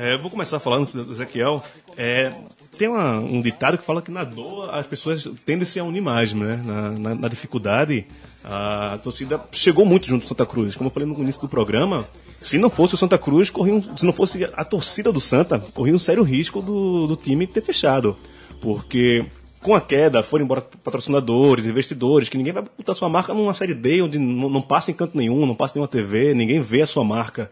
É, 0.00 0.16
vou 0.16 0.30
começar 0.30 0.60
falando 0.60 0.86
do 0.92 1.10
Ezequiel. 1.10 1.60
É, 1.96 2.32
tem 2.78 2.86
uma, 2.86 3.18
um 3.18 3.42
ditado 3.42 3.76
que 3.76 3.84
fala 3.84 4.00
que 4.00 4.12
na 4.12 4.22
dor 4.22 4.72
as 4.72 4.86
pessoas 4.86 5.28
tendem 5.44 5.64
-se 5.64 5.80
a 5.80 5.84
unir 5.84 6.00
mais, 6.00 6.32
né? 6.32 6.62
Na, 6.64 6.90
na, 6.90 7.14
na, 7.16 7.28
dificuldade, 7.28 8.06
a 8.44 8.96
torcida 9.02 9.40
chegou 9.50 9.84
muito 9.84 10.06
junto 10.06 10.22
do 10.22 10.28
Santa 10.28 10.46
Cruz. 10.46 10.76
Como 10.76 10.86
eu 10.86 10.92
falei 10.92 11.08
no 11.08 11.20
início 11.20 11.42
do 11.42 11.48
programa, 11.48 12.06
se 12.40 12.58
não 12.58 12.70
fosse 12.70 12.94
o 12.94 12.96
Santa 12.96 13.18
Cruz, 13.18 13.50
corria 13.50 13.74
um, 13.74 13.96
se 13.96 14.06
não 14.06 14.12
fosse 14.12 14.44
a 14.44 14.64
torcida 14.64 15.10
do 15.10 15.20
Santa, 15.20 15.58
corria 15.58 15.96
um 15.96 15.98
sério 15.98 16.22
risco 16.22 16.62
do, 16.62 17.08
do 17.08 17.16
time 17.16 17.44
ter 17.44 17.60
fechado. 17.60 18.16
Porque 18.60 19.26
com 19.60 19.74
a 19.74 19.80
queda 19.80 20.22
foram 20.22 20.44
embora 20.44 20.60
patrocinadores, 20.60 21.66
investidores, 21.66 22.28
que 22.28 22.38
ninguém 22.38 22.52
vai 22.52 22.62
botar 22.62 22.94
sua 22.94 23.08
marca 23.08 23.34
numa 23.34 23.52
série 23.52 23.74
D 23.74 24.00
onde 24.00 24.16
não, 24.16 24.48
não 24.48 24.62
passa 24.62 24.92
em 24.92 24.94
canto 24.94 25.16
nenhum, 25.16 25.44
não 25.44 25.56
passa 25.56 25.72
em 25.72 25.76
nenhuma 25.78 25.88
TV, 25.88 26.34
ninguém 26.34 26.60
vê 26.60 26.82
a 26.82 26.86
sua 26.86 27.02
marca. 27.02 27.50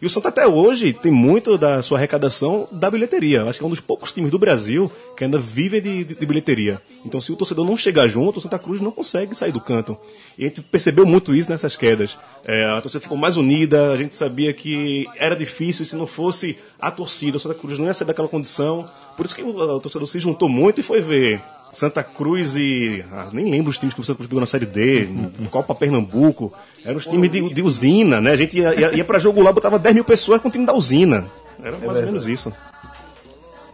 E 0.00 0.06
o 0.06 0.10
Santa 0.10 0.28
até 0.28 0.46
hoje 0.46 0.92
tem 0.92 1.10
muito 1.10 1.58
da 1.58 1.82
sua 1.82 1.98
arrecadação 1.98 2.68
da 2.70 2.88
bilheteria. 2.88 3.44
Acho 3.44 3.58
que 3.58 3.64
é 3.64 3.66
um 3.66 3.70
dos 3.70 3.80
poucos 3.80 4.12
times 4.12 4.30
do 4.30 4.38
Brasil 4.38 4.90
que 5.16 5.24
ainda 5.24 5.38
vive 5.38 5.80
de, 5.80 6.04
de, 6.04 6.14
de, 6.14 6.26
bilheteria. 6.26 6.80
Então, 7.04 7.20
se 7.20 7.32
o 7.32 7.36
torcedor 7.36 7.64
não 7.64 7.76
chegar 7.76 8.06
junto, 8.06 8.38
o 8.38 8.40
Santa 8.40 8.58
Cruz 8.60 8.80
não 8.80 8.92
consegue 8.92 9.34
sair 9.34 9.50
do 9.50 9.60
canto. 9.60 9.98
E 10.38 10.44
a 10.44 10.48
gente 10.48 10.62
percebeu 10.62 11.04
muito 11.04 11.34
isso 11.34 11.50
nessas 11.50 11.76
quedas. 11.76 12.16
É, 12.44 12.64
a 12.66 12.80
torcida 12.80 13.00
ficou 13.00 13.18
mais 13.18 13.36
unida, 13.36 13.90
a 13.90 13.96
gente 13.96 14.14
sabia 14.14 14.52
que 14.52 15.04
era 15.16 15.34
difícil, 15.34 15.84
se 15.84 15.96
não 15.96 16.06
fosse 16.06 16.56
a 16.80 16.92
torcida, 16.92 17.36
o 17.36 17.40
Santa 17.40 17.56
Cruz 17.56 17.76
não 17.76 17.86
ia 17.86 17.94
sair 17.94 18.06
daquela 18.06 18.28
condição. 18.28 18.88
Por 19.16 19.26
isso 19.26 19.34
que 19.34 19.42
o, 19.42 19.48
o 19.48 19.80
torcedor 19.80 20.06
se 20.06 20.20
juntou 20.20 20.48
muito 20.48 20.80
e 20.80 20.84
foi 20.84 21.00
ver 21.00 21.42
Santa 21.72 22.02
Cruz 22.02 22.56
e. 22.56 23.04
Ah, 23.12 23.28
nem 23.32 23.50
lembro 23.50 23.70
os 23.70 23.78
times 23.78 23.94
que 23.94 24.00
o 24.00 24.04
Santa 24.04 24.18
Cruz 24.18 24.28
pegou 24.28 24.40
na 24.40 24.46
Série 24.46 24.66
D, 24.66 25.08
Copa 25.50 25.74
Pernambuco. 25.74 26.52
Eram 26.84 26.96
os 26.96 27.06
times 27.06 27.30
de, 27.30 27.52
de 27.52 27.62
usina, 27.62 28.20
né? 28.20 28.32
A 28.32 28.36
gente 28.36 28.58
ia, 28.58 28.74
ia, 28.74 28.94
ia 28.96 29.04
pra 29.04 29.18
jogo 29.18 29.42
lá, 29.42 29.52
botava 29.52 29.78
10 29.78 29.94
mil 29.94 30.04
pessoas 30.04 30.40
com 30.40 30.48
o 30.48 30.50
time 30.50 30.66
da 30.66 30.74
usina. 30.74 31.26
Era 31.62 31.76
mais 31.76 31.96
é 31.96 32.00
ou 32.00 32.06
menos 32.06 32.28
isso. 32.28 32.52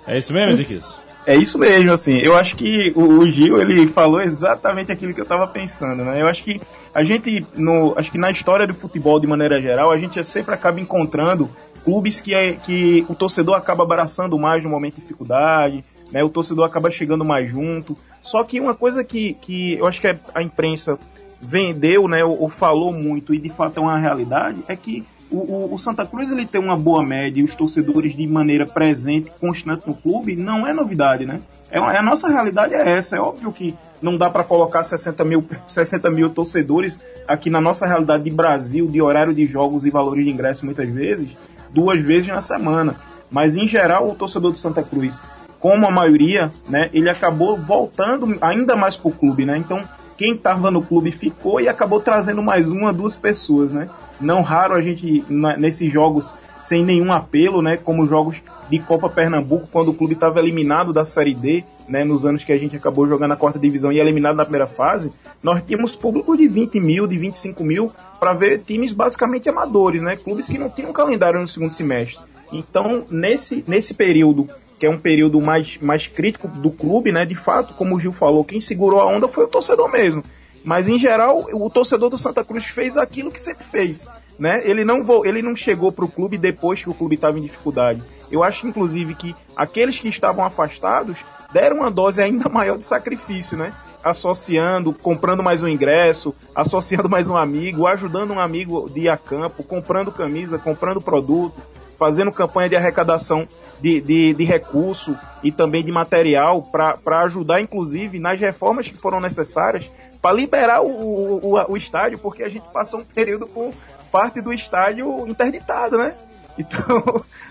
É 0.07 0.19
isso 0.19 0.33
mesmo, 0.33 0.53
Ezequiel? 0.53 0.81
É 1.27 1.35
isso 1.35 1.59
mesmo, 1.59 1.91
assim. 1.91 2.19
Eu 2.19 2.37
acho 2.37 2.55
que 2.55 2.93
o, 2.95 3.21
o, 3.21 3.29
Gil 3.31 3.59
ele 3.61 3.89
falou 3.89 4.21
exatamente 4.21 4.93
aquilo 4.93 5.15
que 5.15 5.21
eu 5.21 5.25
estava 5.25 5.47
pensando, 5.47 6.05
né? 6.05 6.21
Eu 6.21 6.27
acho 6.27 6.45
que 6.45 6.61
a 6.95 7.03
gente, 7.03 7.47
no, 7.55 7.95
acho 7.97 8.11
que 8.11 8.19
na 8.19 8.31
história 8.31 8.67
do 8.67 8.75
futebol 8.75 9.19
de 9.19 9.27
maneira 9.27 9.59
geral, 9.59 9.91
a 9.91 9.97
gente 9.97 10.23
sempre 10.23 10.55
acaba 10.55 10.79
encontrando 10.81 11.49
clubes 11.83 12.21
que, 12.21 12.35
é, 12.35 12.53
que 12.53 13.07
o 13.09 13.15
torcedor 13.15 13.55
acaba 13.55 13.85
abraçando 13.85 14.39
mais 14.39 14.63
no 14.63 14.69
momento 14.69 14.97
de 14.97 15.01
dificuldade, 15.01 15.83
né? 16.15 16.23
O 16.23 16.31
torcedor 16.31 16.65
acaba 16.65 16.93
chegando 16.93 17.25
mais 17.25 17.51
junto. 17.51 17.97
Só 18.23 18.45
que 18.45 18.61
uma 18.61 18.73
coisa 18.73 19.03
que, 19.03 19.35
que 19.35 19.75
eu 19.75 19.85
acho 19.85 20.01
que 20.01 20.07
a 20.33 20.41
imprensa 20.41 20.97
vendeu, 21.43 22.07
né, 22.07 22.25
ou, 22.25 22.43
ou 22.43 22.49
falou 22.49 22.93
muito 22.93 23.35
e 23.35 23.39
de 23.39 23.51
fato 23.51 23.79
é 23.79 23.83
uma 23.83 23.99
realidade, 23.99 24.59
é 24.69 24.77
que 24.77 25.05
o, 25.31 25.39
o, 25.39 25.75
o, 25.75 25.79
Santa 25.79 26.07
Cruz 26.07 26.31
ele 26.31 26.47
tem 26.47 26.61
uma 26.61 26.77
boa 26.77 27.05
média 27.05 27.41
e 27.41 27.45
os 27.45 27.55
torcedores 27.57 28.15
de 28.15 28.27
maneira 28.29 28.65
presente, 28.65 29.31
constante 29.41 29.89
no 29.89 29.95
clube, 29.95 30.37
não 30.37 30.65
é 30.65 30.73
novidade, 30.73 31.27
né? 31.27 31.41
É, 31.69 31.79
é 31.79 31.99
a 31.99 32.03
nossa 32.03 32.29
realidade 32.29 32.75
é 32.75 32.91
essa. 32.91 33.17
É 33.17 33.21
óbvio 33.21 33.53
que 33.53 33.75
não 34.01 34.17
dá 34.17 34.31
para 34.31 34.45
colocar 34.45 34.85
60 34.85 35.25
mil, 35.25 35.45
60 35.67 36.09
mil 36.11 36.31
torcedores 36.31 37.01
aqui 37.27 37.51
na 37.51 37.61
nossa 37.61 37.87
realidade 37.87 38.23
de 38.23 38.31
Brasil, 38.31 38.87
de 38.87 39.03
horário 39.03 39.35
de 39.35 39.45
jogos 39.45 39.85
e 39.85 39.91
valores 39.91 40.25
de 40.25 40.31
ingresso 40.31 40.65
muitas 40.65 40.89
vezes, 40.89 41.37
duas 41.71 42.01
vezes 42.01 42.29
na 42.29 42.41
semana. 42.41 42.95
Mas 43.29 43.57
em 43.57 43.67
geral, 43.67 44.09
o 44.09 44.15
torcedor 44.15 44.53
do 44.53 44.59
Santa 44.59 44.83
Cruz 44.85 45.21
como 45.65 45.87
a 45.87 45.91
maioria, 45.91 46.53
né, 46.69 46.91
ele 46.93 47.09
acabou 47.09 47.57
voltando 47.57 48.37
ainda 48.43 48.77
mais 48.77 48.99
pro 48.99 49.11
clube, 49.11 49.47
né? 49.47 49.57
Então, 49.57 49.83
quem 50.15 50.35
estava 50.35 50.71
no 50.71 50.83
clube 50.83 51.11
ficou 51.11 51.59
e 51.59 51.71
acabou 51.71 52.01
trazendo 52.01 52.43
mais 52.43 52.69
uma, 52.69 52.93
duas 52.93 53.17
pessoas, 53.17 53.73
né? 53.73 53.87
Não 54.21 54.43
raro 54.43 54.75
a 54.75 54.83
gente 54.83 55.25
nesses 55.59 55.91
jogos 55.91 56.35
sem 56.61 56.85
nenhum 56.85 57.11
apelo, 57.11 57.63
né? 57.63 57.79
Como 57.79 58.07
jogos 58.07 58.43
de 58.69 58.79
Copa 58.79 59.09
Pernambuco, 59.09 59.67
quando 59.73 59.89
o 59.89 59.95
clube 59.95 60.13
estava 60.13 60.39
eliminado 60.39 60.93
da 60.93 61.07
Série 61.07 61.35
D, 61.35 61.65
né? 61.89 62.05
Nos 62.05 62.27
anos 62.27 62.45
que 62.45 62.53
a 62.53 62.59
gente 62.59 62.77
acabou 62.77 63.09
jogando 63.09 63.31
na 63.31 63.37
quarta 63.37 63.59
divisão 63.59 63.91
e 63.91 63.99
eliminado 63.99 64.37
na 64.37 64.45
primeira 64.45 64.67
fase, 64.67 65.11
nós 65.43 65.63
tínhamos 65.67 65.97
público 65.97 66.37
de 66.37 66.47
20 66.47 66.79
mil, 66.79 67.07
de 67.07 67.17
25 67.17 67.65
mil, 67.65 67.91
para 68.21 68.35
ver 68.35 68.61
times 68.61 68.93
basicamente 68.93 69.49
amadores, 69.49 70.03
né? 70.03 70.15
Clubes 70.15 70.47
que 70.47 70.59
não 70.59 70.69
tinham 70.69 70.93
calendário 70.93 71.41
no 71.41 71.49
segundo 71.49 71.73
semestre. 71.73 72.19
Então, 72.53 73.05
nesse, 73.11 73.65
nesse 73.67 73.95
período 73.95 74.47
que 74.79 74.87
é 74.87 74.91
um 74.91 74.99
período 74.99 75.41
mais, 75.41 75.79
mais 75.81 76.07
crítico 76.07 76.49
do 76.49 76.71
clube, 76.71 77.13
né? 77.13 77.25
De 77.25 77.35
fato, 77.35 77.75
como 77.75 77.97
o 77.97 78.01
Gil 78.01 78.13
falou, 78.13 78.45
quem 78.45 78.61
segurou 78.61 79.01
a 79.01 79.07
onda 79.07 79.29
foi 79.29 79.45
o 79.45 79.49
torcedor 79.49 79.91
mesmo. 79.91 80.23
Mas 80.65 80.89
em 80.89 80.99
geral, 80.99 81.47
o 81.53 81.69
torcedor 81.69 82.09
do 82.09 82.17
Santa 82.17 82.43
Cruz 82.43 82.65
fez 82.65 82.97
aquilo 82.97 83.31
que 83.31 83.41
sempre 83.41 83.65
fez, 83.65 84.09
né? 84.39 84.63
Ele 84.65 84.83
não 84.83 85.03
ele 85.25 85.43
não 85.43 85.55
chegou 85.55 85.93
para 85.93 86.07
o 86.07 86.11
clube 86.11 86.39
depois 86.39 86.83
que 86.83 86.89
o 86.89 86.95
clube 86.95 87.17
estava 87.17 87.39
em 87.39 87.43
dificuldade. 87.43 88.03
Eu 88.31 88.43
acho 88.43 88.67
inclusive 88.67 89.15
que 89.15 89.35
aqueles 89.55 89.99
que 89.99 90.09
estavam 90.09 90.43
afastados 90.43 91.19
deram 91.53 91.77
uma 91.77 91.91
dose 91.91 92.23
ainda 92.23 92.49
maior 92.51 92.79
de 92.79 92.87
sacrifício, 92.87 93.59
né? 93.59 93.75
Associando, 94.03 94.95
comprando 94.95 95.43
mais 95.43 95.63
um 95.63 95.69
ingresso, 95.69 96.35
associando 96.55 97.11
mais 97.11 97.29
um 97.29 97.37
amigo, 97.37 97.87
ajudando 97.87 98.33
um 98.33 98.41
amigo 98.41 98.89
de 98.89 99.01
ir 99.01 99.09
a 99.11 99.19
campo, 99.19 99.63
comprando 99.63 100.11
camisa, 100.11 100.59
comprando 100.59 101.01
produto, 101.01 101.61
fazendo 101.99 102.33
campanha 102.33 102.71
de 102.71 102.77
arrecadação 102.77 103.47
de, 103.81 104.01
de, 104.01 104.35
de 104.35 104.45
recurso 104.45 105.17
e 105.43 105.53
também 105.53 105.85
de 105.85 105.93
material 105.93 106.63
para 106.63 107.23
ajudar, 107.23 107.61
inclusive, 107.61 108.19
nas 108.19 108.39
reformas 108.39 108.89
que 108.89 108.95
foram 108.95 109.21
necessárias 109.21 109.91
para 110.21 110.35
liberar 110.35 110.83
o, 110.83 110.89
o, 110.89 111.73
o, 111.73 111.77
estádio, 111.77 112.19
porque 112.19 112.43
a 112.43 112.49
gente 112.49 112.65
passou 112.73 113.01
um 113.01 113.05
período 113.05 113.47
com 113.47 113.71
parte 114.11 114.41
do 114.41 114.53
estádio 114.53 115.27
interditado, 115.29 115.99
né? 115.99 116.15
Então, 116.57 117.03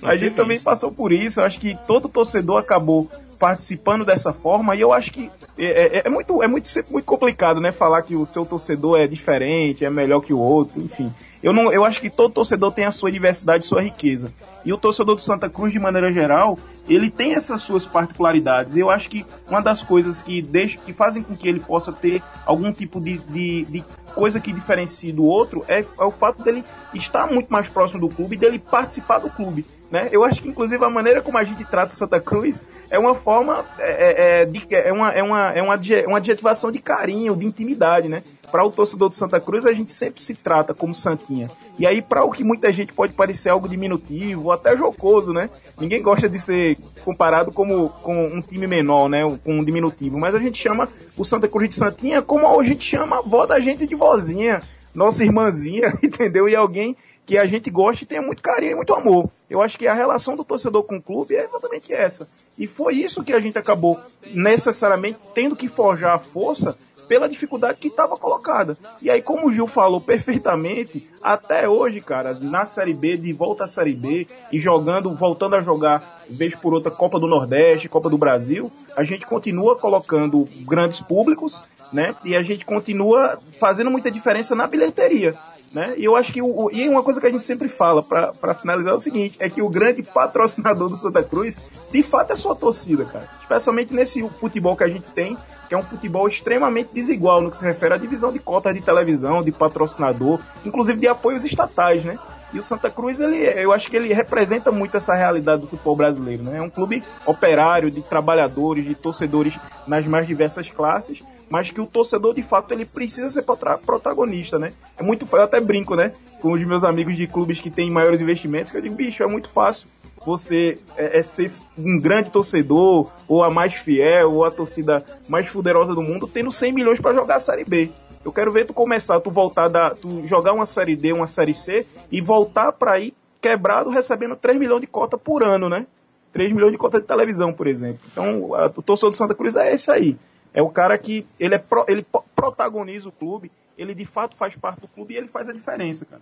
a 0.02 0.16
gente 0.16 0.34
também 0.34 0.58
passou 0.58 0.90
por 0.90 1.12
isso. 1.12 1.42
Eu 1.42 1.44
acho 1.44 1.60
que 1.60 1.78
todo 1.86 2.08
torcedor 2.08 2.58
acabou 2.58 3.10
participando 3.44 4.06
dessa 4.06 4.32
forma 4.32 4.74
e 4.74 4.80
eu 4.80 4.94
acho 4.94 5.12
que 5.12 5.30
é, 5.58 5.98
é, 5.98 6.02
é, 6.06 6.10
muito 6.10 6.42
é 6.42 6.48
muito 6.48 6.70
muito 6.90 7.04
complicado 7.04 7.60
né 7.60 7.74
falar 7.74 8.02
que 8.02 8.16
o 8.16 8.24
seu 8.24 8.46
torcedor 8.46 9.02
é 9.02 9.06
diferente 9.06 9.84
é 9.84 9.90
melhor 9.90 10.22
que 10.22 10.34
o 10.34 10.40
outro 10.40 10.82
enfim. 10.82 11.14
Eu 11.44 11.52
não 11.52 11.70
eu 11.70 11.84
acho 11.84 12.00
que 12.00 12.10
todo 12.10 12.34
torcedor 12.34 12.72
tem 12.72 12.86
a 12.86 12.92
sua 12.92 13.12
diversidade 13.12 13.66
sua 13.66 13.82
riqueza. 13.82 14.32
E 14.64 14.72
o 14.72 14.78
torcedor 14.78 15.18
do 15.18 15.22
Santa 15.22 15.50
Cruz 15.50 15.74
de 15.74 15.80
maneira 15.80 16.10
geral 16.10 16.58
ele 16.88 17.12
tem 17.12 17.34
essas 17.34 17.62
suas 17.62 17.86
particularidades. 17.86 18.78
Eu 18.78 18.90
acho 18.90 19.10
que 19.10 19.26
uma 19.50 19.62
das 19.62 19.84
coisas 19.84 20.22
que 20.22 20.42
deixa 20.42 20.78
que 20.78 20.94
fazem 20.94 21.22
com 21.22 21.36
que 21.36 21.50
ele 21.50 21.60
possa 21.60 21.92
ter 21.92 22.24
algum 22.46 22.72
tipo 22.72 23.02
de, 23.02 23.18
de, 23.18 23.66
de 23.66 23.84
coisa 24.14 24.40
que 24.40 24.52
diferencia 24.52 25.14
do 25.14 25.24
outro 25.24 25.66
é, 25.68 25.80
é 25.80 26.04
o 26.04 26.12
fato 26.12 26.44
dele 26.44 26.64
estar 26.94 27.28
muito 27.28 27.50
mais 27.50 27.68
próximo 27.68 28.02
do 28.02 28.14
clube 28.14 28.36
e 28.36 28.40
dele 28.40 28.60
participar 28.60 29.20
do 29.20 29.30
clube 29.30 29.66
né? 29.94 30.10
Eu 30.12 30.24
acho 30.24 30.42
que, 30.42 30.50
inclusive, 30.50 30.84
a 30.84 30.90
maneira 30.90 31.22
como 31.22 31.38
a 31.38 31.44
gente 31.44 31.64
trata 31.64 31.94
o 31.94 31.96
Santa 31.96 32.20
Cruz 32.20 32.64
é 32.90 32.98
uma 32.98 33.14
forma, 33.14 33.64
é, 33.78 33.92
é, 33.92 34.42
é 34.42 34.46
de, 34.46 34.66
é, 34.72 34.92
uma, 34.92 35.12
é, 35.12 35.22
uma, 35.22 35.52
é 35.52 35.62
uma, 35.62 35.80
uma 36.08 36.18
adjetivação 36.18 36.72
de 36.72 36.80
carinho, 36.80 37.36
de 37.36 37.46
intimidade, 37.46 38.10
né? 38.10 38.24
Para 38.54 38.64
o 38.64 38.70
torcedor 38.70 39.10
do 39.10 39.16
Santa 39.16 39.40
Cruz, 39.40 39.66
a 39.66 39.74
gente 39.74 39.92
sempre 39.92 40.22
se 40.22 40.36
trata 40.36 40.76
como 40.76 40.94
Santinha. 40.94 41.50
E 41.80 41.88
aí, 41.88 42.04
para 42.04 42.24
o 42.24 42.30
que 42.30 42.44
muita 42.44 42.72
gente 42.72 42.94
pode 42.94 43.12
parecer 43.12 43.50
algo 43.50 43.68
diminutivo, 43.68 44.52
até 44.52 44.78
jocoso, 44.78 45.34
né? 45.34 45.50
Ninguém 45.80 46.04
gosta 46.04 46.30
de 46.30 46.40
ser 46.40 46.78
comparado 47.04 47.52
como, 47.52 47.90
com 47.90 48.28
um 48.28 48.42
time 48.42 48.68
menor, 48.68 49.10
né? 49.10 49.22
Com 49.44 49.58
um 49.58 49.64
diminutivo. 49.64 50.20
Mas 50.20 50.36
a 50.36 50.40
gente 50.40 50.62
chama 50.62 50.88
o 51.18 51.26
Santa 51.26 51.48
Cruz 51.48 51.68
de 51.68 51.74
Santinha 51.74 52.22
como 52.22 52.48
a 52.60 52.64
gente 52.64 52.86
chama 52.86 53.16
a 53.16 53.20
avó 53.22 53.48
da 53.48 53.60
gente 53.60 53.88
de 53.88 53.96
vozinha, 53.96 54.60
nossa 54.94 55.24
irmãzinha, 55.24 55.92
entendeu? 56.04 56.48
E 56.48 56.56
alguém 56.56 56.96
que 57.26 57.40
a 57.40 57.48
gente 57.48 57.72
gosta 57.72 58.04
e 58.04 58.08
tenha 58.08 58.22
muito 58.22 58.44
carinho 58.44 58.74
e 58.74 58.76
muito 58.76 58.94
amor. 58.94 59.32
Eu 59.50 59.64
acho 59.64 59.80
que 59.80 59.88
a 59.88 59.96
relação 59.96 60.36
do 60.36 60.44
torcedor 60.44 60.84
com 60.84 60.98
o 60.98 61.02
clube 61.02 61.36
é 61.36 61.44
exatamente 61.44 61.92
essa. 61.92 62.28
E 62.56 62.68
foi 62.68 62.98
isso 62.98 63.24
que 63.24 63.34
a 63.34 63.40
gente 63.40 63.58
acabou 63.58 64.00
necessariamente 64.32 65.18
tendo 65.34 65.56
que 65.56 65.68
forjar 65.68 66.14
a 66.14 66.20
força 66.20 66.78
pela 67.08 67.30
dificuldade 67.30 67.80
que 67.80 67.88
estava 67.88 68.18
colocada. 68.18 68.78
E 69.02 69.10
aí, 69.10 69.22
como 69.22 69.48
o 69.48 69.54
Gil 69.54 69.68
falou 69.68 70.02
perfeitamente, 70.02 71.10
até 71.22 71.68
hoje, 71.68 72.02
cara, 72.02 72.38
na 72.42 72.66
Série 72.66 72.94
B, 72.94 73.18
de 73.18 73.32
volta 73.32 73.66
à 73.66 73.68
Série 73.68 73.96
B, 73.96 74.28
e 74.52 74.60
jogando, 74.60 75.14
voltando 75.16 75.56
a 75.56 75.60
jogar, 75.60 76.24
vez 76.30 76.56
por 76.56 76.74
outra, 76.74 76.92
Copa 76.92 77.20
do 77.20 77.28
Nordeste, 77.28 77.90
Copa 77.90 78.10
do 78.10 78.18
Brasil, 78.18 78.72
a 78.96 79.04
gente 79.04 79.26
continua 79.26 79.78
colocando 79.78 80.48
grandes 80.62 81.00
públicos, 81.02 81.64
né? 81.92 82.16
E 82.26 82.36
a 82.36 82.42
gente 82.42 82.66
continua 82.66 83.38
fazendo 83.60 83.92
muita 83.92 84.10
diferença 84.10 84.56
na 84.56 84.68
bilheteria. 84.68 85.36
Né? 85.74 85.96
E 85.98 86.06
eu 86.06 86.16
acho 86.16 86.32
que 86.32 86.40
o, 86.40 86.70
e 86.72 86.88
uma 86.88 87.02
coisa 87.02 87.20
que 87.20 87.26
a 87.26 87.32
gente 87.32 87.44
sempre 87.44 87.68
fala 87.68 88.04
para 88.04 88.54
finalizar 88.54 88.94
é 88.94 88.96
o 88.96 89.00
seguinte, 89.00 89.38
é 89.40 89.50
que 89.50 89.60
o 89.60 89.68
grande 89.68 90.04
patrocinador 90.04 90.88
do 90.88 90.96
Santa 90.96 91.24
Cruz, 91.24 91.60
de 91.92 92.04
fato 92.04 92.32
é 92.32 92.36
sua 92.36 92.56
torcida, 92.56 93.06
cara. 93.06 93.28
Especialmente 93.42 93.92
nesse 93.92 94.22
futebol 94.40 94.78
que 94.78 94.84
a 94.84 94.88
gente 94.88 95.12
tem, 95.14 95.36
que 95.68 95.74
é 95.74 95.78
um 95.78 95.82
futebol 95.82 96.28
extremamente 96.28 96.92
desigual 96.94 97.42
no 97.42 97.50
que 97.50 97.58
se 97.58 97.66
refere 97.66 97.96
à 97.96 97.98
divisão 97.98 98.32
de 98.32 98.38
cotas 98.38 98.76
de 98.76 98.82
televisão, 98.82 99.42
de 99.42 99.52
patrocinador, 99.52 100.40
inclusive 100.64 101.00
de 101.00 101.08
apoios 101.08 101.44
estatais, 101.44 102.04
né? 102.06 102.20
E 102.54 102.60
o 102.60 102.64
Santa 102.64 102.88
Cruz, 102.88 103.20
ele, 103.20 103.38
eu 103.38 103.74
acho 103.74 103.90
que 103.90 103.98
ele 103.98 104.14
representa 104.14 104.72
muito 104.72 104.96
essa 104.96 105.16
realidade 105.16 105.62
do 105.62 105.68
futebol 105.68 105.96
brasileiro, 105.96 106.44
né? 106.44 106.60
É 106.60 106.62
um 106.62 106.70
clube 106.70 107.04
operário, 107.26 107.90
de 107.90 108.04
trabalhadores, 108.04 108.86
de 108.86 108.94
torcedores 108.94 109.56
nas 109.88 110.06
mais 110.06 110.28
diversas 110.28 110.70
classes, 110.70 111.24
mas 111.54 111.70
que 111.70 111.80
o 111.80 111.86
torcedor 111.86 112.34
de 112.34 112.42
fato 112.42 112.74
ele 112.74 112.84
precisa 112.84 113.30
ser 113.30 113.44
protagonista, 113.44 114.58
né? 114.58 114.74
É 114.98 115.04
muito 115.04 115.28
eu 115.32 115.44
até 115.44 115.62
brinco, 115.62 115.96
né, 115.96 116.12
com 116.42 116.52
os 116.52 116.64
meus 116.64 116.84
amigos 116.84 117.16
de 117.16 117.28
clubes 117.28 117.62
que 117.62 117.70
têm 117.70 117.92
maiores 117.92 118.20
investimentos, 118.20 118.72
que 118.72 118.78
eu 118.80 118.82
digo, 118.82 118.96
bicho, 118.96 119.22
é 119.22 119.28
muito 119.28 119.50
fácil 119.50 119.88
você 120.26 120.80
é, 120.98 121.20
é 121.20 121.22
ser 121.22 121.52
um 121.78 122.00
grande 122.00 122.32
torcedor, 122.32 123.12
ou 123.28 123.44
a 123.44 123.52
mais 123.52 123.76
fiel, 123.76 124.32
ou 124.32 124.46
a 124.46 124.50
torcida 124.50 125.06
mais 125.30 125.48
poderosa 125.48 125.94
do 125.94 126.02
mundo, 126.02 126.28
tendo 126.28 126.52
100 126.52 126.72
milhões 126.72 127.00
para 127.00 127.14
jogar 127.14 127.36
a 127.36 127.40
Série 127.40 127.66
B. 127.66 127.92
Eu 128.26 128.32
quero 128.32 128.52
ver 128.52 128.66
tu 128.66 128.74
começar, 128.74 129.20
tu 129.20 129.30
voltar 129.30 129.68
da, 129.68 129.92
tu 129.92 130.26
jogar 130.26 130.54
uma 130.54 130.66
série 130.66 130.96
D, 130.96 131.14
uma 131.14 131.28
série 131.28 131.54
C 131.54 131.86
e 132.12 132.20
voltar 132.20 132.72
para 132.72 133.00
ir 133.00 133.14
quebrado 133.40 133.92
recebendo 133.92 134.36
3 134.36 134.58
milhões 134.58 134.82
de 134.82 134.88
cota 134.88 135.20
por 135.20 135.46
ano, 135.46 135.70
né? 135.70 135.86
3 136.32 136.52
milhões 136.52 136.72
de 136.72 136.80
cota 136.80 137.00
de 137.00 137.06
televisão, 137.06 137.54
por 137.54 137.68
exemplo. 137.68 138.00
Então, 138.12 138.50
o 138.76 138.82
torcedor 138.82 139.12
do 139.12 139.18
Santa 139.18 139.36
Cruz 139.36 139.56
é 139.56 139.76
esse 139.76 139.92
aí. 139.92 140.18
É 140.54 140.62
o 140.62 140.70
cara 140.70 140.98
que 140.98 141.26
ele, 141.40 141.56
é 141.56 141.58
pro, 141.58 141.86
ele 141.88 142.06
protagoniza 142.36 143.10
o 143.10 143.12
clube, 143.12 143.52
ele 143.78 143.94
de 143.94 144.06
fato 144.06 144.36
faz 144.36 144.56
parte 144.56 144.82
do 144.82 144.88
clube 144.88 145.14
e 145.14 145.18
ele 145.18 145.28
faz 145.28 145.50
a 145.50 145.54
diferença, 145.54 146.06
cara. 146.06 146.22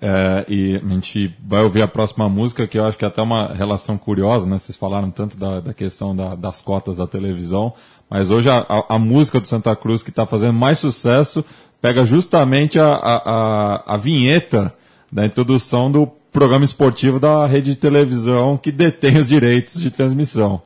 É, 0.00 0.44
e 0.48 0.76
a 0.76 0.88
gente 0.88 1.34
vai 1.40 1.62
ouvir 1.62 1.80
a 1.80 1.88
próxima 1.88 2.28
música, 2.28 2.66
que 2.66 2.78
eu 2.78 2.84
acho 2.84 2.98
que 2.98 3.04
é 3.04 3.08
até 3.08 3.22
uma 3.22 3.48
relação 3.54 3.96
curiosa, 3.96 4.46
né? 4.46 4.58
Vocês 4.58 4.76
falaram 4.76 5.10
tanto 5.10 5.38
da, 5.38 5.60
da 5.60 5.72
questão 5.72 6.14
da, 6.14 6.34
das 6.34 6.60
cotas 6.60 6.98
da 6.98 7.06
televisão, 7.06 7.72
mas 8.08 8.30
hoje 8.30 8.48
a, 8.48 8.58
a, 8.58 8.96
a 8.96 8.98
música 8.98 9.40
do 9.40 9.48
Santa 9.48 9.74
Cruz 9.74 10.02
que 10.02 10.10
está 10.10 10.26
fazendo 10.26 10.52
mais 10.52 10.78
sucesso 10.78 11.44
pega 11.80 12.04
justamente 12.04 12.78
a, 12.78 12.92
a, 12.94 13.94
a 13.94 13.96
vinheta 13.96 14.72
da 15.10 15.24
introdução 15.24 15.90
do 15.90 16.06
programa 16.30 16.64
esportivo 16.64 17.18
da 17.18 17.46
rede 17.46 17.72
de 17.72 17.76
televisão 17.76 18.58
que 18.58 18.70
detém 18.70 19.16
os 19.16 19.28
direitos 19.28 19.80
de 19.80 19.90
transmissão. 19.90 20.60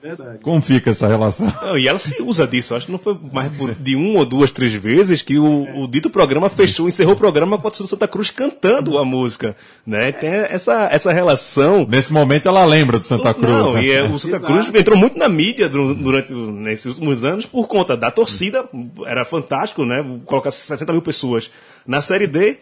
Verdade. 0.00 0.38
Como 0.42 0.62
fica 0.62 0.90
essa 0.90 1.08
relação? 1.08 1.52
Não, 1.60 1.76
e 1.76 1.88
ela 1.88 1.98
se 1.98 2.22
usa 2.22 2.46
disso. 2.46 2.74
Acho 2.74 2.86
que 2.86 2.92
não 2.92 2.98
foi 2.98 3.18
mais 3.32 3.54
por, 3.56 3.74
de 3.74 3.96
uma 3.96 4.20
ou 4.20 4.26
duas, 4.26 4.50
três 4.50 4.72
vezes 4.72 5.22
que 5.22 5.38
o, 5.38 5.66
é. 5.66 5.72
o 5.74 5.86
dito 5.88 6.08
programa 6.08 6.48
fechou, 6.48 6.88
encerrou 6.88 7.14
o 7.14 7.16
programa 7.16 7.58
com 7.58 7.66
a 7.66 7.70
Santa 7.70 8.06
Cruz 8.06 8.30
cantando 8.30 8.96
a 8.96 9.04
música. 9.04 9.56
Né? 9.86 10.12
Tem 10.12 10.30
essa, 10.30 10.88
essa 10.92 11.12
relação. 11.12 11.86
Nesse 11.88 12.12
momento 12.12 12.48
ela 12.48 12.64
lembra 12.64 12.98
do 12.98 13.06
Santa 13.06 13.34
Cruz. 13.34 13.50
Não, 13.50 13.74
né? 13.74 13.84
e 13.84 13.92
é, 13.92 14.02
o 14.04 14.18
Santa 14.18 14.36
Exato. 14.36 14.52
Cruz 14.52 14.74
entrou 14.74 14.96
muito 14.96 15.18
na 15.18 15.28
mídia 15.28 15.68
durante 15.68 16.32
nesses 16.32 16.86
últimos 16.86 17.24
anos 17.24 17.46
por 17.46 17.66
conta 17.66 17.96
da 17.96 18.10
torcida. 18.10 18.64
Era 19.04 19.24
fantástico, 19.24 19.84
né? 19.84 20.04
Colocar 20.24 20.50
60 20.50 20.92
mil 20.92 21.02
pessoas 21.02 21.50
na 21.86 22.00
Série 22.00 22.26
D 22.26 22.58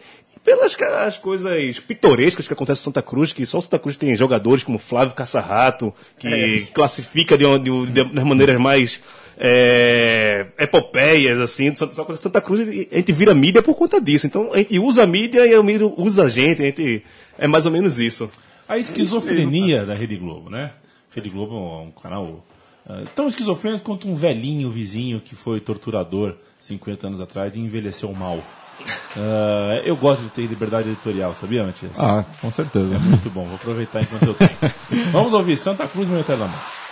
pelas 0.47 0.77
as 1.05 1.17
coisas 1.17 1.77
pitorescas 1.77 2.47
que 2.47 2.53
acontecem 2.53 2.79
em 2.79 2.85
Santa 2.85 3.01
Cruz, 3.01 3.33
que 3.33 3.45
só 3.45 3.59
Santa 3.59 3.77
Cruz 3.77 3.97
tem 3.97 4.15
jogadores 4.15 4.63
como 4.63 4.79
Flávio 4.79 5.13
Caçarrato, 5.13 5.93
que 6.17 6.25
é. 6.25 6.61
classifica 6.73 7.37
de, 7.37 7.43
de, 7.59 8.05
de, 8.05 8.23
maneiras 8.23 8.57
mais 8.57 9.01
é, 9.37 10.45
epopeias, 10.57 11.41
assim, 11.41 11.75
só, 11.75 11.85
só 11.89 12.07
Santa 12.13 12.39
Cruz, 12.39 12.61
a 12.61 12.95
gente 12.95 13.11
vira 13.11 13.33
mídia 13.33 13.61
por 13.61 13.75
conta 13.75 13.99
disso. 13.99 14.25
Então 14.25 14.53
a 14.53 14.59
gente 14.59 14.79
usa 14.79 15.03
a 15.03 15.05
mídia 15.05 15.45
e 15.45 15.53
a 15.53 15.61
mídia 15.61 15.85
usa 15.85 16.23
a 16.23 16.29
gente, 16.29 16.61
a 16.61 16.65
gente 16.67 17.03
é 17.37 17.45
mais 17.45 17.65
ou 17.65 17.71
menos 17.73 17.99
isso. 17.99 18.31
A 18.69 18.77
esquizofrenia 18.77 19.85
da 19.85 19.95
Rede 19.95 20.15
Globo, 20.15 20.49
né? 20.49 20.71
Rede 21.13 21.29
Globo 21.29 21.55
é 21.55 21.87
um 21.87 21.91
canal 21.91 22.23
uh, 22.85 23.05
tão 23.13 23.27
esquizofrênico 23.27 23.83
quanto 23.83 24.07
um 24.07 24.15
velhinho 24.15 24.71
vizinho 24.71 25.19
que 25.19 25.35
foi 25.35 25.59
torturador 25.59 26.35
50 26.57 27.07
anos 27.07 27.19
atrás 27.19 27.53
e 27.53 27.59
envelheceu 27.59 28.13
mal. 28.13 28.41
Uh, 29.15 29.81
eu 29.83 29.95
gosto 29.95 30.23
de 30.23 30.29
ter 30.29 30.45
liberdade 30.45 30.89
editorial, 30.89 31.33
sabia, 31.33 31.63
Matias? 31.63 31.91
Ah, 31.97 32.23
com 32.39 32.51
certeza. 32.51 32.95
É 32.95 32.99
muito 32.99 33.29
bom, 33.29 33.45
vou 33.45 33.55
aproveitar 33.55 34.01
enquanto 34.01 34.27
eu 34.27 34.33
tenho. 34.33 34.51
Vamos 35.11 35.33
ouvir 35.33 35.57
Santa 35.57 35.87
Cruz, 35.87 36.07
meu 36.07 36.19
eterno 36.19 36.45
amor. 36.45 36.86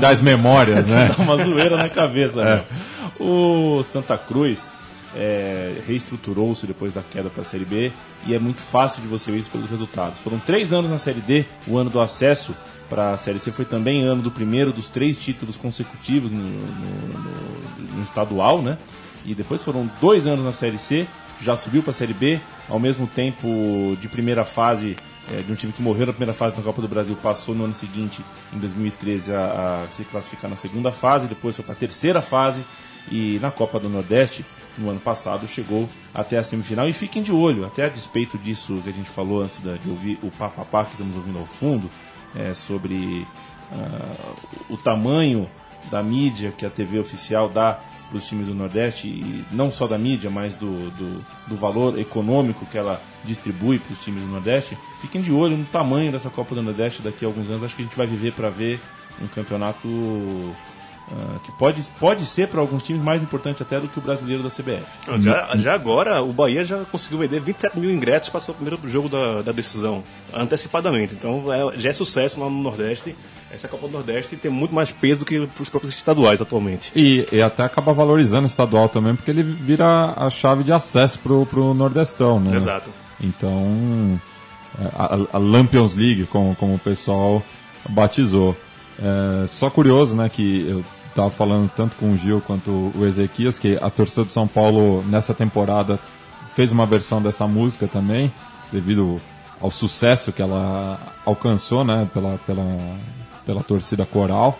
Das 0.00 0.22
memórias, 0.22 0.86
né? 0.86 1.12
dá 1.16 1.22
uma 1.22 1.36
zoeira 1.42 1.76
na 1.76 1.88
cabeça. 1.88 2.40
É. 2.40 2.56
Né? 2.56 2.64
O 3.18 3.82
Santa 3.82 4.16
Cruz 4.16 4.72
é, 5.14 5.74
reestruturou-se 5.86 6.66
depois 6.66 6.92
da 6.92 7.02
queda 7.02 7.28
para 7.28 7.42
a 7.42 7.44
Série 7.44 7.64
B 7.64 7.92
e 8.26 8.34
é 8.34 8.38
muito 8.38 8.60
fácil 8.60 9.02
de 9.02 9.08
você 9.08 9.30
ver 9.30 9.38
isso 9.38 9.50
pelos 9.50 9.68
resultados. 9.68 10.18
Foram 10.20 10.38
três 10.38 10.72
anos 10.72 10.90
na 10.90 10.98
Série 10.98 11.20
D, 11.20 11.44
o 11.66 11.76
ano 11.76 11.90
do 11.90 12.00
acesso 12.00 12.54
para 12.88 13.12
a 13.12 13.16
Série 13.16 13.38
C 13.38 13.52
foi 13.52 13.64
também 13.64 14.04
ano 14.04 14.22
do 14.22 14.30
primeiro 14.30 14.72
dos 14.72 14.88
três 14.88 15.16
títulos 15.16 15.56
consecutivos 15.56 16.32
no, 16.32 16.42
no, 16.42 16.48
no, 16.48 17.96
no 17.96 18.02
estadual, 18.02 18.60
né? 18.62 18.78
E 19.24 19.34
depois 19.34 19.62
foram 19.62 19.88
dois 20.00 20.26
anos 20.26 20.44
na 20.44 20.52
Série 20.52 20.78
C, 20.78 21.06
já 21.40 21.54
subiu 21.54 21.82
para 21.82 21.90
a 21.90 21.94
Série 21.94 22.14
B, 22.14 22.40
ao 22.68 22.78
mesmo 22.78 23.06
tempo 23.06 23.96
de 24.00 24.08
primeira 24.08 24.44
fase 24.44 24.96
é, 25.28 25.42
de 25.42 25.52
um 25.52 25.54
time 25.54 25.72
que 25.72 25.82
morreu 25.82 26.06
na 26.06 26.12
primeira 26.12 26.32
fase 26.32 26.56
da 26.56 26.62
Copa 26.62 26.80
do 26.80 26.88
Brasil, 26.88 27.16
passou 27.16 27.54
no 27.54 27.64
ano 27.64 27.74
seguinte, 27.74 28.24
em 28.52 28.58
2013, 28.58 29.32
a, 29.32 29.84
a 29.84 29.92
se 29.92 30.04
classificar 30.04 30.50
na 30.50 30.56
segunda 30.56 30.90
fase, 30.90 31.26
depois 31.26 31.54
foi 31.56 31.64
para 31.64 31.74
a 31.74 31.76
terceira 31.76 32.20
fase 32.20 32.64
e 33.10 33.38
na 33.40 33.50
Copa 33.50 33.78
do 33.78 33.88
Nordeste, 33.88 34.44
no 34.78 34.90
ano 34.90 35.00
passado, 35.00 35.46
chegou 35.46 35.88
até 36.14 36.38
a 36.38 36.42
semifinal. 36.42 36.88
E 36.88 36.92
fiquem 36.92 37.22
de 37.22 37.32
olho, 37.32 37.66
até 37.66 37.84
a 37.84 37.88
despeito 37.88 38.38
disso 38.38 38.80
que 38.82 38.88
a 38.88 38.92
gente 38.92 39.10
falou 39.10 39.42
antes 39.42 39.60
de 39.60 39.88
ouvir 39.88 40.18
o 40.22 40.30
papapá 40.30 40.84
que 40.84 40.92
estamos 40.92 41.16
ouvindo 41.16 41.38
ao 41.38 41.46
fundo, 41.46 41.90
é, 42.34 42.54
sobre 42.54 43.26
uh, 43.72 44.72
o 44.72 44.76
tamanho 44.76 45.48
da 45.90 46.02
mídia 46.02 46.52
que 46.52 46.64
a 46.64 46.70
TV 46.70 46.98
oficial 46.98 47.48
dá 47.48 47.80
para 48.10 48.18
os 48.18 48.26
times 48.26 48.48
do 48.48 48.54
Nordeste, 48.54 49.08
e 49.08 49.44
não 49.52 49.70
só 49.70 49.86
da 49.86 49.96
mídia, 49.96 50.28
mas 50.28 50.56
do, 50.56 50.90
do, 50.90 51.24
do 51.46 51.56
valor 51.56 51.98
econômico 51.98 52.66
que 52.66 52.76
ela 52.76 53.00
distribui 53.24 53.78
para 53.78 53.92
os 53.92 54.00
times 54.00 54.22
do 54.22 54.28
Nordeste, 54.28 54.76
fiquem 55.00 55.22
de 55.22 55.32
olho 55.32 55.56
no 55.56 55.64
tamanho 55.64 56.10
dessa 56.10 56.28
Copa 56.28 56.54
do 56.54 56.62
Nordeste 56.62 57.00
daqui 57.00 57.24
a 57.24 57.28
alguns 57.28 57.48
anos. 57.48 57.64
Acho 57.64 57.76
que 57.76 57.82
a 57.82 57.84
gente 57.84 57.96
vai 57.96 58.06
viver 58.06 58.32
para 58.32 58.50
ver 58.50 58.80
um 59.22 59.28
campeonato 59.28 59.88
Uh, 61.10 61.40
que 61.40 61.50
pode, 61.58 61.82
pode 61.98 62.24
ser 62.24 62.46
para 62.46 62.60
alguns 62.60 62.84
times 62.84 63.02
mais 63.02 63.20
importante 63.20 63.60
até 63.60 63.80
do 63.80 63.88
que 63.88 63.98
o 63.98 64.00
brasileiro 64.00 64.44
da 64.44 64.48
CBF. 64.48 64.86
Já, 65.18 65.56
já 65.56 65.74
agora, 65.74 66.22
o 66.22 66.32
Bahia 66.32 66.64
já 66.64 66.84
conseguiu 66.84 67.18
vender 67.18 67.40
27 67.40 67.80
mil 67.80 67.90
ingressos 67.90 68.28
para 68.28 68.38
o 68.38 68.54
primeiro 68.54 68.78
jogo 68.88 69.08
da, 69.08 69.42
da 69.42 69.50
decisão, 69.50 70.04
antecipadamente. 70.32 71.14
Então 71.14 71.52
é, 71.52 71.78
já 71.78 71.90
é 71.90 71.92
sucesso 71.92 72.38
lá 72.38 72.48
no 72.48 72.62
Nordeste. 72.62 73.16
Essa 73.52 73.66
Copa 73.66 73.88
do 73.88 73.92
Nordeste 73.92 74.36
tem 74.36 74.50
muito 74.50 74.74
mais 74.74 74.92
peso 74.92 75.20
do 75.20 75.26
que 75.26 75.38
os 75.38 75.68
próprios 75.68 75.92
estaduais 75.92 76.40
atualmente. 76.40 76.92
E, 76.94 77.26
e 77.32 77.42
até 77.42 77.64
acaba 77.64 77.92
valorizando 77.92 78.44
o 78.44 78.46
estadual 78.46 78.88
também, 78.88 79.16
porque 79.16 79.30
ele 79.30 79.42
vira 79.42 80.14
a 80.16 80.30
chave 80.30 80.62
de 80.62 80.72
acesso 80.72 81.18
para 81.18 81.60
o 81.60 81.74
Nordestão, 81.74 82.38
né? 82.38 82.56
Exato. 82.56 82.92
Então, 83.20 84.20
é, 84.78 84.84
a, 84.94 85.18
a 85.32 85.38
Lampions 85.38 85.94
League, 85.96 86.26
como, 86.26 86.54
como 86.54 86.74
o 86.74 86.78
pessoal 86.78 87.42
batizou. 87.88 88.56
É, 88.98 89.46
só 89.48 89.68
curioso, 89.68 90.14
né, 90.14 90.28
que 90.28 90.66
eu 90.68 90.84
estava 91.08 91.30
falando 91.30 91.70
tanto 91.74 91.96
com 91.96 92.12
o 92.12 92.16
Gil 92.16 92.40
quanto 92.40 92.92
o 92.94 93.04
Ezequias, 93.04 93.58
que 93.58 93.76
a 93.80 93.90
torcida 93.90 94.24
de 94.24 94.32
São 94.32 94.46
Paulo 94.46 95.02
nessa 95.08 95.34
temporada 95.34 95.98
fez 96.54 96.70
uma 96.70 96.86
versão 96.86 97.20
dessa 97.20 97.46
música 97.46 97.88
também, 97.88 98.32
devido 98.70 99.20
ao 99.60 99.70
sucesso 99.70 100.32
que 100.32 100.40
ela 100.40 100.98
alcançou, 101.24 101.84
né, 101.84 102.08
pela, 102.14 102.38
pela, 102.46 102.64
pela 103.44 103.62
torcida 103.62 104.04
coral. 104.06 104.58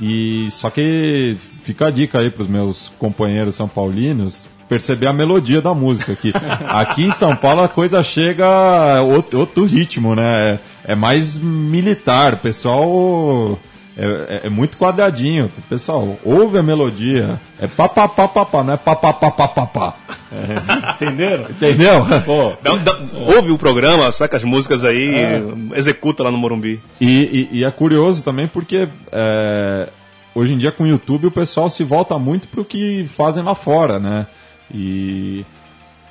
E 0.00 0.48
só 0.50 0.70
que 0.70 1.36
fica 1.62 1.86
a 1.86 1.90
dica 1.90 2.18
aí 2.18 2.30
para 2.30 2.42
os 2.42 2.48
meus 2.48 2.88
companheiros 2.98 3.54
são 3.54 3.68
paulinos 3.68 4.46
perceber 4.68 5.06
a 5.06 5.12
melodia 5.12 5.60
da 5.60 5.74
música 5.74 6.12
aqui. 6.12 6.32
Aqui 6.66 7.04
em 7.04 7.10
São 7.10 7.36
Paulo 7.36 7.62
a 7.62 7.68
coisa 7.68 8.02
chega 8.02 9.02
outro, 9.02 9.40
outro 9.40 9.66
ritmo, 9.66 10.14
né? 10.14 10.58
É, 10.86 10.92
é 10.92 10.94
mais 10.94 11.36
militar, 11.36 12.36
pessoal 12.38 13.58
é, 13.96 14.04
é, 14.04 14.46
é, 14.46 14.48
muito 14.48 14.76
quadradinho. 14.76 15.50
Pessoal, 15.68 16.18
ouve 16.24 16.58
a 16.58 16.62
melodia. 16.62 17.38
É 17.60 17.66
papapá, 17.66 18.26
papá, 18.26 18.62
não 18.62 18.74
é 18.74 18.76
papapá, 18.76 19.94
é, 20.32 20.92
Entenderam? 20.92 21.44
Entendeu? 21.50 22.06
Pô, 22.24 22.56
dá, 22.62 22.76
dá, 22.76 22.98
ouve 23.36 23.50
o 23.50 23.58
programa, 23.58 24.10
saca 24.10 24.36
as 24.36 24.44
músicas 24.44 24.84
aí, 24.84 25.14
é. 25.14 25.42
executa 25.74 26.22
lá 26.22 26.30
no 26.30 26.38
Morumbi. 26.38 26.80
E, 27.00 27.48
e, 27.52 27.58
e 27.58 27.64
é 27.64 27.70
curioso 27.70 28.24
também 28.24 28.48
porque 28.48 28.88
é, 29.10 29.88
hoje 30.34 30.54
em 30.54 30.58
dia 30.58 30.72
com 30.72 30.84
o 30.84 30.88
YouTube 30.88 31.26
o 31.26 31.30
pessoal 31.30 31.68
se 31.68 31.84
volta 31.84 32.18
muito 32.18 32.48
pro 32.48 32.64
que 32.64 33.06
fazem 33.14 33.44
lá 33.44 33.54
fora, 33.54 33.98
né? 33.98 34.26
E 34.72 35.44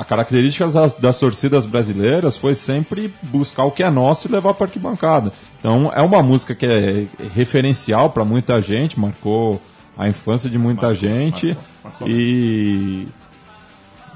a 0.01 0.03
característica 0.03 0.67
das, 0.67 0.95
das, 0.95 1.19
torcidas 1.19 1.67
brasileiras 1.67 2.35
foi 2.35 2.55
sempre 2.55 3.13
buscar 3.21 3.65
o 3.65 3.71
que 3.71 3.83
é 3.83 3.89
nosso 3.91 4.27
e 4.27 4.31
levar 4.31 4.55
para 4.55 4.65
arquibancada. 4.65 5.31
Então 5.59 5.91
é 5.93 6.01
uma 6.01 6.23
música 6.23 6.55
que 6.55 6.65
é 6.65 7.05
referencial 7.35 8.09
para 8.09 8.25
muita 8.25 8.59
gente, 8.59 8.99
marcou 8.99 9.61
a 9.95 10.09
infância 10.09 10.49
de 10.49 10.57
muita 10.57 10.87
marcou, 10.87 10.95
gente 10.95 11.45
marcou, 11.45 11.61
marcou. 11.83 12.07
e 12.09 13.07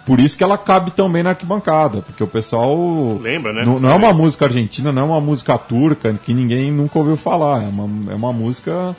por 0.07 0.19
isso 0.19 0.35
que 0.35 0.43
ela 0.43 0.57
cabe 0.57 0.89
também 0.89 1.21
na 1.21 1.31
arquibancada, 1.31 2.01
porque 2.01 2.23
o 2.23 2.27
pessoal 2.27 3.19
lembra, 3.21 3.53
né? 3.53 3.63
Não, 3.63 3.79
não 3.79 3.91
é 3.91 3.95
uma 3.95 4.13
música 4.13 4.45
argentina, 4.45 4.91
não 4.91 5.03
é 5.03 5.05
uma 5.05 5.21
música 5.21 5.55
turca 5.55 6.15
que 6.15 6.33
ninguém 6.33 6.71
nunca 6.71 6.97
ouviu 6.97 7.15
falar, 7.15 7.63
é 7.63 7.67
uma, 7.67 8.11
é 8.11 8.15
uma 8.15 8.33
música 8.33 8.95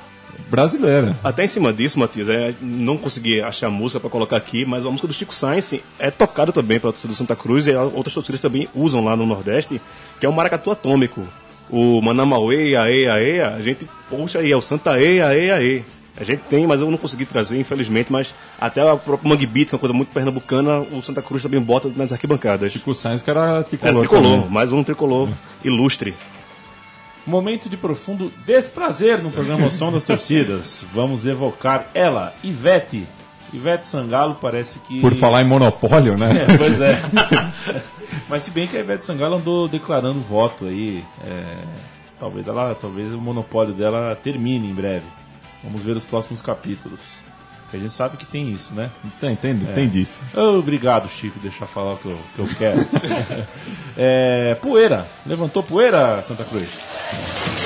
brasileira. 0.49 1.17
Até 1.23 1.45
em 1.45 1.49
cima 1.49 1.73
disso, 1.73 1.99
Matias, 1.99 2.29
é, 2.29 2.55
não 2.61 2.97
consegui 2.97 3.41
achar 3.41 3.71
música 3.71 4.01
para 4.01 4.11
colocar 4.11 4.37
aqui, 4.37 4.65
mas 4.65 4.85
a 4.85 4.91
música 4.91 5.09
do 5.09 5.15
Chico 5.15 5.35
Sainz 5.35 5.75
é 5.99 6.11
tocada 6.11 6.53
também 6.53 6.79
pela 6.79 6.93
torcida 6.93 7.13
do 7.13 7.17
Santa 7.17 7.37
Cruz 7.37 7.67
e 7.67 7.75
outras 7.75 8.15
torcidas 8.15 8.41
também 8.41 8.69
usam 8.75 9.05
lá 9.05 9.17
no 9.17 9.27
Nordeste, 9.27 9.81
que 10.21 10.27
é 10.27 10.29
o 10.29 10.33
maracatu 10.33 10.71
atômico. 10.71 11.23
O 11.69 12.01
Manamauê, 12.01 12.77
aê, 12.77 13.09
aê, 13.09 13.41
a 13.41 13.61
gente 13.61 13.89
puxa 14.09 14.39
aí, 14.39 14.53
é 14.53 14.57
o 14.57 14.63
Santa 14.63 14.93
aê, 14.93 15.21
aê, 15.21 15.51
aê. 15.51 15.83
A 16.19 16.25
gente 16.25 16.41
tem, 16.49 16.67
mas 16.67 16.81
eu 16.81 16.91
não 16.91 16.97
consegui 16.97 17.27
trazer, 17.27 17.61
infelizmente, 17.61 18.11
mas 18.11 18.35
até 18.59 18.83
o 18.91 18.97
próprio 18.97 19.29
Mangue 19.29 19.47
Beat, 19.47 19.69
que 19.69 19.75
é 19.75 19.77
uma 19.77 19.81
coisa 19.81 19.93
muito 19.93 20.09
pernambucana, 20.09 20.79
o 20.79 21.03
Santa 21.03 21.21
Cruz 21.21 21.43
também 21.43 21.61
bota 21.61 21.91
nas 21.95 22.11
arquibancadas. 22.11 22.73
Chico 22.73 22.95
Sainz, 22.95 23.21
que 23.21 23.29
era 23.29 23.63
tricolor. 23.65 23.97
É, 23.97 23.99
tricolor, 23.99 24.37
também. 24.37 24.51
mais 24.51 24.73
um 24.73 24.83
tricolor 24.83 25.29
é. 25.29 25.67
ilustre. 25.67 26.15
Momento 27.27 27.69
de 27.69 27.77
profundo 27.77 28.33
desprazer 28.47 29.21
no 29.21 29.31
programa 29.31 29.69
Som 29.69 29.91
das 29.91 30.05
Torcidas. 30.05 30.85
Vamos 30.93 31.27
evocar 31.27 31.89
ela, 31.93 32.33
Ivete. 32.45 33.07
Ivete 33.53 33.89
Sangalo 33.89 34.37
parece 34.37 34.79
que. 34.81 35.01
Por 35.01 35.15
falar 35.15 35.43
em 35.43 35.47
monopólio, 35.47 36.17
né? 36.17 36.45
É, 36.49 36.57
pois 36.57 36.81
é. 36.81 37.01
Mas 38.29 38.45
se 38.45 38.51
bem 38.51 38.67
que 38.67 38.77
a 38.77 38.81
Ivete 38.81 39.05
Sangalo 39.05 39.37
andou 39.37 39.67
declarando 39.67 40.21
voto 40.21 40.67
aí. 40.67 41.05
É... 41.25 41.47
Talvez 42.19 42.47
ela, 42.49 42.75
talvez 42.75 43.13
o 43.13 43.19
monopólio 43.19 43.75
dela 43.75 44.17
termine 44.17 44.71
em 44.71 44.75
breve. 44.75 45.05
Vamos 45.63 45.83
ver 45.83 45.97
os 45.97 46.05
próximos 46.05 46.41
capítulos. 46.41 47.26
A 47.77 47.79
gente 47.79 47.93
sabe 47.93 48.17
que 48.17 48.25
tem 48.25 48.51
isso, 48.51 48.73
né? 48.75 48.91
Tem, 49.21 49.37
tem, 49.37 49.51
é. 49.51 49.73
tem 49.73 49.89
disso. 49.89 50.23
Obrigado, 50.35 51.09
Chico, 51.09 51.39
deixar 51.39 51.67
falar 51.67 51.93
o 51.93 51.99
que 51.99 52.07
eu, 52.07 52.19
que 52.35 52.39
eu 52.41 52.49
quero. 52.59 52.87
é, 53.97 54.55
poeira. 54.57 55.07
Levantou 55.27 55.63
poeira, 55.63 56.23
Santa 56.23 56.45
Cruz? 56.45 56.57
Cruz, 56.57 57.66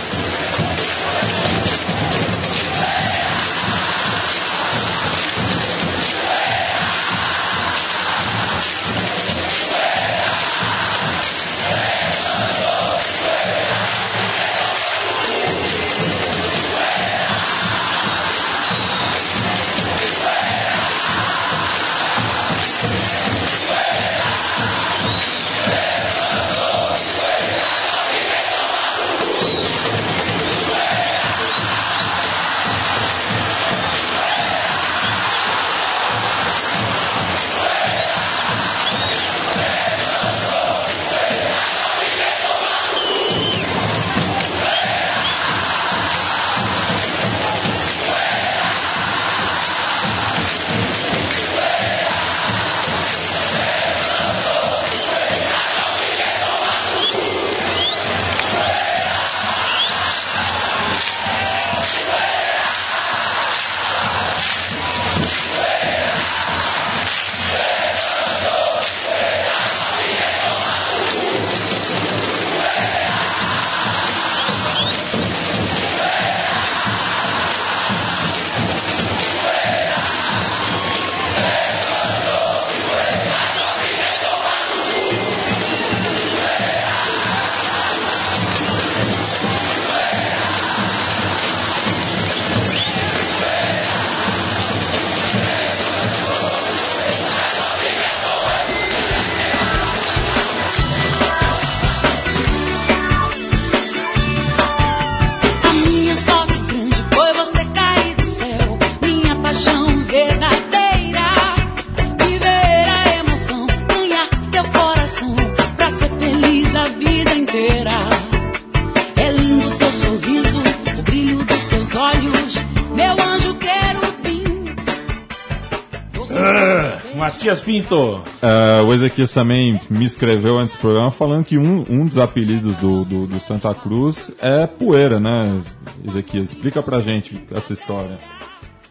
Pinto. 127.70 128.16
Uh, 128.16 128.85
o 128.85 128.92
Ezequias 128.92 129.33
também 129.33 129.80
me 129.88 130.04
escreveu 130.04 130.59
antes 130.59 130.74
do 130.74 130.80
programa 130.80 131.12
falando 131.12 131.44
que 131.44 131.56
um, 131.56 131.85
um 131.88 132.04
dos 132.04 132.18
apelidos 132.18 132.76
do, 132.78 133.04
do, 133.04 133.26
do 133.28 133.38
Santa 133.38 133.72
Cruz 133.72 134.33
é 134.40 134.66
poeira, 134.66 135.20
né, 135.20 135.62
Ezequias? 136.04 136.48
Explica 136.48 136.83
pra 136.83 137.00
gente 137.00 137.40
essa 137.52 137.72
história. 137.72 138.18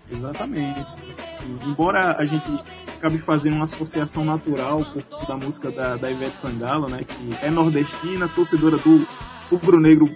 Exatamente. 0.10 0.86
Sim, 1.36 1.58
embora 1.66 2.16
a 2.18 2.24
gente 2.24 2.46
acabe 2.98 3.18
fazendo 3.18 3.56
uma 3.56 3.66
associação 3.66 4.24
natural 4.24 4.86
por 4.86 5.28
da 5.28 5.36
música 5.36 5.70
da, 5.70 5.98
da 5.98 6.10
Ivete 6.10 6.38
Sangalo, 6.38 6.88
né, 6.88 7.02
que 7.06 7.46
é 7.46 7.50
nordestina, 7.50 8.30
torcedora 8.30 8.78
do 8.78 9.06
rubro-negro 9.52 10.10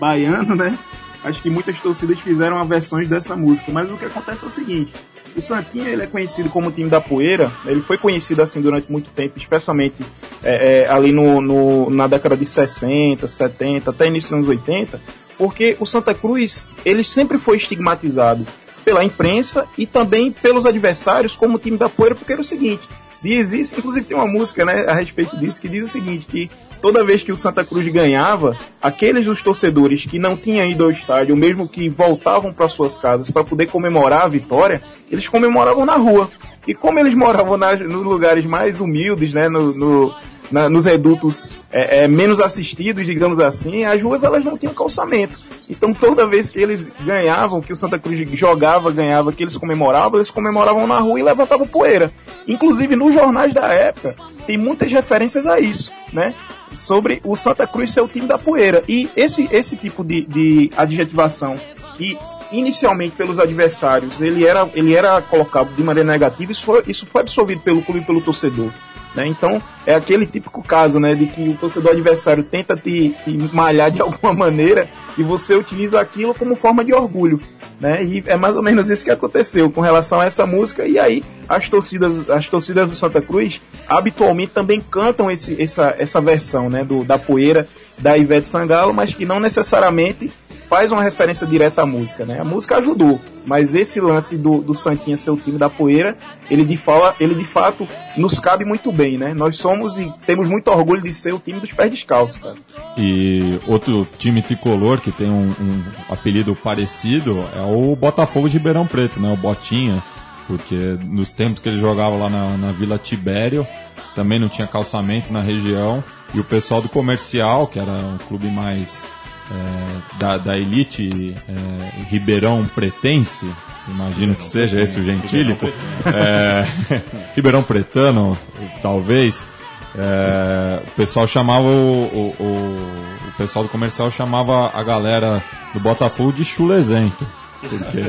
baiano, 0.00 0.56
né? 0.56 0.76
Acho 1.22 1.40
que 1.40 1.50
muitas 1.50 1.78
torcidas 1.80 2.18
fizeram 2.18 2.64
versões 2.64 3.08
dessa 3.08 3.36
música, 3.36 3.70
mas 3.70 3.88
o 3.90 3.96
que 3.96 4.04
acontece 4.04 4.44
é 4.44 4.48
o 4.48 4.50
seguinte: 4.50 4.92
o 5.38 5.42
Santinha 5.42 5.88
ele 5.88 6.02
é 6.02 6.06
conhecido 6.06 6.48
como 6.48 6.70
time 6.70 6.88
da 6.88 7.00
poeira, 7.00 7.50
ele 7.64 7.82
foi 7.82 7.96
conhecido 7.96 8.42
assim 8.42 8.60
durante 8.60 8.90
muito 8.90 9.10
tempo, 9.10 9.38
especialmente 9.38 9.96
é, 10.42 10.84
é, 10.86 10.90
ali 10.90 11.12
no, 11.12 11.40
no, 11.40 11.90
na 11.90 12.06
década 12.06 12.36
de 12.36 12.46
60, 12.46 13.26
70, 13.26 13.90
até 13.90 14.06
início 14.06 14.30
dos 14.30 14.38
anos 14.38 14.48
80, 14.48 15.00
porque 15.36 15.76
o 15.78 15.86
Santa 15.86 16.14
Cruz 16.14 16.66
ele 16.84 17.04
sempre 17.04 17.38
foi 17.38 17.56
estigmatizado 17.56 18.46
pela 18.84 19.04
imprensa 19.04 19.66
e 19.76 19.86
também 19.86 20.32
pelos 20.32 20.64
adversários 20.64 21.36
como 21.36 21.58
time 21.58 21.76
da 21.76 21.88
poeira, 21.88 22.14
porque 22.14 22.32
era 22.32 22.40
o 22.40 22.44
seguinte, 22.44 22.88
diz 23.22 23.52
isso, 23.52 23.78
inclusive 23.78 24.06
tem 24.06 24.16
uma 24.16 24.26
música 24.26 24.64
né, 24.64 24.86
a 24.88 24.94
respeito 24.94 25.38
disso 25.38 25.60
que 25.60 25.68
diz 25.68 25.84
o 25.84 25.88
seguinte, 25.88 26.26
que 26.26 26.50
toda 26.80 27.04
vez 27.04 27.22
que 27.22 27.32
o 27.32 27.36
Santa 27.36 27.64
Cruz 27.64 27.86
ganhava, 27.92 28.56
aqueles 28.80 29.26
dos 29.26 29.42
torcedores 29.42 30.04
que 30.04 30.18
não 30.18 30.36
tinham 30.36 30.66
ido 30.66 30.84
ao 30.84 30.90
estádio, 30.90 31.36
mesmo 31.36 31.68
que 31.68 31.88
voltavam 31.88 32.52
para 32.52 32.68
suas 32.68 32.96
casas 32.96 33.30
para 33.30 33.44
poder 33.44 33.66
comemorar 33.66 34.22
a 34.22 34.28
vitória, 34.28 34.82
eles 35.10 35.28
comemoravam 35.28 35.84
na 35.84 35.96
rua. 35.96 36.30
E 36.66 36.74
como 36.74 36.98
eles 36.98 37.14
moravam 37.14 37.56
nas, 37.56 37.80
nos 37.80 38.04
lugares 38.04 38.44
mais 38.44 38.80
humildes, 38.80 39.32
né, 39.32 39.48
no, 39.48 39.72
no 39.74 40.14
na, 40.50 40.68
nos 40.68 40.84
redutos 40.84 41.46
é, 41.70 42.04
é, 42.04 42.08
menos 42.08 42.40
assistidos, 42.40 43.04
digamos 43.06 43.38
assim, 43.38 43.84
as 43.84 44.02
ruas 44.02 44.24
elas 44.24 44.44
não 44.44 44.56
tinham 44.56 44.74
calçamento. 44.74 45.38
Então 45.68 45.92
toda 45.92 46.26
vez 46.26 46.50
que 46.50 46.58
eles 46.58 46.88
ganhavam, 47.00 47.60
que 47.60 47.72
o 47.72 47.76
Santa 47.76 47.98
Cruz 47.98 48.28
jogava, 48.32 48.90
ganhava, 48.90 49.32
que 49.32 49.42
eles 49.42 49.56
comemoravam, 49.56 50.18
eles 50.18 50.30
comemoravam 50.30 50.86
na 50.86 50.98
rua 50.98 51.20
e 51.20 51.22
levantavam 51.22 51.66
poeira. 51.66 52.10
Inclusive 52.46 52.96
nos 52.96 53.12
jornais 53.14 53.52
da 53.52 53.66
época 53.66 54.16
tem 54.46 54.56
muitas 54.56 54.90
referências 54.90 55.46
a 55.46 55.60
isso, 55.60 55.92
né? 56.12 56.34
Sobre 56.72 57.20
o 57.24 57.36
Santa 57.36 57.66
Cruz 57.66 57.92
ser 57.92 58.00
o 58.00 58.08
time 58.08 58.26
da 58.26 58.38
poeira. 58.38 58.82
E 58.88 59.08
esse, 59.14 59.48
esse 59.50 59.76
tipo 59.76 60.02
de, 60.02 60.22
de 60.22 60.70
adjetivação 60.76 61.56
que 61.96 62.18
inicialmente 62.50 63.16
pelos 63.16 63.38
adversários 63.38 64.20
ele 64.20 64.46
era, 64.46 64.68
ele 64.74 64.94
era 64.94 65.20
colocado 65.20 65.74
de 65.74 65.82
maneira 65.82 66.10
negativa, 66.10 66.52
isso 66.52 66.64
foi, 66.64 66.82
isso 66.86 67.06
foi 67.06 67.22
absorvido 67.22 67.60
pelo 67.60 67.82
clube 67.82 68.00
e 68.00 68.04
pelo 68.04 68.20
torcedor. 68.20 68.72
Né? 69.14 69.26
Então, 69.26 69.60
é 69.86 69.94
aquele 69.94 70.26
típico 70.26 70.62
caso 70.62 71.00
né, 71.00 71.14
de 71.14 71.26
que 71.26 71.48
o 71.48 71.56
torcedor 71.56 71.92
adversário 71.92 72.44
tenta 72.44 72.76
te, 72.76 73.16
te, 73.24 73.30
malhar 73.52 73.90
de 73.90 74.00
alguma 74.02 74.32
maneira 74.32 74.88
e 75.16 75.22
você 75.22 75.54
utiliza 75.54 76.00
aquilo 76.00 76.34
como 76.34 76.54
forma 76.54 76.84
de 76.84 76.92
orgulho. 76.92 77.40
Né? 77.80 78.04
E 78.04 78.22
é 78.26 78.36
mais 78.36 78.54
ou 78.54 78.62
menos 78.62 78.88
isso 78.88 79.04
que 79.04 79.10
aconteceu 79.10 79.70
com 79.70 79.80
relação 79.80 80.20
a 80.20 80.26
essa 80.26 80.46
música. 80.46 80.86
E 80.86 80.98
aí, 80.98 81.24
as 81.48 81.68
torcidas, 81.68 82.28
as 82.30 82.48
torcidas 82.48 82.88
do 82.88 82.94
Santa 82.94 83.20
Cruz 83.20 83.60
habitualmente 83.88 84.52
também 84.52 84.80
cantam 84.80 85.30
esse, 85.30 85.60
essa, 85.60 85.94
essa 85.98 86.20
versão 86.20 86.68
né, 86.68 86.84
do, 86.84 87.02
da 87.02 87.18
poeira 87.18 87.68
da 87.98 88.16
Ivete 88.16 88.48
Sangalo, 88.48 88.92
mas 88.92 89.12
que 89.12 89.24
não 89.24 89.40
necessariamente 89.40 90.30
faz 90.68 90.92
uma 90.92 91.02
referência 91.02 91.46
direta 91.46 91.82
à 91.82 91.86
música, 91.86 92.24
né? 92.24 92.38
A 92.38 92.44
música 92.44 92.76
ajudou, 92.76 93.18
mas 93.44 93.74
esse 93.74 94.00
lance 94.00 94.36
do, 94.36 94.60
do 94.60 94.74
Santinha 94.74 95.16
ser 95.16 95.30
o 95.30 95.36
time 95.36 95.58
da 95.58 95.70
poeira, 95.70 96.16
ele 96.50 96.64
de, 96.64 96.76
fala, 96.76 97.16
ele 97.18 97.34
de 97.34 97.44
fato 97.44 97.88
nos 98.16 98.38
cabe 98.38 98.64
muito 98.64 98.92
bem, 98.92 99.16
né? 99.16 99.32
Nós 99.34 99.56
somos 99.56 99.98
e 99.98 100.12
temos 100.26 100.48
muito 100.48 100.68
orgulho 100.68 101.00
de 101.00 101.12
ser 101.12 101.32
o 101.32 101.38
time 101.38 101.58
dos 101.58 101.72
pés 101.72 101.90
descalços, 101.90 102.36
cara. 102.38 102.56
E 102.96 103.58
outro 103.66 104.06
time 104.18 104.42
tricolor 104.42 105.00
que 105.00 105.10
tem 105.10 105.30
um, 105.30 105.48
um 105.48 105.84
apelido 106.08 106.54
parecido 106.54 107.44
é 107.54 107.62
o 107.62 107.96
Botafogo 107.96 108.48
de 108.48 108.58
Ribeirão 108.58 108.86
Preto, 108.86 109.20
né? 109.20 109.32
O 109.32 109.36
Botinha, 109.36 110.02
porque 110.46 110.98
nos 111.04 111.32
tempos 111.32 111.60
que 111.60 111.68
ele 111.68 111.80
jogava 111.80 112.14
lá 112.16 112.28
na, 112.28 112.56
na 112.58 112.72
Vila 112.72 112.98
Tibério, 112.98 113.66
também 114.14 114.38
não 114.38 114.48
tinha 114.48 114.66
calçamento 114.66 115.32
na 115.32 115.40
região, 115.40 116.02
e 116.34 116.40
o 116.40 116.44
pessoal 116.44 116.82
do 116.82 116.88
comercial, 116.88 117.66
que 117.66 117.78
era 117.78 117.92
um 117.92 118.18
clube 118.18 118.48
mais 118.48 119.06
é, 119.50 120.18
da, 120.18 120.38
da 120.38 120.58
elite 120.58 121.34
é, 121.48 122.02
Ribeirão 122.10 122.66
Pretense, 122.66 123.46
imagino 123.86 124.34
que 124.34 124.44
seja 124.44 124.80
esse 124.80 125.00
o 125.00 125.04
gentílico, 125.04 125.66
é, 125.66 126.66
Ribeirão 127.34 127.62
Pretano, 127.62 128.36
talvez, 128.82 129.46
é, 129.94 130.82
o 130.86 130.90
pessoal 130.92 131.26
chamava 131.26 131.66
o, 131.66 131.70
o, 131.70 132.36
o, 132.38 133.28
o, 133.28 133.32
pessoal 133.38 133.64
do 133.64 133.70
comercial 133.70 134.10
chamava 134.10 134.70
a 134.74 134.82
galera 134.82 135.42
do 135.72 135.80
Botafogo 135.80 136.32
de 136.32 136.44
chulezento. 136.44 137.26
Porque 137.60 138.00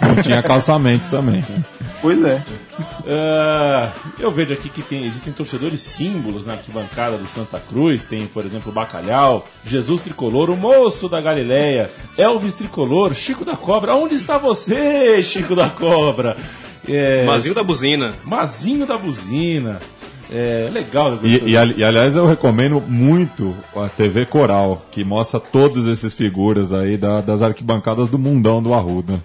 não 0.00 0.22
tinha 0.22 0.42
calçamento 0.42 1.08
também. 1.08 1.44
Pois 2.02 2.22
é. 2.22 2.42
Uh, 3.00 3.90
eu 4.18 4.30
vejo 4.30 4.52
aqui 4.52 4.68
que 4.68 4.82
tem, 4.82 5.06
existem 5.06 5.32
torcedores 5.32 5.80
símbolos 5.80 6.44
na 6.44 6.52
arquibancada 6.52 7.16
do 7.16 7.26
Santa 7.26 7.58
Cruz. 7.58 8.04
Tem, 8.04 8.26
por 8.26 8.44
exemplo, 8.44 8.70
o 8.70 8.74
Bacalhau, 8.74 9.46
Jesus 9.64 10.02
Tricolor, 10.02 10.50
o 10.50 10.56
moço 10.56 11.08
da 11.08 11.20
Galileia, 11.20 11.90
Elvis 12.18 12.54
Tricolor, 12.54 13.14
Chico 13.14 13.44
da 13.44 13.56
Cobra. 13.56 13.94
Onde 13.94 14.16
está 14.16 14.36
você, 14.36 15.22
Chico 15.22 15.56
da 15.56 15.70
Cobra? 15.70 16.36
É, 16.86 17.24
Mazinho 17.24 17.54
da 17.54 17.64
Buzina. 17.64 18.14
Mazinho 18.24 18.86
da 18.86 18.98
Buzina. 18.98 19.80
É 20.30 20.70
legal. 20.72 21.18
E, 21.22 21.36
e, 21.36 21.52
e, 21.52 21.84
aliás, 21.84 22.16
eu 22.16 22.26
recomendo 22.26 22.80
muito 22.80 23.54
a 23.76 23.88
TV 23.88 24.26
Coral, 24.26 24.86
que 24.90 25.04
mostra 25.04 25.38
todas 25.38 25.86
essas 25.86 26.14
figuras 26.14 26.72
aí 26.72 26.96
da, 26.96 27.20
das 27.20 27.42
arquibancadas 27.42 28.08
do 28.08 28.18
mundão 28.18 28.62
do 28.62 28.72
Arruda. 28.72 29.22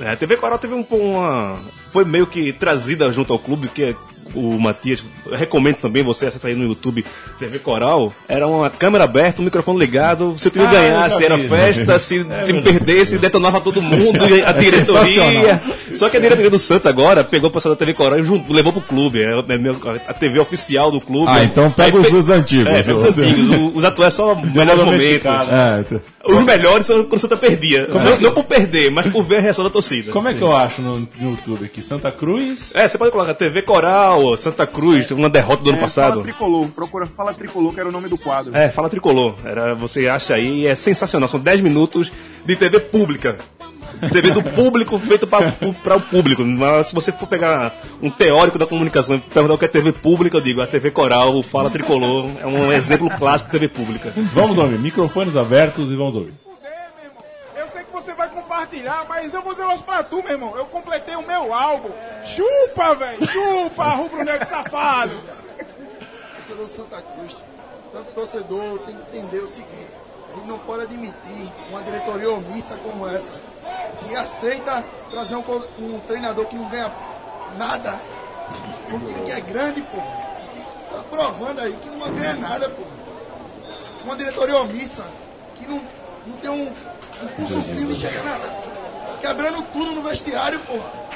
É, 0.00 0.10
a 0.10 0.16
TV 0.16 0.36
Coral 0.36 0.58
teve 0.58 0.74
um, 0.74 0.84
uma. 0.90 1.58
Foi 1.90 2.04
meio 2.04 2.26
que 2.26 2.52
trazida 2.52 3.10
junto 3.12 3.32
ao 3.32 3.38
clube, 3.38 3.68
que 3.68 3.96
o 4.34 4.58
Matias, 4.58 5.04
recomendo 5.32 5.76
também 5.76 6.02
você 6.02 6.26
acessar 6.26 6.50
aí 6.50 6.56
no 6.56 6.64
YouTube 6.64 7.04
TV 7.38 7.58
Coral, 7.58 8.12
era 8.28 8.46
uma 8.46 8.70
câmera 8.70 9.04
aberta, 9.04 9.40
um 9.40 9.44
microfone 9.44 9.78
ligado, 9.78 10.36
se 10.38 10.48
o 10.48 10.50
time 10.50 10.64
ah, 10.64 10.70
ganhasse 10.70 11.24
era 11.24 11.38
festa, 11.38 11.98
se 11.98 12.18
o 12.18 12.32
é 12.32 12.42
time 12.44 12.62
perdesse, 12.62 13.18
detonava 13.18 13.60
todo 13.60 13.82
mundo, 13.82 14.24
a 14.24 14.50
é 14.50 14.52
diretoria. 14.52 15.62
Só 15.94 16.08
que 16.08 16.16
a 16.16 16.20
diretoria 16.20 16.50
do 16.50 16.58
Santa 16.58 16.88
agora 16.88 17.24
pegou 17.24 17.48
o 17.48 17.52
pessoal 17.52 17.74
da 17.74 17.78
TV 17.78 17.94
Coral 17.94 18.18
e 18.18 18.24
junto, 18.24 18.52
levou 18.52 18.72
pro 18.72 18.82
clube, 18.82 19.22
é, 19.22 19.32
é 19.32 20.00
a 20.06 20.14
TV 20.14 20.38
oficial 20.38 20.90
do 20.90 21.00
clube. 21.00 21.30
Ah, 21.30 21.44
então 21.44 21.70
pega 21.70 21.98
aí, 21.98 22.04
os, 22.04 22.12
os 22.12 22.30
antigos. 22.30 22.66
É, 22.66 22.82
pega 22.82 22.94
os 22.94 23.04
antigos, 23.04 23.72
os 23.74 23.84
atuais 23.84 24.14
só 24.14 24.34
melhores 24.54 24.82
momentos. 24.82 25.26
É, 25.26 25.82
tá. 25.82 26.00
os 26.24 26.42
melhores 26.42 26.86
são 26.86 27.04
quando 27.04 27.18
o 27.18 27.20
Santa 27.20 27.36
perdia. 27.36 27.86
Não, 27.88 28.20
não, 28.20 28.32
por 28.32 28.44
perder, 28.44 28.90
mas 28.90 29.06
por 29.06 29.22
ver 29.24 29.36
a 29.36 29.40
reação 29.40 29.64
da 29.64 29.70
torcida. 29.70 30.12
Como 30.12 30.28
é 30.28 30.34
que 30.34 30.42
eu 30.42 30.54
acho 30.54 30.82
no, 30.82 31.00
no 31.00 31.30
YouTube 31.30 31.64
aqui? 31.64 31.82
Santa 31.82 32.10
Cruz? 32.12 32.74
É, 32.74 32.88
você 32.88 32.98
pode 32.98 33.10
colocar 33.10 33.34
TV 33.34 33.62
Coral, 33.62 34.17
Santa 34.36 34.66
Cruz, 34.66 35.10
uma 35.10 35.28
derrota 35.28 35.62
do 35.62 35.70
é, 35.70 35.72
ano 35.72 35.80
passado. 35.80 36.12
Fala 36.14 36.22
Tricolor, 36.22 36.68
procura 36.68 37.06
Fala 37.06 37.34
Tricolor, 37.34 37.72
que 37.72 37.80
era 37.80 37.88
o 37.88 37.92
nome 37.92 38.08
do 38.08 38.18
quadro. 38.18 38.56
É, 38.56 38.68
Fala 38.68 38.88
Tricolor. 38.88 39.34
Era, 39.44 39.74
você 39.74 40.08
acha 40.08 40.34
aí, 40.34 40.66
é 40.66 40.74
sensacional. 40.74 41.28
São 41.28 41.40
10 41.40 41.60
minutos 41.60 42.12
de 42.44 42.56
TV 42.56 42.80
pública. 42.80 43.38
TV 44.12 44.30
do 44.30 44.42
público 44.42 44.98
feito 44.98 45.26
para 45.26 45.96
o 45.96 46.00
público. 46.00 46.44
Mas 46.44 46.88
se 46.88 46.94
você 46.94 47.10
for 47.10 47.26
pegar 47.26 47.74
um 48.00 48.10
teórico 48.10 48.58
da 48.58 48.66
comunicação 48.66 49.16
e 49.16 49.18
perguntar 49.18 49.54
o 49.54 49.58
que 49.58 49.64
é 49.64 49.68
TV 49.68 49.92
pública, 49.92 50.36
eu 50.36 50.40
digo, 50.40 50.60
a 50.60 50.66
TV 50.66 50.90
Coral, 50.90 51.36
o 51.36 51.42
Fala 51.42 51.70
Tricolor, 51.70 52.30
é 52.38 52.46
um 52.46 52.72
exemplo 52.72 53.10
clássico 53.10 53.50
de 53.50 53.58
TV 53.58 53.68
pública. 53.68 54.12
Vamos 54.32 54.58
ouvir, 54.58 54.78
microfones 54.78 55.36
abertos 55.36 55.90
e 55.90 55.96
vamos 55.96 56.14
ouvir 56.14 56.47
compartilhar, 58.68 59.06
mas 59.08 59.32
eu 59.32 59.42
vou 59.42 59.52
dizer 59.52 59.64
umas 59.64 59.80
pra 59.80 60.02
tu, 60.02 60.22
meu 60.22 60.32
irmão. 60.32 60.56
Eu 60.56 60.66
completei 60.66 61.16
o 61.16 61.26
meu 61.26 61.52
álbum. 61.52 61.90
Chupa, 62.22 62.94
velho! 62.94 63.26
Chupa, 63.26 63.84
rubro-negro 63.84 64.46
safado! 64.46 65.12
Torcedor 66.36 66.68
Santa 66.68 67.02
Cruz, 67.02 67.36
tanto 67.92 68.12
torcedor 68.12 68.78
tem 68.80 68.94
que 68.94 69.18
entender 69.18 69.38
o 69.38 69.46
seguinte: 69.46 69.88
gente 70.34 70.46
não 70.46 70.58
pode 70.58 70.84
admitir 70.84 71.48
uma 71.70 71.82
diretoria 71.82 72.30
omissa 72.30 72.76
como 72.76 73.08
essa, 73.08 73.32
que 74.06 74.14
aceita 74.14 74.84
trazer 75.10 75.36
um, 75.36 75.44
um 75.78 76.00
treinador 76.06 76.46
que 76.46 76.56
não 76.56 76.68
ganha 76.68 76.90
nada, 77.56 77.98
um 78.90 78.98
time 78.98 79.24
que 79.24 79.32
é 79.32 79.40
grande, 79.40 79.82
pô. 79.82 79.98
Tá 80.90 81.04
provando 81.10 81.60
aí 81.60 81.72
que 81.82 81.88
não 81.90 82.10
ganha 82.14 82.34
nada, 82.34 82.68
pô. 82.70 82.82
Uma 84.04 84.16
diretoria 84.16 84.56
omissa, 84.56 85.04
que 85.58 85.66
não, 85.66 85.82
não 86.26 86.36
tem 86.38 86.50
um 86.50 86.72
o 87.22 87.62
firme 87.62 87.94
chega 87.94 88.22
nada. 88.22 88.48
Quebrando 89.20 89.62
tudo 89.72 89.92
no 89.92 90.02
vestiário, 90.02 90.60
porra. 90.60 91.08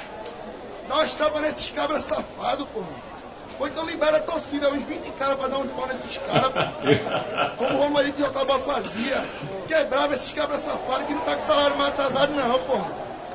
Umas 0.90 1.14
tapas 1.14 1.40
nesses 1.40 1.70
cabras 1.70 2.04
safados, 2.04 2.66
porra. 2.68 3.12
Ou 3.58 3.68
então 3.68 3.84
libera 3.86 4.16
a 4.16 4.20
torcida, 4.20 4.70
uns 4.70 4.82
20 4.82 5.10
caras 5.12 5.38
pra 5.38 5.48
dar 5.48 5.58
um 5.58 5.68
pau 5.68 5.86
nesses 5.86 6.18
caras, 6.18 6.52
pô. 6.52 7.56
Como 7.56 7.78
o 7.78 7.82
Romarinho 7.82 8.14
de 8.14 8.22
Jocabal 8.22 8.58
fazia. 8.60 9.24
Quebrava 9.68 10.14
esses 10.14 10.32
cabras 10.32 10.60
safados 10.60 11.06
que 11.06 11.14
não 11.14 11.22
tá 11.22 11.34
com 11.34 11.40
salário 11.40 11.76
mais 11.76 11.90
atrasado, 11.90 12.32
não, 12.34 12.58
porra. 12.60 12.90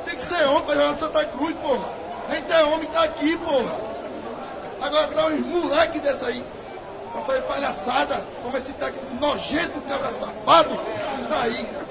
Tem 0.06 0.16
que 0.16 0.22
ser 0.22 0.46
homem 0.46 0.64
pra 0.64 0.76
jogar 0.76 0.88
na 0.88 0.94
Santa 0.94 1.26
Cruz, 1.26 1.56
porra. 1.58 1.90
A 2.30 2.36
gente 2.36 2.52
é 2.52 2.64
homem, 2.64 2.88
tá 2.90 3.04
aqui, 3.04 3.38
porra. 3.38 3.76
Agora 4.82 5.08
traz 5.08 5.34
uns 5.34 5.46
moleque 5.46 6.00
dessa 6.00 6.28
aí. 6.28 6.44
Pra 7.12 7.22
fazer 7.22 7.42
palhaçada, 7.44 8.24
como 8.44 8.58
esse 8.58 8.74
técnico 8.74 9.06
nojento, 9.20 9.82
cabra 9.82 10.12
safado, 10.12 10.78
tá 11.30 11.42
aí. 11.42 11.87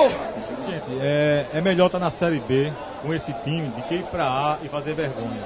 Gente, 0.00 1.00
é, 1.00 1.46
é 1.54 1.60
melhor 1.60 1.86
estar 1.86 1.98
na 1.98 2.10
Série 2.10 2.40
B 2.40 2.72
com 3.02 3.12
esse 3.12 3.32
time 3.44 3.68
do 3.68 3.82
que 3.82 3.96
ir 3.96 4.04
pra 4.04 4.24
A 4.24 4.58
e 4.62 4.68
fazer 4.68 4.94
vergonha. 4.94 5.42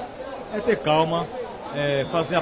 É 0.55 0.61
ter 0.61 0.77
calma, 0.79 1.27
é, 1.75 2.07
fazer 2.11 2.37
a, 2.37 2.39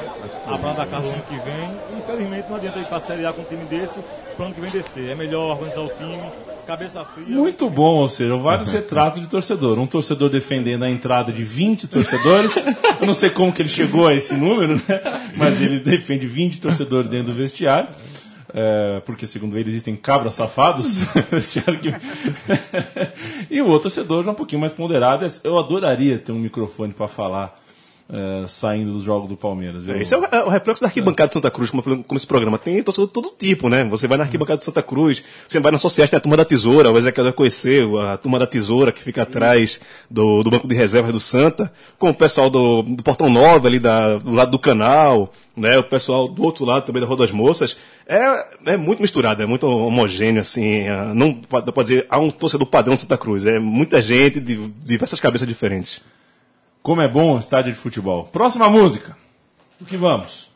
a 0.47 0.59
plana 0.59 0.75
da 0.75 0.87
casa 0.87 1.09
ano 1.09 1.23
que 1.23 1.37
vem. 1.37 1.99
Infelizmente 1.99 2.49
não 2.49 2.57
adianta 2.57 2.79
ir 2.79 2.85
pra 2.85 3.01
Série 3.01 3.25
A 3.25 3.33
com 3.33 3.43
um 3.43 3.45
time 3.45 3.65
desse, 3.65 3.99
pro 4.37 4.45
ano 4.45 4.55
que 4.55 4.61
vem 4.61 4.71
descer. 4.71 5.11
É 5.11 5.15
melhor 5.15 5.53
organizar 5.53 5.81
o 5.81 5.89
time, 5.89 6.23
cabeça 6.67 7.05
fria. 7.05 7.27
Muito 7.27 7.71
bom, 7.71 8.01
ou 8.01 8.09
seja, 8.09 8.37
vários 8.37 8.69
retratos 8.69 9.21
de 9.21 9.27
torcedor. 9.27 9.79
Um 9.79 9.87
torcedor 9.87 10.29
defendendo 10.29 10.85
a 10.85 10.91
entrada 10.91 11.33
de 11.33 11.43
20 11.43 11.89
torcedores. 11.89 12.55
Eu 13.01 13.07
não 13.07 13.15
sei 13.15 13.31
como 13.31 13.53
que 13.53 13.63
ele 13.63 13.69
chegou 13.69 14.07
a 14.07 14.15
esse 14.15 14.35
número, 14.35 14.75
né? 14.77 15.01
Mas 15.37 15.61
ele 15.61 15.81
defende 15.81 16.27
20 16.27 16.61
torcedores 16.61 17.09
dentro 17.09 17.33
do 17.33 17.37
vestiário. 17.37 17.89
É, 18.57 19.01
porque, 19.01 19.27
segundo 19.27 19.59
ele, 19.59 19.69
existem 19.69 19.97
cabras 19.97 20.37
safados. 20.37 21.07
e 23.51 23.61
o 23.61 23.67
outro 23.67 23.83
torcedor 23.91 24.23
já 24.23 24.31
um 24.31 24.35
pouquinho 24.35 24.61
mais 24.61 24.73
ponderado. 24.73 25.27
Eu 25.43 25.59
adoraria 25.59 26.19
ter 26.19 26.31
um 26.31 26.39
microfone 26.39 26.93
para 26.93 27.09
falar 27.09 27.64
é, 28.09 28.45
saindo 28.47 28.93
dos 28.93 29.03
jogos 29.03 29.29
do 29.29 29.37
Palmeiras. 29.37 29.83
viu? 29.83 29.97
Esse 29.97 30.15
é 30.15 30.19
o, 30.19 30.25
é 30.25 30.45
o 30.45 30.49
reflexo 30.49 30.83
da 30.83 30.89
arquibancada 30.89 31.29
de 31.29 31.35
Santa 31.35 31.51
Cruz, 31.51 31.71
como, 31.71 31.81
eu 31.81 31.85
falei, 31.85 32.05
como 32.07 32.19
esse 32.19 32.27
programa. 32.27 32.59
Tem 32.59 32.83
torcedor 32.83 33.07
de 33.07 33.13
todo 33.13 33.33
tipo, 33.39 33.69
né? 33.69 33.83
Você 33.85 34.07
vai 34.07 34.19
na 34.19 34.25
arquibancada 34.25 34.59
de 34.59 34.65
Santa 34.65 34.83
Cruz, 34.83 35.23
você 35.49 35.59
vai 35.59 35.73
na 35.73 35.79
Sociedade, 35.79 36.11
tem 36.11 36.19
a 36.19 36.21
turma 36.21 36.37
da 36.37 36.45
tesoura, 36.45 36.93
o 36.93 36.99
Ezequiel 36.99 37.25
deve 37.25 37.37
conhecer, 37.37 37.85
a 38.01 38.17
turma 38.17 38.39
da 38.39 38.47
tesoura 38.47 38.93
que 38.93 39.03
fica 39.03 39.23
atrás 39.23 39.81
do, 40.11 40.43
do 40.43 40.51
banco 40.51 40.69
de 40.69 40.75
reservas 40.75 41.13
do 41.13 41.21
Santa, 41.21 41.73
com 41.99 42.11
o 42.11 42.15
pessoal 42.15 42.51
do, 42.51 42.83
do 42.83 43.03
Portão 43.03 43.31
9 43.31 43.67
ali 43.67 43.81
da, 43.81 44.19
do 44.19 44.33
lado 44.33 44.51
do 44.51 44.59
canal, 44.59 45.33
né? 45.57 45.79
O 45.79 45.85
pessoal 45.85 46.29
do 46.29 46.43
outro 46.43 46.65
lado 46.65 46.85
também 46.85 47.01
da 47.01 47.07
Rua 47.07 47.19
das 47.19 47.31
Moças. 47.31 47.79
É, 48.07 48.73
é 48.75 48.77
muito 48.77 49.01
misturado, 49.01 49.43
é 49.43 49.47
muito 49.47 49.67
homogêneo, 49.67 50.43
assim. 50.43 50.81
é, 50.81 51.15
Não 51.15 51.33
pode 51.33 51.89
dizer, 51.89 52.07
há 52.11 52.19
um 52.19 52.31
torcedor 52.31 52.67
padrão 52.67 52.97
de 52.97 53.01
Santa 53.01 53.17
Cruz. 53.17 53.47
É 53.47 53.59
muita 53.59 54.03
gente 54.03 54.41
de 54.41 54.57
diversas 54.85 55.21
cabeças 55.21 55.49
diferentes. 55.49 56.03
Como 56.85 57.01
é 57.01 57.09
bom 57.09 57.35
o 57.35 57.39
estádio 57.39 57.73
de 57.73 57.79
futebol. 57.79 58.29
Próxima 58.31 58.69
música. 58.69 59.17
O 59.81 59.87
que 59.87 59.97
vamos? 59.97 60.51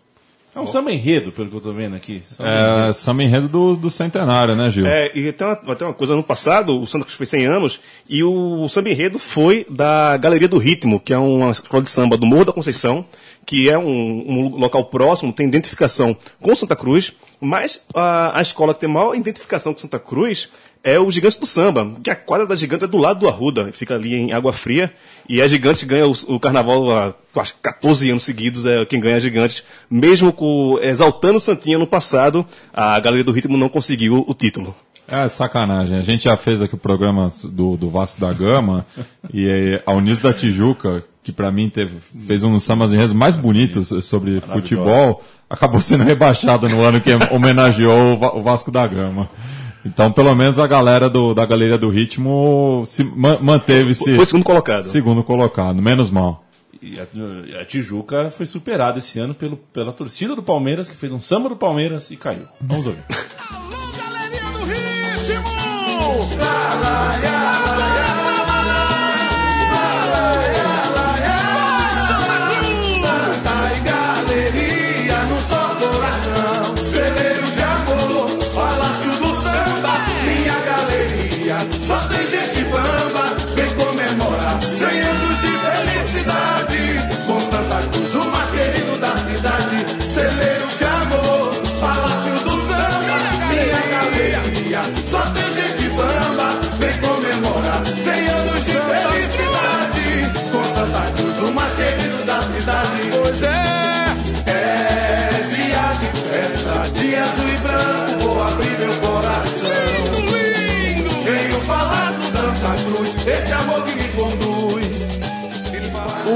É 0.55 0.61
um 0.61 0.67
samba 0.67 0.93
enredo, 0.93 1.33
pelo 1.33 1.49
que 1.49 1.57
eu 1.57 1.61
tô 1.63 1.73
vendo 1.73 1.97
aqui. 1.97 2.23
Samba 2.27 2.51
É, 2.51 2.71
enredo. 2.77 2.95
samba 2.95 3.23
enredo 3.23 3.49
do, 3.49 3.77
do 3.77 3.91
centenário, 3.91 4.55
né, 4.55 4.71
Gil? 4.71 4.87
É, 4.87 5.11
e 5.17 5.33
tem 5.33 5.47
uma, 5.47 5.57
tem 5.75 5.89
uma 5.89 5.95
coisa, 5.95 6.15
no 6.15 6.23
passado, 6.23 6.83
o 6.83 6.87
Santa 6.87 7.07
Cruz 7.07 7.17
fez 7.17 7.31
100 7.31 7.47
anos, 7.47 7.81
e 8.07 8.23
o 8.23 8.69
samba 8.69 8.91
enredo 8.91 9.19
foi 9.19 9.65
da 9.71 10.19
Galeria 10.19 10.49
do 10.49 10.59
Ritmo, 10.59 11.01
que 11.01 11.15
é 11.15 11.19
uma 11.19 11.51
escola 11.51 11.83
de 11.83 11.89
samba 11.89 12.19
do 12.19 12.27
Morro 12.27 12.45
da 12.45 12.53
Conceição, 12.53 13.07
que 13.47 13.71
é 13.71 13.79
um, 13.79 13.85
um 13.87 14.57
local 14.59 14.85
próximo, 14.85 15.33
tem 15.33 15.47
identificação 15.49 16.15
com 16.43 16.55
Santa 16.55 16.77
Cruz, 16.77 17.15
mas 17.41 17.81
a, 17.95 18.39
a 18.39 18.43
escola 18.43 18.75
que 18.75 18.81
tem 18.81 18.89
maior 18.91 19.15
identificação 19.15 19.73
com 19.73 19.81
Santa 19.81 19.99
Cruz 19.99 20.51
é 20.83 20.99
o 20.99 21.11
Gigante 21.11 21.39
do 21.39 21.47
Samba, 21.47 21.93
que 22.03 22.11
a 22.11 22.17
quadra 22.17 22.47
da 22.47 22.57
Gigante 22.57 22.85
é 22.85 22.89
do 22.89 22.99
lado 22.99 23.21
do 23.21 23.29
Arruda, 23.29 23.71
fica 23.73 23.95
ali 23.95 24.15
em 24.15 24.33
Água 24.33 24.53
Fria, 24.53 24.93
e 25.29 25.43
a 25.43 25.49
Gigante 25.49 25.85
ganha 25.85 26.07
o, 26.07 26.13
o 26.29 26.41
carnaval 26.41 26.91
há 26.91 27.15
quase 27.33 27.53
14 27.61 28.11
anos 28.11 28.25
seguidos, 28.25 28.65
é 28.65 28.85
quem 28.85 29.01
ganha 29.01 29.17
a 29.17 29.21
Gigante, 29.21 29.65
mesmo 29.91 30.33
com, 30.33 30.79
exaltando 30.83 31.37
o 31.37 31.41
Santinha 31.41 31.79
no 31.79 31.87
passado, 31.87 32.47
a 32.73 32.99
Galeria 33.01 33.25
do 33.25 33.33
Ritmo 33.33 33.57
não 33.57 33.69
conseguiu 33.69 34.25
o 34.27 34.35
título. 34.35 34.75
É 35.11 35.27
sacanagem. 35.27 35.97
A 35.97 36.03
gente 36.03 36.25
já 36.25 36.37
fez 36.37 36.61
aqui 36.61 36.75
o 36.75 36.79
programa 36.79 37.33
do, 37.43 37.79
do 37.79 37.89
Vasco 37.89 38.21
da 38.21 38.31
Gama 38.31 38.85
e 39.33 39.51
aí, 39.51 39.83
a 39.87 39.93
Unidos 39.95 40.21
da 40.21 40.35
Tijuca, 40.35 41.03
que 41.25 41.33
pra 41.33 41.51
mim 41.51 41.71
teve, 41.71 41.97
fez 42.27 42.45
um 42.45 42.53
dos 42.53 42.63
sambas 42.63 42.93
enredos 42.93 43.15
mais 43.15 43.35
bonitos 43.35 43.89
sobre 44.05 44.39
futebol, 44.43 45.25
acabou 45.49 45.81
sendo 45.81 46.05
rebaixada 46.05 46.69
no 46.69 46.83
ano 46.83 47.01
que 47.01 47.11
homenageou 47.31 48.19
o 48.35 48.43
Vasco 48.43 48.71
da 48.71 48.87
Gama. 48.87 49.31
Então, 49.85 50.13
pelo 50.13 50.35
menos 50.35 50.59
a 50.59 50.67
galera 50.67 51.09
do, 51.09 51.33
da 51.35 51.47
Galeria 51.47 51.79
do 51.79 51.89
Ritmo 51.89 52.83
se, 52.87 53.05
ma- 53.05 53.39
manteve-se 53.41 54.17
Foi 54.17 54.27
segundo 54.27 54.45
colocado. 54.45 54.85
segundo 54.87 55.23
colocado, 55.23 55.81
menos 55.81 56.11
mal. 56.11 56.45
E 56.83 56.99
a, 57.01 57.07
a 57.61 57.65
Tijuca 57.65 58.29
foi 58.31 58.47
superada 58.47 58.99
esse 58.99 59.19
ano 59.19 59.35
pelo, 59.35 59.57
pela 59.57 59.93
torcida 59.93 60.35
do 60.37 60.43
Palmeiras, 60.43 60.89
que 60.89 60.97
fez 60.97 61.13
um 61.13 61.21
samba 61.21 61.49
do 61.49 61.57
Palmeiras 61.57 62.11
e 62.11 62.17
caiu. 62.17 62.43
Vamos 62.61 62.87
ouvir. 62.87 63.03
Galerinha 63.09 64.51
do 64.53 64.65
ritmo! 64.65 65.49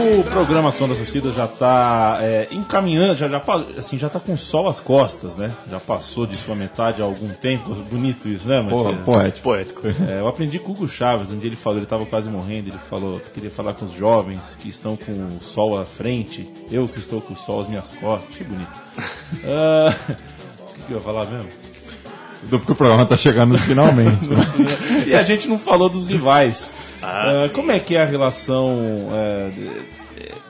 O 0.02 0.24
programa 0.24 0.72
Som 0.72 0.88
da 0.88 0.94
Torcida 0.96 1.30
já 1.30 1.44
está 1.44 2.18
encaminhando, 2.50 3.16
já, 3.16 3.28
já, 3.28 3.42
assim, 3.78 3.96
já 3.98 4.08
tá 4.08 4.18
com 4.18 4.32
o 4.32 4.38
sol 4.38 4.68
às 4.68 4.80
costas, 4.80 5.36
né? 5.36 5.52
Já 5.70 5.78
passou 5.78 6.26
de 6.26 6.36
sua 6.36 6.54
metade 6.56 7.00
há 7.00 7.04
algum 7.04 7.28
tempo. 7.28 7.72
Bonito 7.90 8.26
isso, 8.28 8.48
né, 8.48 8.66
Porra, 8.68 8.92
poético. 8.94 9.42
Poético. 9.42 9.82
É, 10.08 10.18
eu 10.20 10.26
aprendi 10.26 10.58
com 10.58 10.70
o 10.70 10.74
Hugo 10.74 10.88
Chaves, 10.88 11.30
um 11.30 11.38
dia 11.38 11.48
ele 11.48 11.56
falou, 11.56 11.78
ele 11.78 11.84
estava 11.86 12.04
quase 12.04 12.28
morrendo, 12.28 12.68
ele 12.70 12.78
falou 12.90 13.20
que 13.20 13.30
queria 13.30 13.50
falar 13.50 13.74
com 13.74 13.84
os 13.84 13.92
jovens 13.92 14.56
que 14.58 14.68
estão 14.68 14.96
com 14.96 15.12
o 15.12 15.38
sol 15.40 15.78
à 15.80 15.84
frente, 15.84 16.48
eu 16.70 16.88
que 16.88 16.98
estou 16.98 17.20
com 17.20 17.34
o 17.34 17.36
sol 17.36 17.60
às 17.60 17.68
minhas 17.68 17.90
costas, 17.92 18.34
que 18.36 18.44
bonito. 18.44 18.82
Ah, 19.46 19.94
O 20.10 20.74
que, 20.74 20.82
que 20.86 20.92
eu 20.92 20.96
ia 20.98 21.02
falar 21.02 21.24
mesmo? 21.26 21.48
Porque 22.50 22.72
o 22.72 22.74
programa 22.74 23.06
tá 23.06 23.16
chegando 23.16 23.56
finalmente. 23.56 24.26
né? 24.26 24.44
e 25.06 25.14
a 25.14 25.22
gente 25.22 25.48
não 25.48 25.56
falou 25.56 25.88
dos 25.88 26.06
rivais. 26.08 26.74
Ah, 27.02 27.48
como 27.52 27.70
é 27.72 27.80
que 27.80 27.96
é 27.96 28.02
a 28.02 28.06
relação? 28.06 28.78
é, 29.12 29.50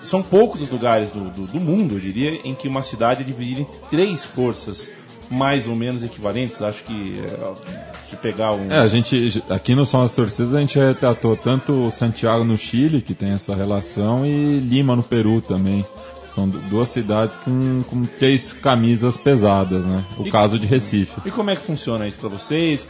são 0.03 0.23
poucos 0.23 0.61
os 0.61 0.69
lugares 0.71 1.13
do, 1.13 1.31
do, 1.31 1.47
do 1.47 1.61
mundo, 1.61 1.95
eu 1.95 2.01
diria, 2.01 2.41
em 2.45 2.55
que 2.55 2.67
uma 2.67 2.83
cidade 2.83 3.23
é 3.23 3.25
dividida 3.25 3.61
em 3.61 3.67
três 3.89 4.25
forças 4.25 4.91
mais 5.31 5.67
ou 5.69 5.75
menos 5.77 6.03
equivalentes. 6.05 6.61
Acho 6.61 6.83
que 6.85 7.21
é, 7.25 8.05
se 8.05 8.17
pegar 8.17 8.53
um. 8.53 8.71
É, 8.71 8.79
a 8.79 8.89
gente, 8.89 9.43
aqui 9.49 9.75
no 9.75 9.87
São 9.87 10.03
das 10.03 10.13
Torcidas, 10.15 10.55
a 10.55 10.61
gente 10.61 10.79
retratou 10.79 11.37
tanto 11.37 11.91
Santiago 11.91 12.45
no 12.45 12.59
Chile, 12.59 13.01
que 13.01 13.15
tem 13.15 13.31
essa 13.31 13.55
relação, 13.55 14.27
e 14.27 14.59
Lima 14.59 14.95
no 14.97 15.03
Peru 15.03 15.41
também. 15.41 15.85
São 16.29 16.49
du- 16.49 16.59
duas 16.61 16.89
cidades 16.89 17.37
com, 17.37 17.83
com 17.89 18.05
três 18.07 18.53
camisas 18.55 19.17
pesadas, 19.19 19.85
né? 19.85 20.03
O 20.19 20.27
E- 20.27 20.31
caso 20.31 20.59
de 20.59 20.67
Recife. 20.67 21.13
E 21.27 21.31
como 21.31 21.51
é 21.51 21.57
que 21.57 21.63
funciona 21.63 22.09
isso 22.09 22.19
para 22.19 22.29
vocês? 22.31 22.87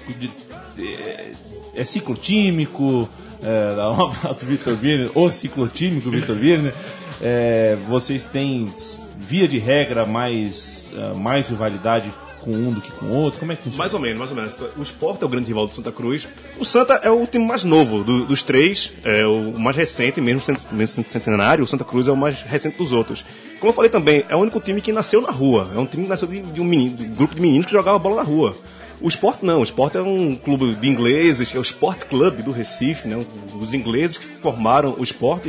É, 0.78 1.32
é 1.74 1.84
ciclotímico? 1.84 3.08
É, 3.42 3.74
da 3.74 3.82
nova 3.84 4.34
do 4.34 4.46
Vitor 4.46 4.74
Birner, 4.76 5.10
ou 5.14 5.28
ciclotímico 5.30 6.10
Vitor 6.10 6.36
Birner? 6.36 6.72
É, 7.20 7.76
vocês 7.88 8.24
têm, 8.24 8.72
via 9.18 9.46
de 9.48 9.58
regra, 9.58 10.04
mais, 10.06 10.90
é, 10.94 11.16
mais 11.16 11.48
rivalidade 11.48 12.10
com 12.40 12.50
um 12.50 12.72
do 12.72 12.80
que 12.80 12.90
com 12.92 13.06
o 13.06 13.14
outro? 13.14 13.38
Como 13.40 13.52
é 13.52 13.56
que 13.56 13.62
funciona? 13.62 13.78
Mais 13.82 13.94
ou 13.94 14.00
menos, 14.00 14.18
mais 14.18 14.30
ou 14.30 14.36
menos. 14.36 14.56
O 14.76 14.82
Sport 14.82 15.22
é 15.22 15.24
o 15.24 15.28
grande 15.28 15.46
rival 15.46 15.66
do 15.68 15.74
Santa 15.74 15.92
Cruz. 15.92 16.26
O 16.58 16.64
Santa 16.64 16.94
é 17.02 17.10
o 17.10 17.24
time 17.26 17.44
mais 17.44 17.62
novo 17.64 18.02
do- 18.02 18.26
dos 18.26 18.42
três, 18.42 18.92
é 19.04 19.24
o 19.26 19.52
mais 19.58 19.76
recente, 19.76 20.20
mesmo 20.20 20.40
sendo, 20.40 20.60
mesmo 20.72 21.04
centenário, 21.06 21.62
o 21.64 21.66
Santa 21.66 21.84
Cruz 21.84 22.08
é 22.08 22.12
o 22.12 22.16
mais 22.16 22.42
recente 22.42 22.76
dos 22.78 22.92
outros. 22.92 23.24
Como 23.60 23.70
eu 23.70 23.74
falei 23.74 23.90
também, 23.90 24.24
é 24.28 24.34
o 24.34 24.40
único 24.40 24.58
time 24.60 24.80
que 24.80 24.92
nasceu 24.92 25.20
na 25.20 25.30
rua. 25.30 25.70
É 25.74 25.78
um 25.78 25.86
time 25.86 26.02
que 26.04 26.08
nasceu 26.08 26.26
de, 26.26 26.42
de 26.42 26.60
um, 26.60 26.64
menino, 26.64 26.96
de 26.96 27.02
um 27.04 27.14
grupo 27.14 27.34
de 27.36 27.40
meninos 27.40 27.66
que 27.66 27.72
jogava 27.72 27.96
bola 27.98 28.16
na 28.16 28.22
rua. 28.22 28.56
O 29.02 29.08
Sport 29.08 29.42
não, 29.42 29.60
o 29.60 29.64
Sport 29.64 29.96
é 29.96 30.00
um 30.00 30.36
clube 30.36 30.76
de 30.76 30.88
ingleses, 30.88 31.52
é 31.52 31.58
o 31.58 31.62
Sport 31.62 32.04
Club 32.04 32.40
do 32.42 32.52
Recife, 32.52 33.08
né? 33.08 33.26
Os 33.60 33.74
ingleses 33.74 34.16
que 34.16 34.26
formaram 34.26 34.94
o 34.96 35.02
Sport 35.02 35.48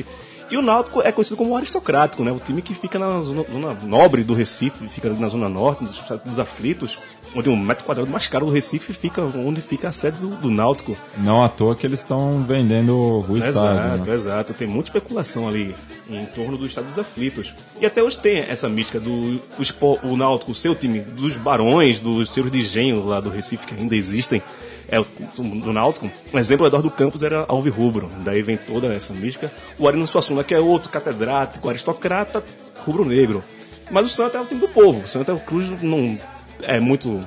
E 0.50 0.58
o 0.58 0.62
Náutico 0.62 1.02
é 1.02 1.12
conhecido 1.12 1.38
como 1.38 1.56
aristocrático, 1.56 2.24
né? 2.24 2.32
O 2.32 2.40
time 2.40 2.64
que 2.64 2.74
fica 2.74 2.98
na 2.98 3.22
zona, 3.22 3.46
zona 3.52 3.78
nobre 3.84 4.24
do 4.24 4.34
Recife, 4.34 4.88
fica 4.88 5.10
na 5.10 5.28
zona 5.28 5.48
norte, 5.48 5.84
dos, 5.84 6.02
dos 6.26 6.40
aflitos, 6.40 6.98
onde 7.36 7.50
um 7.50 7.56
metro 7.56 7.84
quadrado 7.84 8.10
mais 8.10 8.28
caro 8.28 8.46
do 8.46 8.52
Recife 8.52 8.94
fica 8.94 9.22
onde 9.22 9.62
fica 9.62 9.90
a 9.90 9.92
sede 9.92 10.22
do, 10.22 10.30
do 10.30 10.50
Náutico. 10.50 10.96
Não 11.18 11.44
à 11.44 11.50
toa 11.50 11.76
que 11.76 11.86
eles 11.86 12.00
estão 12.00 12.44
vendendo 12.44 13.26
o 13.28 13.38
estádio. 13.38 13.50
Exato, 13.50 14.10
né? 14.10 14.14
exato. 14.14 14.54
Tem 14.54 14.68
muita 14.68 14.90
especulação 14.90 15.48
ali 15.48 15.76
em 16.10 16.26
torno 16.28 16.58
do 16.58 16.66
estado 16.66 16.88
dos 16.88 17.00
aflitos. 17.00 17.54
E 17.80 17.86
até 17.86 18.04
hoje 18.04 18.18
tem 18.18 18.40
essa 18.40 18.70
mística 18.70 19.00
do 19.00 19.42
o, 19.82 20.08
o 20.08 20.18
Náutico, 20.18 20.52
o 20.52 20.56
seu 20.56 20.76
time, 20.76 21.00
dos 21.00 21.36
barões, 21.36 22.00
dos 22.00 22.30
senhores 22.30 22.52
de 22.52 22.60
engenho 22.60 23.06
lá 23.06 23.20
do 23.20 23.30
Recife, 23.30 23.66
que 23.66 23.74
ainda 23.74 23.96
existem, 23.96 24.42
é 24.88 25.00
o 25.00 25.06
do 25.36 25.74
Náutico. 25.74 26.10
Um 26.34 26.38
exemplo, 26.38 26.66
o 26.66 26.68
Eduardo 26.68 26.92
Campos 26.92 27.24
era 27.24 27.46
alvirrubro. 27.48 28.12
Daí 28.24 28.42
vem 28.42 28.58
toda 28.58 28.94
essa 28.94 29.14
mística. 29.14 29.52
O 29.80 29.88
Arino 29.88 30.06
Suassuna, 30.06 30.44
que 30.44 30.54
é 30.54 30.60
outro 30.60 30.90
catedrático, 30.90 31.70
aristocrata, 31.70 32.44
rubro-negro. 32.86 33.44
Mas 33.92 34.08
o 34.08 34.10
Santa 34.10 34.38
é 34.38 34.42
o 34.42 34.46
time 34.46 34.60
do 34.60 34.68
povo. 34.68 35.02
O 35.02 35.08
Santa 35.08 35.36
Cruz 35.36 35.70
não 35.82 36.18
é 36.68 36.80
muito 36.80 37.24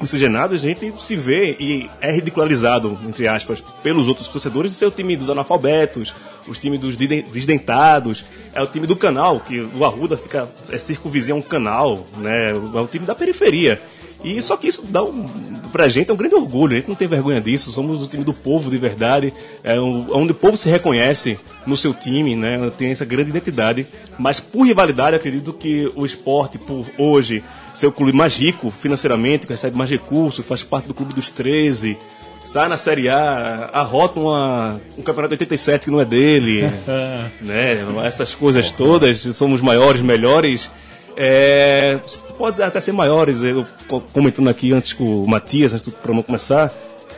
miscigenado, 0.00 0.54
a 0.54 0.58
gente 0.58 0.92
se 0.98 1.14
vê 1.14 1.56
e 1.60 1.88
é 2.00 2.10
ridicularizado, 2.10 2.98
entre 3.06 3.28
aspas, 3.28 3.62
pelos 3.84 4.08
outros 4.08 4.26
torcedores 4.26 4.70
de 4.72 4.76
ser 4.76 4.86
o 4.86 4.90
time 4.90 5.16
dos 5.16 5.30
analfabetos, 5.30 6.12
os 6.48 6.58
times 6.58 6.80
dos 6.80 6.96
desdentados, 6.96 8.24
é 8.52 8.60
o 8.60 8.66
time 8.66 8.86
do 8.86 8.96
canal, 8.96 9.38
que 9.40 9.60
o 9.60 9.84
Arruda 9.84 10.16
fica, 10.16 10.48
é 10.70 10.76
circunvizinho 10.78 11.36
um 11.36 11.42
canal, 11.42 12.06
né? 12.18 12.50
É 12.50 12.54
o 12.80 12.86
time 12.88 13.06
da 13.06 13.14
periferia. 13.14 13.80
E 14.24 14.40
só 14.40 14.56
que 14.56 14.68
isso 14.68 14.84
dá 14.86 15.02
um, 15.02 15.28
pra 15.72 15.88
gente 15.88 16.10
é 16.10 16.14
um 16.14 16.16
grande 16.16 16.34
orgulho, 16.34 16.74
a 16.76 16.78
gente 16.78 16.88
não 16.88 16.94
tem 16.94 17.08
vergonha 17.08 17.40
disso, 17.40 17.72
somos 17.72 18.02
o 18.02 18.06
time 18.06 18.22
do 18.24 18.32
povo 18.32 18.70
de 18.70 18.78
verdade, 18.78 19.32
é 19.64 19.80
um- 19.80 20.06
onde 20.16 20.30
o 20.32 20.34
povo 20.34 20.56
se 20.56 20.68
reconhece 20.68 21.38
no 21.66 21.76
seu 21.76 21.92
time, 21.92 22.36
né? 22.36 22.70
Tem 22.76 22.92
essa 22.92 23.04
grande 23.04 23.30
identidade, 23.30 23.86
mas 24.18 24.38
por 24.38 24.62
rivalidade 24.64 25.16
acredito 25.16 25.52
que 25.52 25.90
o 25.96 26.04
esporte, 26.06 26.56
por 26.58 26.86
hoje, 26.98 27.42
ser 27.74 27.86
o 27.86 27.92
clube 27.92 28.12
mais 28.12 28.36
rico 28.36 28.70
financeiramente, 28.70 29.46
que 29.46 29.52
recebe 29.52 29.76
mais 29.76 29.90
recursos, 29.90 30.44
faz 30.44 30.62
parte 30.62 30.86
do 30.88 30.94
clube 30.94 31.12
dos 31.14 31.30
13, 31.30 31.96
está 32.44 32.68
na 32.68 32.76
Série 32.76 33.08
A, 33.08 33.70
arrota 33.72 34.20
uma, 34.20 34.80
um 34.98 35.02
campeonato 35.02 35.28
de 35.36 35.42
87 35.44 35.86
que 35.86 35.90
não 35.90 36.00
é 36.00 36.04
dele, 36.04 36.62
né? 37.40 37.78
Essas 38.04 38.34
coisas 38.34 38.70
todas, 38.70 39.20
somos 39.34 39.60
maiores, 39.60 40.00
melhores. 40.02 40.70
É, 41.16 41.98
pode 42.38 42.62
até 42.62 42.80
ser 42.80 42.92
maiores. 42.92 43.42
Eu 43.42 43.66
co- 43.88 44.00
comentando 44.12 44.48
aqui 44.48 44.72
antes 44.72 44.92
com 44.92 45.22
o 45.22 45.28
Matias, 45.28 45.74
antes 45.74 45.86
do 45.86 45.92
programa 45.92 46.22
começar, 46.22 46.72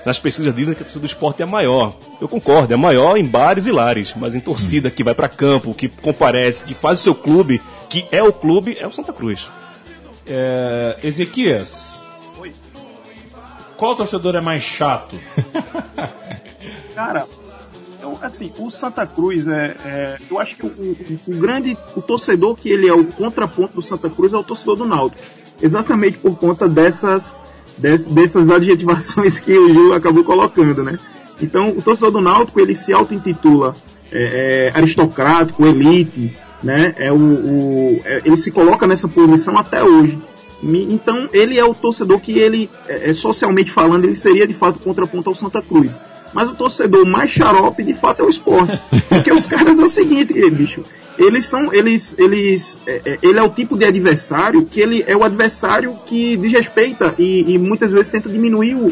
nas 0.05 0.19
pesquisas 0.19 0.55
dizem 0.55 0.75
que 0.75 0.83
a 0.83 0.85
torcida 0.85 1.01
do 1.01 1.07
esporte 1.07 1.43
é 1.43 1.47
maior. 1.47 1.97
Eu 2.21 2.29
concordo, 2.29 2.75
é 2.75 2.77
maior 2.77 3.17
em 3.17 3.25
bares 3.25 3.67
e 3.67 3.73
lares, 3.73 4.13
mas 4.17 4.35
em 4.35 4.41
torcida 4.41 4.91
que 4.91 5.05
vai 5.05 5.15
para 5.15 5.29
campo, 5.29 5.73
que 5.75 5.89
comparece, 5.89 6.67
que 6.67 6.75
faz 6.75 7.01
o 7.01 7.03
seu 7.03 7.15
clube, 7.15 7.61
que 7.89 8.05
é 8.11 8.23
o 8.23 8.33
clube, 8.33 8.77
é 8.79 8.87
o 8.87 8.93
Santa 8.93 9.13
Cruz. 9.13 9.47
É, 10.27 10.99
Ezequias. 11.03 12.03
Qual 13.77 13.95
torcedor 13.97 14.37
é 14.37 14.41
mais 14.41 14.62
chato? 14.62 15.16
Cara, 16.95 17.27
eu, 18.01 18.16
assim, 18.22 18.53
o 18.59 18.70
Santa 18.70 19.07
Cruz 19.07 19.47
é, 19.49 19.77
é- 19.85 20.16
eu 20.31 20.39
acho 20.39 20.57
que 20.57 20.64
o, 20.64 20.68
o- 20.68 20.97
o 21.27 21.37
grande, 21.37 21.77
o 21.97 22.01
torcedor 22.01 22.57
que 22.57 22.68
ele 22.68 22.89
é 22.89 22.93
o 22.95 23.05
contraponto 23.05 23.75
do 23.75 23.83
Santa 23.83 24.09
Cruz 24.09 24.33
é 24.33 24.37
o 24.37 24.45
torcedor 24.45 24.77
do 24.77 24.85
Náutico, 24.87 25.20
exatamente 25.61 26.18
por 26.18 26.39
conta 26.39 26.68
dessas 26.68 27.43
des- 27.77 28.07
dessas 28.07 28.49
adjetivações 28.49 29.39
que 29.41 29.53
o 29.59 29.72
Gil 29.72 29.93
acabou 29.93 30.22
colocando, 30.22 30.85
né? 30.85 30.99
Então, 31.41 31.70
o 31.70 31.83
torcedor 31.83 32.12
do 32.12 32.20
Náutico 32.20 32.61
ele 32.61 32.77
se 32.77 32.93
auto-intitula 32.93 33.75
é, 34.12 34.70
é, 34.72 34.79
aristocrático, 34.79 35.66
elite, 35.66 36.37
né? 36.65 36.95
É 36.99 37.12
o, 37.12 37.17
o- 37.17 38.01
é- 38.05 38.23
ele 38.25 38.37
se 38.37 38.51
coloca 38.51 38.87
nessa 38.87 39.07
posição 39.07 39.57
até 39.59 39.83
hoje. 39.85 40.19
Então, 40.62 41.29
ele 41.33 41.59
é 41.59 41.65
o 41.65 41.75
torcedor 41.75 42.19
que 42.21 42.39
ele, 42.39 42.71
é, 42.89 43.11
é, 43.11 43.15
socialmente 43.15 43.71
falando, 43.71 44.05
ele 44.05 44.17
seria 44.17 44.47
de 44.47 44.55
fato 44.55 44.79
contraponto 44.79 45.29
ao 45.29 45.35
Santa 45.35 45.61
Cruz. 45.61 46.01
Mas 46.33 46.49
o 46.49 46.55
torcedor 46.55 47.07
mais 47.07 47.31
xarope, 47.31 47.83
de 47.83 47.93
fato, 47.93 48.21
é 48.21 48.25
o 48.25 48.29
esporte. 48.31 48.81
Porque 49.09 49.31
os 49.31 49.45
caras 49.47 49.79
é 49.79 49.85
o 49.85 49.89
seguinte, 49.89 50.33
bicho. 50.51 50.83
Eles 51.17 51.47
são. 51.47 51.73
Eles. 51.73 52.17
eles 52.19 52.79
é, 52.87 53.01
é, 53.05 53.19
ele 53.23 53.39
é 53.39 53.43
o 53.43 53.49
tipo 53.51 53.77
de 53.77 53.85
adversário 53.85 54.65
que 54.65 54.81
ele 54.81 55.05
é 55.07 55.17
o 55.17 55.23
adversário 55.23 55.95
que 56.07 56.37
desrespeita 56.37 57.15
e, 57.19 57.53
e 57.55 57.59
muitas 57.59 57.93
vezes 57.93 58.11
tenta 58.11 58.29
diminuir 58.29 58.75
o, 58.75 58.87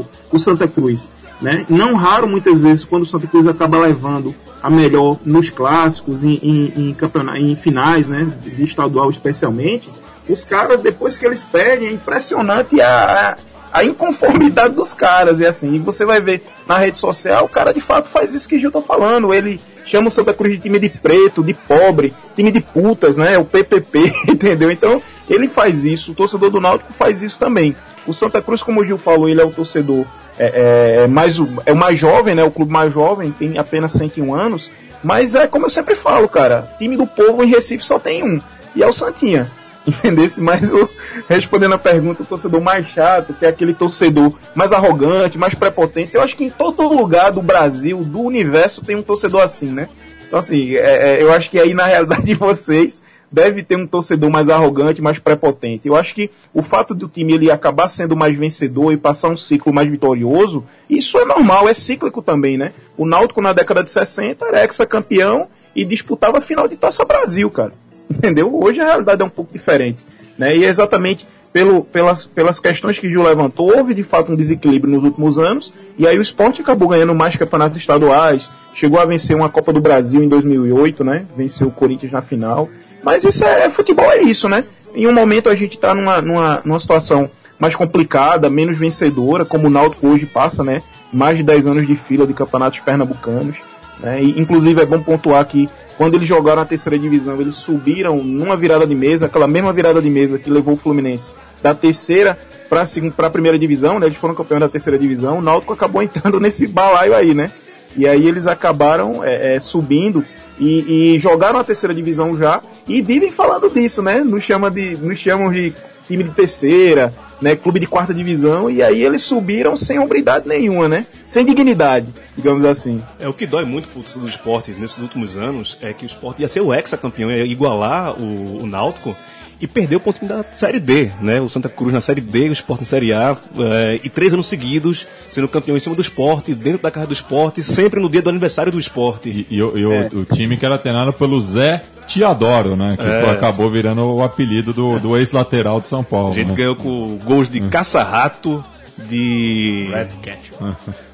o, 0.00 0.06
o 0.32 0.38
Santa 0.38 0.66
Cruz. 0.66 1.06
Né? 1.42 1.66
Não 1.68 1.94
raro, 1.94 2.26
muitas 2.26 2.58
vezes, 2.58 2.82
quando 2.84 3.02
o 3.02 3.06
Santa 3.06 3.26
Cruz 3.26 3.46
acaba 3.46 3.76
levando 3.78 4.34
a 4.62 4.70
melhor 4.70 5.18
nos 5.24 5.50
clássicos, 5.50 6.24
em, 6.24 6.38
em, 6.42 6.94
em, 6.96 7.50
em 7.50 7.56
finais, 7.56 8.08
né? 8.08 8.26
De 8.42 8.64
estadual 8.64 9.10
especialmente, 9.10 9.88
os 10.28 10.44
caras, 10.44 10.80
depois 10.80 11.16
que 11.16 11.24
eles 11.24 11.44
perdem, 11.44 11.88
é 11.88 11.92
impressionante 11.92 12.80
a, 12.80 13.36
a 13.72 13.84
inconformidade 13.84 14.74
dos 14.74 14.92
caras. 14.92 15.38
E 15.38 15.46
assim, 15.46 15.78
você 15.80 16.04
vai 16.04 16.20
ver 16.20 16.44
na 16.66 16.78
rede 16.78 16.98
social, 16.98 17.44
o 17.44 17.48
cara 17.48 17.72
de 17.72 17.80
fato 17.80 18.08
faz 18.08 18.34
isso 18.34 18.48
que 18.48 18.58
Gil 18.58 18.72
tá 18.72 18.82
falando. 18.82 19.32
Ele 19.32 19.60
chama 19.84 20.08
o 20.08 20.10
Santa 20.10 20.34
Cruz 20.34 20.52
de 20.52 20.58
time 20.58 20.78
de 20.78 20.88
preto, 20.88 21.44
de 21.44 21.54
pobre, 21.54 22.12
time 22.34 22.50
de 22.50 22.60
putas, 22.60 23.16
né? 23.16 23.38
O 23.38 23.44
PPP, 23.44 24.12
entendeu? 24.28 24.70
Então, 24.70 25.00
ele 25.30 25.48
faz 25.48 25.84
isso, 25.84 26.12
o 26.12 26.14
torcedor 26.14 26.50
do 26.50 26.60
Náutico 26.60 26.92
faz 26.92 27.22
isso 27.22 27.38
também. 27.38 27.76
O 28.06 28.12
Santa 28.12 28.40
Cruz, 28.40 28.62
como 28.62 28.80
o 28.80 28.84
Gil 28.84 28.98
falou, 28.98 29.28
ele 29.28 29.40
é 29.40 29.44
o 29.44 29.50
torcedor 29.50 30.04
é, 30.38 31.02
é, 31.04 31.06
mais, 31.06 31.38
o- 31.38 31.48
é 31.64 31.72
o 31.72 31.76
mais 31.76 31.98
jovem, 31.98 32.34
né? 32.34 32.42
O 32.44 32.50
clube 32.50 32.70
mais 32.72 32.92
jovem, 32.92 33.30
tem 33.32 33.58
apenas 33.58 33.92
101 33.92 34.34
anos. 34.34 34.70
Mas 35.02 35.34
é 35.34 35.46
como 35.46 35.66
eu 35.66 35.70
sempre 35.70 35.94
falo, 35.94 36.28
cara, 36.28 36.68
time 36.78 36.96
do 36.96 37.06
povo 37.06 37.44
em 37.44 37.48
Recife 37.50 37.84
só 37.84 37.98
tem 37.98 38.24
um, 38.24 38.40
e 38.74 38.82
é 38.82 38.86
o 38.86 38.92
Santinha. 38.92 39.50
Entendesse? 39.86 40.40
Mas 40.40 40.72
o, 40.72 40.88
respondendo 41.28 41.74
a 41.74 41.78
pergunta, 41.78 42.22
o 42.22 42.26
torcedor 42.26 42.60
mais 42.60 42.88
chato, 42.88 43.32
que 43.32 43.46
é 43.46 43.48
aquele 43.48 43.72
torcedor 43.72 44.32
mais 44.54 44.72
arrogante, 44.72 45.38
mais 45.38 45.54
prepotente, 45.54 46.14
eu 46.14 46.22
acho 46.22 46.36
que 46.36 46.44
em 46.44 46.50
todo 46.50 46.82
lugar 46.88 47.30
do 47.30 47.40
Brasil, 47.40 48.02
do 48.02 48.20
universo, 48.20 48.84
tem 48.84 48.96
um 48.96 49.02
torcedor 49.02 49.42
assim, 49.42 49.66
né? 49.68 49.88
Então, 50.26 50.40
assim, 50.40 50.74
é, 50.74 51.18
é, 51.18 51.22
eu 51.22 51.32
acho 51.32 51.48
que 51.50 51.60
aí 51.60 51.72
na 51.72 51.84
realidade 51.86 52.24
de 52.24 52.34
vocês 52.36 53.00
deve 53.30 53.62
ter 53.62 53.76
um 53.76 53.86
torcedor 53.86 54.30
mais 54.30 54.48
arrogante, 54.48 55.02
mais 55.02 55.18
prepotente. 55.18 55.88
Eu 55.88 55.96
acho 55.96 56.14
que 56.14 56.30
o 56.54 56.62
fato 56.62 56.94
do 56.94 57.08
time 57.08 57.34
ele 57.34 57.50
acabar 57.50 57.88
sendo 57.88 58.16
mais 58.16 58.36
vencedor 58.36 58.92
e 58.92 58.96
passar 58.96 59.28
um 59.28 59.36
ciclo 59.36 59.72
mais 59.72 59.88
vitorioso, 59.88 60.64
isso 60.88 61.18
é 61.18 61.24
normal, 61.24 61.68
é 61.68 61.74
cíclico 61.74 62.22
também, 62.22 62.56
né? 62.56 62.72
O 62.96 63.06
Náutico 63.06 63.40
na 63.40 63.52
década 63.52 63.82
de 63.82 63.90
60 63.90 64.46
era 64.46 64.62
ex-campeão 64.62 65.48
e 65.74 65.84
disputava 65.84 66.38
a 66.38 66.40
final 66.40 66.66
de 66.66 66.76
Taça 66.76 67.04
Brasil, 67.04 67.50
cara. 67.50 67.72
Entendeu? 68.10 68.52
Hoje 68.54 68.80
a 68.80 68.84
realidade 68.84 69.22
é 69.22 69.24
um 69.24 69.30
pouco 69.30 69.52
diferente. 69.52 69.98
Né? 70.38 70.56
E 70.56 70.64
é 70.64 70.68
exatamente 70.68 71.26
pelo, 71.52 71.82
pelas, 71.82 72.26
pelas 72.26 72.60
questões 72.60 72.98
que 72.98 73.08
Gil 73.08 73.22
levantou, 73.22 73.74
houve 73.74 73.94
de 73.94 74.02
fato 74.02 74.30
um 74.30 74.36
desequilíbrio 74.36 74.94
nos 74.94 75.04
últimos 75.04 75.38
anos, 75.38 75.72
e 75.98 76.06
aí 76.06 76.18
o 76.18 76.20
esporte 76.20 76.60
acabou 76.60 76.88
ganhando 76.88 77.14
mais 77.14 77.34
campeonatos 77.34 77.78
estaduais, 77.78 78.50
chegou 78.74 79.00
a 79.00 79.06
vencer 79.06 79.34
uma 79.34 79.48
Copa 79.48 79.72
do 79.72 79.80
Brasil 79.80 80.22
em 80.22 80.28
2008, 80.28 81.02
né? 81.02 81.26
Venceu 81.34 81.68
o 81.68 81.70
Corinthians 81.70 82.12
na 82.12 82.20
final. 82.20 82.68
Mas 83.02 83.24
isso 83.24 83.44
é, 83.44 83.70
futebol, 83.70 84.10
é 84.10 84.22
isso, 84.22 84.48
né? 84.48 84.64
Em 84.94 85.06
um 85.06 85.12
momento 85.12 85.48
a 85.48 85.54
gente 85.54 85.74
está 85.74 85.94
numa, 85.94 86.20
numa, 86.20 86.62
numa 86.64 86.80
situação 86.80 87.30
mais 87.58 87.74
complicada, 87.74 88.50
menos 88.50 88.76
vencedora, 88.76 89.44
como 89.44 89.66
o 89.66 89.70
Náutico 89.70 90.08
hoje 90.08 90.26
passa, 90.26 90.62
né? 90.62 90.82
Mais 91.12 91.36
de 91.36 91.42
10 91.42 91.66
anos 91.66 91.86
de 91.86 91.96
fila 91.96 92.26
de 92.26 92.34
campeonatos 92.34 92.80
pernambucanos. 92.80 93.56
Né? 94.00 94.22
E, 94.22 94.40
inclusive 94.40 94.80
é 94.80 94.86
bom 94.86 95.00
pontuar 95.00 95.44
que 95.46 95.68
quando 95.96 96.14
eles 96.14 96.28
jogaram 96.28 96.60
a 96.60 96.66
terceira 96.66 96.98
divisão, 96.98 97.40
eles 97.40 97.56
subiram 97.56 98.18
numa 98.22 98.56
virada 98.56 98.86
de 98.86 98.94
mesa, 98.94 99.26
aquela 99.26 99.48
mesma 99.48 99.72
virada 99.72 100.02
de 100.02 100.10
mesa 100.10 100.38
que 100.38 100.50
levou 100.50 100.74
o 100.74 100.76
Fluminense 100.76 101.32
da 101.62 101.74
terceira 101.74 102.38
para 102.68 103.26
a 103.26 103.30
primeira 103.30 103.58
divisão, 103.58 103.98
né? 103.98 104.06
Eles 104.06 104.18
foram 104.18 104.34
campeões 104.34 104.60
da 104.60 104.68
terceira 104.68 104.98
divisão. 104.98 105.38
O 105.38 105.42
Náutico 105.42 105.72
acabou 105.72 106.02
entrando 106.02 106.38
nesse 106.38 106.66
balaio 106.66 107.14
aí, 107.14 107.34
né? 107.34 107.50
E 107.96 108.06
aí 108.06 108.26
eles 108.26 108.46
acabaram 108.46 109.24
é, 109.24 109.54
é, 109.54 109.60
subindo 109.60 110.24
e, 110.58 111.14
e 111.14 111.18
jogaram 111.18 111.58
a 111.58 111.64
terceira 111.64 111.94
divisão 111.94 112.36
já 112.36 112.62
e 112.88 113.02
vivem 113.02 113.30
falando 113.30 113.68
disso, 113.70 114.02
né? 114.02 114.20
Nos, 114.20 114.42
chama 114.44 114.70
de, 114.70 114.96
nos 114.96 115.18
chamam 115.18 115.50
de 115.52 115.72
time 116.06 116.24
de 116.24 116.30
terceira, 116.30 117.12
né? 117.40 117.56
Clube 117.56 117.80
de 117.80 117.86
quarta 117.86 118.14
divisão 118.14 118.70
e 118.70 118.82
aí 118.82 119.02
eles 119.02 119.22
subiram 119.22 119.76
sem 119.76 119.98
hombridade 119.98 120.48
nenhuma, 120.48 120.88
né? 120.88 121.06
Sem 121.24 121.44
dignidade, 121.44 122.06
digamos 122.36 122.64
assim. 122.64 123.02
É 123.18 123.28
o 123.28 123.32
que 123.32 123.46
dói 123.46 123.64
muito 123.64 123.88
pro 123.88 124.02
do 124.20 124.28
esporte 124.28 124.70
nesses 124.72 124.98
últimos 124.98 125.36
anos 125.36 125.76
é 125.80 125.92
que 125.92 126.04
o 126.04 126.06
esporte 126.06 126.42
ia 126.42 126.48
ser 126.48 126.60
o 126.60 126.72
ex-campeão, 126.72 127.30
ia 127.30 127.44
igualar 127.44 128.18
o, 128.18 128.62
o 128.62 128.66
Náutico 128.66 129.16
e 129.60 129.66
perdeu 129.66 129.98
o 129.98 130.00
ponto 130.02 130.24
da 130.26 130.44
Série 130.56 130.78
D, 130.78 131.10
né? 131.20 131.40
O 131.40 131.48
Santa 131.48 131.68
Cruz 131.68 131.92
na 131.92 132.00
Série 132.00 132.20
D, 132.20 132.48
o 132.48 132.52
Sport 132.52 132.80
na 132.80 132.86
Série 132.86 133.12
A, 133.12 133.36
é, 133.58 134.00
e 134.04 134.10
três 134.10 134.32
anos 134.34 134.46
seguidos 134.48 135.06
sendo 135.30 135.48
campeão 135.48 135.76
em 135.76 135.80
cima 135.80 135.94
do 135.94 136.02
esporte, 136.02 136.54
dentro 136.54 136.82
da 136.82 136.90
casa 136.90 137.06
do 137.06 137.12
esporte, 137.14 137.62
sempre 137.62 138.00
no 138.00 138.08
dia 138.10 138.20
do 138.20 138.28
aniversário 138.30 138.70
do 138.70 138.78
esporte. 138.78 139.46
E, 139.50 139.56
e 139.56 139.62
o- 139.62 139.76
e 139.78 139.84
o, 139.86 140.20
o 140.20 140.24
time 140.26 140.56
que 140.56 140.64
era 140.66 140.76
treinado 140.78 141.12
pelo 141.12 141.40
Zé 141.40 141.82
Tiadoro, 142.06 142.76
né? 142.76 142.96
Que 142.98 143.04
É. 143.04 143.30
acabou 143.30 143.70
virando 143.70 144.02
o 144.04 144.22
apelido 144.22 144.72
do, 144.72 144.98
do 145.00 145.16
ex-lateral 145.16 145.80
de 145.80 145.88
São 145.88 146.04
Paulo. 146.04 146.32
A 146.32 146.36
gente 146.36 146.50
né? 146.50 146.54
ganhou 146.54 146.76
com 146.76 147.16
gols 147.24 147.48
de 147.48 147.60
caça-rato, 147.62 148.62
de. 149.08 149.88
Red 149.92 150.08
Cat. 150.22 150.52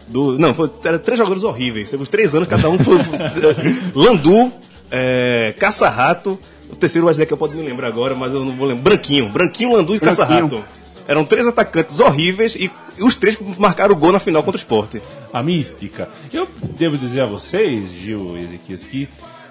Do, 0.08 0.38
não, 0.38 0.52
foi, 0.52 0.70
era 0.84 0.98
três 0.98 1.16
jogadores 1.18 1.42
horríveis. 1.44 1.92
Uns 1.94 2.08
três 2.08 2.34
anos, 2.34 2.48
cada 2.48 2.68
um 2.68 2.78
foi. 2.78 3.02
foi- 3.02 3.76
Landu, 3.94 4.52
é, 4.90 5.54
Caça-Rato. 5.58 6.38
O 6.72 6.76
terceiro 6.76 7.04
vai 7.04 7.12
dizer 7.12 7.26
que 7.26 7.32
eu 7.32 7.36
posso 7.36 7.52
me 7.54 7.62
lembrar 7.62 7.86
agora, 7.88 8.14
mas 8.14 8.32
eu 8.32 8.44
não 8.44 8.52
vou 8.56 8.66
lembrar. 8.66 8.82
Branquinho. 8.82 9.28
Branquinho, 9.28 9.72
Landu 9.74 9.94
e 9.94 10.00
Caça-Rato. 10.00 10.64
Eram 11.06 11.24
três 11.24 11.46
atacantes 11.46 12.00
horríveis 12.00 12.54
e 12.56 12.70
os 13.00 13.16
três 13.16 13.38
marcaram 13.58 13.94
o 13.94 13.98
gol 13.98 14.12
na 14.12 14.18
final 14.18 14.42
contra 14.42 14.56
o 14.58 14.60
esporte. 14.60 15.02
A 15.32 15.42
mística. 15.42 16.08
Eu 16.32 16.48
devo 16.78 16.96
dizer 16.96 17.20
a 17.22 17.26
vocês, 17.26 17.90
Gil 17.92 18.36
e 18.36 18.44
Ezequias, 18.44 18.84
que 18.84 19.08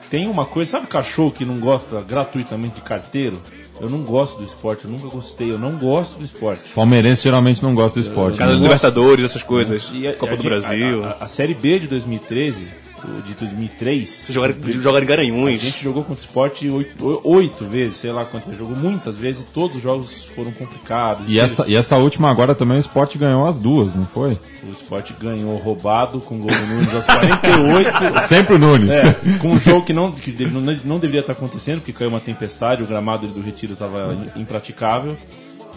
tem 0.09 0.27
uma 0.27 0.45
coisa. 0.45 0.71
Sabe 0.71 0.87
cachorro 0.87 1.31
que 1.31 1.45
não 1.45 1.59
gosta 1.59 2.01
gratuitamente 2.01 2.75
de 2.75 2.81
carteiro? 2.81 3.41
Eu 3.79 3.89
não 3.89 3.99
gosto 4.03 4.37
do 4.37 4.43
esporte, 4.45 4.85
eu 4.85 4.91
nunca 4.91 5.07
gostei, 5.07 5.51
eu 5.51 5.57
não 5.57 5.71
gosto 5.71 6.17
do 6.19 6.23
esporte. 6.23 6.69
Palmeirense 6.75 7.23
geralmente 7.23 7.63
não 7.63 7.73
gosta 7.73 7.99
do 7.99 8.03
esporte. 8.07 8.37
Cada 8.37 8.53
né? 8.55 8.59
Libertadores, 8.61 9.25
essas 9.25 9.41
coisas. 9.43 9.89
E 9.93 10.07
a- 10.07 10.13
Copa 10.13 10.33
a- 10.33 10.35
do 10.37 10.43
Brasil. 10.43 11.03
A, 11.03 11.07
a- 11.19 11.23
a 11.25 11.27
Série 11.27 11.55
B 11.55 11.79
de 11.79 11.87
2013, 11.87 12.67
o 12.90 12.90
de 13.25 13.33
2003. 13.33 14.09
Vocês 14.09 14.33
jogaram, 14.35 14.55
jogaram 14.67 14.99
em 15.03 15.07
A 15.07 15.09
Garanhuns. 15.09 15.61
gente 15.61 15.83
jogou 15.83 16.03
contra 16.03 16.21
o 16.21 16.25
esporte 16.25 16.69
oito, 16.69 17.21
oito 17.23 17.65
vezes, 17.65 17.97
sei 17.97 18.11
lá 18.11 18.25
quantas, 18.25 18.57
jogou 18.57 18.75
muitas 18.75 19.15
vezes, 19.15 19.43
e 19.43 19.45
todos 19.47 19.77
os 19.77 19.81
jogos 19.83 20.25
foram 20.35 20.51
complicados. 20.51 21.25
E 21.27 21.39
essa, 21.39 21.65
e 21.67 21.75
essa 21.75 21.97
última 21.97 22.29
agora 22.29 22.53
também 22.55 22.77
o 22.77 22.79
esporte 22.79 23.17
ganhou 23.17 23.45
as 23.47 23.57
duas, 23.57 23.95
não 23.95 24.05
foi? 24.05 24.37
O 24.67 24.71
esporte 24.71 25.13
ganhou 25.19 25.57
roubado 25.57 26.19
com 26.21 26.37
gol 26.37 26.51
do 26.51 26.65
Nunes 26.67 26.93
aos 26.93 27.05
48. 27.05 28.21
Sempre 28.27 28.55
o 28.55 28.59
Nunes. 28.59 28.91
É, 28.91 29.15
com 29.39 29.49
um 29.53 29.59
jogo 29.59 29.83
que, 29.85 29.93
não, 29.93 30.11
que 30.11 30.31
deve- 30.31 30.51
não, 30.59 30.79
não 30.85 30.99
deveria 30.99 31.21
estar 31.21 31.33
acontecendo, 31.33 31.79
porque 31.79 31.93
caiu 31.93 32.09
uma 32.09 32.19
tempestade, 32.19 32.83
o 32.83 32.85
gramado 32.85 33.27
do 33.27 33.41
retiro 33.41 33.73
estava 33.73 34.15
impraticável. 34.35 35.17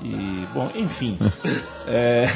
E, 0.03 0.45
bom, 0.53 0.69
enfim. 0.75 1.17
É, 1.87 2.27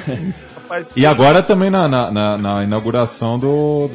E 0.95 1.07
agora 1.07 1.43
também 1.43 1.71
na, 1.71 1.89
na, 1.89 2.11
na- 2.11 2.37
na 2.39 2.65
inauguração 2.65 3.39
do. 3.39 3.91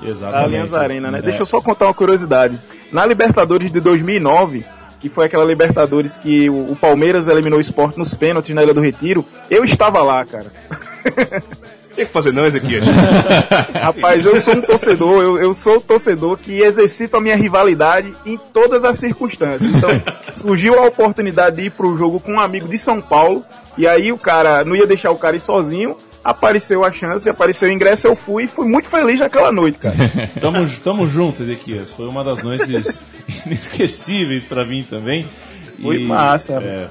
Da 0.00 0.08
exatamente. 0.08 0.44
Allianz 0.44 0.72
Arena, 0.72 1.10
né? 1.10 1.18
É. 1.18 1.22
Deixa 1.22 1.42
eu 1.42 1.46
só 1.46 1.60
contar 1.60 1.86
uma 1.86 1.94
curiosidade. 1.94 2.58
Na 2.92 3.06
Libertadores 3.06 3.70
de 3.70 3.80
2009, 3.80 4.64
que 5.00 5.08
foi 5.08 5.26
aquela 5.26 5.44
Libertadores 5.44 6.18
que 6.18 6.48
o, 6.50 6.72
o 6.72 6.76
Palmeiras 6.76 7.28
eliminou 7.28 7.58
o 7.58 7.62
Sport 7.62 7.96
nos 7.96 8.14
pênaltis 8.14 8.54
na 8.54 8.62
Ilha 8.62 8.74
do 8.74 8.80
Retiro, 8.80 9.24
eu 9.50 9.64
estava 9.64 10.02
lá, 10.02 10.24
cara. 10.24 10.52
Tem 11.94 12.06
que 12.06 12.12
fazer 12.12 12.32
não, 12.32 12.46
Ezequias. 12.46 12.84
Rapaz, 13.74 14.24
eu 14.24 14.36
sou 14.36 14.54
um 14.54 14.62
torcedor, 14.62 15.22
eu, 15.22 15.38
eu 15.38 15.52
sou 15.52 15.76
um 15.76 15.80
torcedor 15.80 16.38
que 16.38 16.60
exercito 16.60 17.16
a 17.16 17.20
minha 17.20 17.36
rivalidade 17.36 18.14
em 18.24 18.38
todas 18.52 18.84
as 18.84 18.96
circunstâncias. 18.96 19.70
Então, 19.70 19.90
surgiu 20.36 20.78
a 20.78 20.86
oportunidade 20.86 21.56
de 21.56 21.62
ir 21.62 21.70
pro 21.70 21.96
jogo 21.98 22.20
com 22.20 22.34
um 22.34 22.40
amigo 22.40 22.68
de 22.68 22.78
São 22.78 23.00
Paulo, 23.00 23.44
e 23.76 23.88
aí 23.88 24.12
o 24.12 24.18
cara 24.18 24.64
não 24.64 24.76
ia 24.76 24.86
deixar 24.86 25.10
o 25.10 25.18
cara 25.18 25.36
ir 25.36 25.40
sozinho, 25.40 25.96
apareceu 26.24 26.84
a 26.84 26.92
chance, 26.92 27.28
apareceu 27.28 27.68
o 27.68 27.72
ingresso, 27.72 28.06
eu 28.06 28.16
fui 28.16 28.44
e 28.44 28.48
fui 28.48 28.66
muito 28.68 28.88
feliz 28.88 29.18
naquela 29.20 29.50
noite, 29.52 29.78
cara. 29.78 29.94
Tamo, 30.40 30.68
tamo 30.82 31.08
junto, 31.08 31.42
Ezequias. 31.42 31.90
Foi 31.90 32.06
uma 32.06 32.22
das 32.24 32.42
noites 32.42 33.00
inesquecíveis 33.46 34.44
pra 34.44 34.64
mim 34.64 34.84
também. 34.88 35.26
Foi 35.80 35.98
massa. 36.04 36.52
É, 36.54 36.88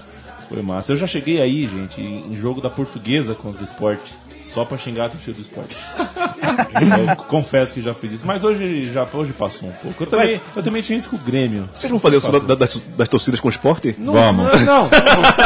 foi 0.47 0.61
massa. 0.61 0.91
Eu 0.91 0.97
já 0.97 1.05
cheguei 1.07 1.41
aí, 1.41 1.67
gente, 1.67 2.01
em 2.01 2.33
jogo 2.33 2.59
da 2.61 2.69
portuguesa 2.69 3.35
contra 3.35 3.61
o 3.61 3.63
esporte. 3.63 4.13
Só 4.43 4.65
pra 4.65 4.77
xingar 4.79 5.05
a 5.05 5.09
torcida 5.09 5.33
do 5.33 5.41
esporte. 5.41 5.75
eu 7.09 7.15
confesso 7.25 7.71
que 7.71 7.81
já 7.81 7.93
fiz 7.93 8.13
isso, 8.13 8.25
mas 8.25 8.43
hoje 8.43 8.91
já 8.91 9.07
hoje 9.13 9.31
passou 9.31 9.69
um 9.69 9.71
pouco. 9.73 10.03
Eu 10.03 10.07
também, 10.07 10.41
eu 10.55 10.63
também 10.63 10.81
tinha 10.81 10.97
isso 10.97 11.07
com 11.07 11.17
o 11.17 11.19
Grêmio. 11.19 11.69
Vocês 11.71 11.91
vão 11.91 11.99
fazer 11.99 12.17
o 12.17 12.21
som 12.21 12.31
da- 12.31 12.55
das, 12.55 12.81
das 12.97 13.07
torcidas 13.07 13.39
com 13.39 13.47
o 13.47 13.51
esporte? 13.51 13.95
Não, 13.99 14.11
Vamos. 14.13 14.51
Não, 14.65 14.83
não, 14.83 14.89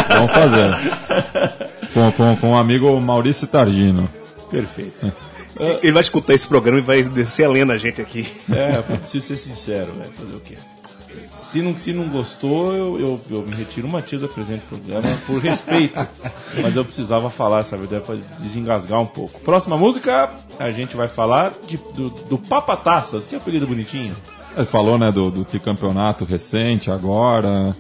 Vamos 0.08 0.32
fazer. 0.32 1.73
Com, 1.94 2.12
com, 2.12 2.36
com 2.38 2.52
o 2.52 2.56
amigo 2.56 3.00
Maurício 3.00 3.48
Targino. 3.48 4.10
perfeito. 4.50 5.12
Ele 5.82 5.92
vai 5.92 6.02
escutar 6.02 6.34
esse 6.34 6.48
programa 6.48 6.80
e 6.80 6.82
vai 6.82 7.04
descer 7.04 7.46
a 7.46 7.50
lenda 7.50 7.74
a 7.74 7.78
gente 7.78 8.02
aqui. 8.02 8.28
É, 8.52 8.78
eu 8.78 8.98
preciso 8.98 9.28
ser 9.28 9.38
sincero, 9.38 9.94
velho. 9.94 10.12
Fazer 10.18 10.36
o 10.36 10.40
quê? 10.40 10.58
Se 11.30 11.62
não, 11.62 11.78
se 11.78 11.94
não 11.94 12.10
gostou, 12.10 12.74
eu, 12.74 13.00
eu, 13.00 13.22
eu 13.30 13.42
me 13.46 13.54
retiro 13.54 13.88
uma 13.88 14.02
tia 14.02 14.18
do 14.18 14.28
presente 14.28 14.62
do 14.62 14.80
programa 14.80 15.08
por 15.28 15.38
respeito. 15.40 16.08
Mas 16.60 16.76
eu 16.76 16.84
precisava 16.84 17.30
falar 17.30 17.60
essa 17.60 17.78
verdade 17.78 18.04
para 18.04 18.16
desengasgar 18.40 19.00
um 19.00 19.06
pouco. 19.06 19.40
Próxima 19.42 19.78
música, 19.78 20.32
a 20.58 20.72
gente 20.72 20.96
vai 20.96 21.08
falar 21.08 21.54
de, 21.68 21.78
do, 21.78 22.10
do 22.10 22.38
Papa 22.40 22.76
Taças, 22.76 23.28
que 23.28 23.36
é 23.36 23.38
apelido 23.38 23.68
bonitinho. 23.68 24.16
Ele 24.58 24.66
falou 24.66 24.98
né, 24.98 25.12
do, 25.12 25.30
do 25.30 25.46
tricampeonato 25.46 26.26
recente 26.26 26.90
agora, 26.90 27.76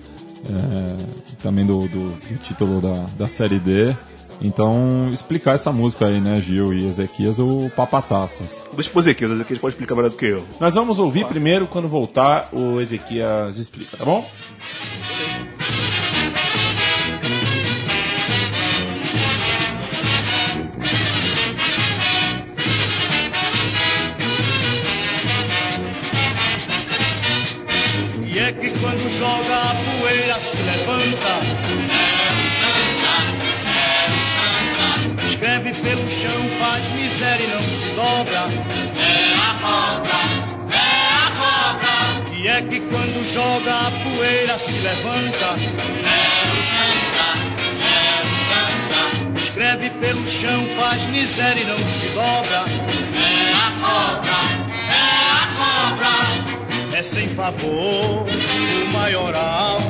é, 0.49 0.95
também 1.41 1.65
do, 1.65 1.87
do, 1.87 2.09
do 2.09 2.37
título 2.43 2.81
da, 2.81 3.05
da 3.17 3.27
Série 3.27 3.59
D. 3.59 3.95
Então, 4.41 5.09
explicar 5.11 5.55
essa 5.55 5.71
música 5.71 6.07
aí, 6.07 6.19
né, 6.19 6.41
Gil 6.41 6.73
e 6.73 6.85
Ezequias, 6.85 7.39
o 7.39 7.71
Papataças. 7.75 8.65
Deixa 8.73 8.89
pro 8.89 8.99
Ezequias, 8.99 9.31
o 9.31 9.33
Ezequias 9.35 9.59
pode 9.59 9.73
explicar 9.73 9.95
melhor 9.95 10.09
do 10.09 10.17
que 10.17 10.25
eu. 10.25 10.43
Nós 10.59 10.75
vamos 10.75 10.99
ouvir 10.99 11.25
primeiro, 11.27 11.65
quando 11.67 11.87
voltar, 11.87 12.49
o 12.51 12.81
Ezequias 12.81 13.57
explica, 13.57 13.95
tá 13.95 14.03
bom? 14.03 14.27
Se 30.43 30.61
levanta. 30.61 31.41
Escreve 35.27 35.73
pelo 35.73 36.09
chão, 36.09 36.49
faz 36.59 36.89
miséria 36.89 37.45
e 37.45 37.47
não 37.47 37.69
se 37.69 37.85
dobra. 37.95 38.49
É 38.97 39.33
a 39.35 39.53
cobra, 39.61 40.19
é 40.69 41.07
a 41.15 41.31
cobra. 41.31 42.35
E 42.37 42.47
é 42.47 42.61
que 42.61 42.79
quando 42.81 43.25
joga 43.25 43.87
a 43.87 43.91
poeira 44.03 44.57
se 44.57 44.79
levanta. 44.79 45.55
É 45.55 46.51
o 46.51 46.63
santa, 46.71 47.27
é 47.81 48.23
o 48.25 48.35
santa. 48.49 49.39
Escreve 49.41 49.89
pelo 49.91 50.27
chão, 50.27 50.67
faz 50.75 51.05
miséria 51.05 51.61
e 51.61 51.65
não 51.65 51.79
se 51.89 52.07
dobra. 52.09 52.65
É 53.15 53.53
a 53.53 53.71
cobra, 53.79 54.37
é 54.89 55.03
a 55.31 55.47
cobra 55.57 56.53
é 56.93 57.01
sem 57.01 57.27
favor 57.29 58.25
o 58.25 58.87
maioral 58.93 59.81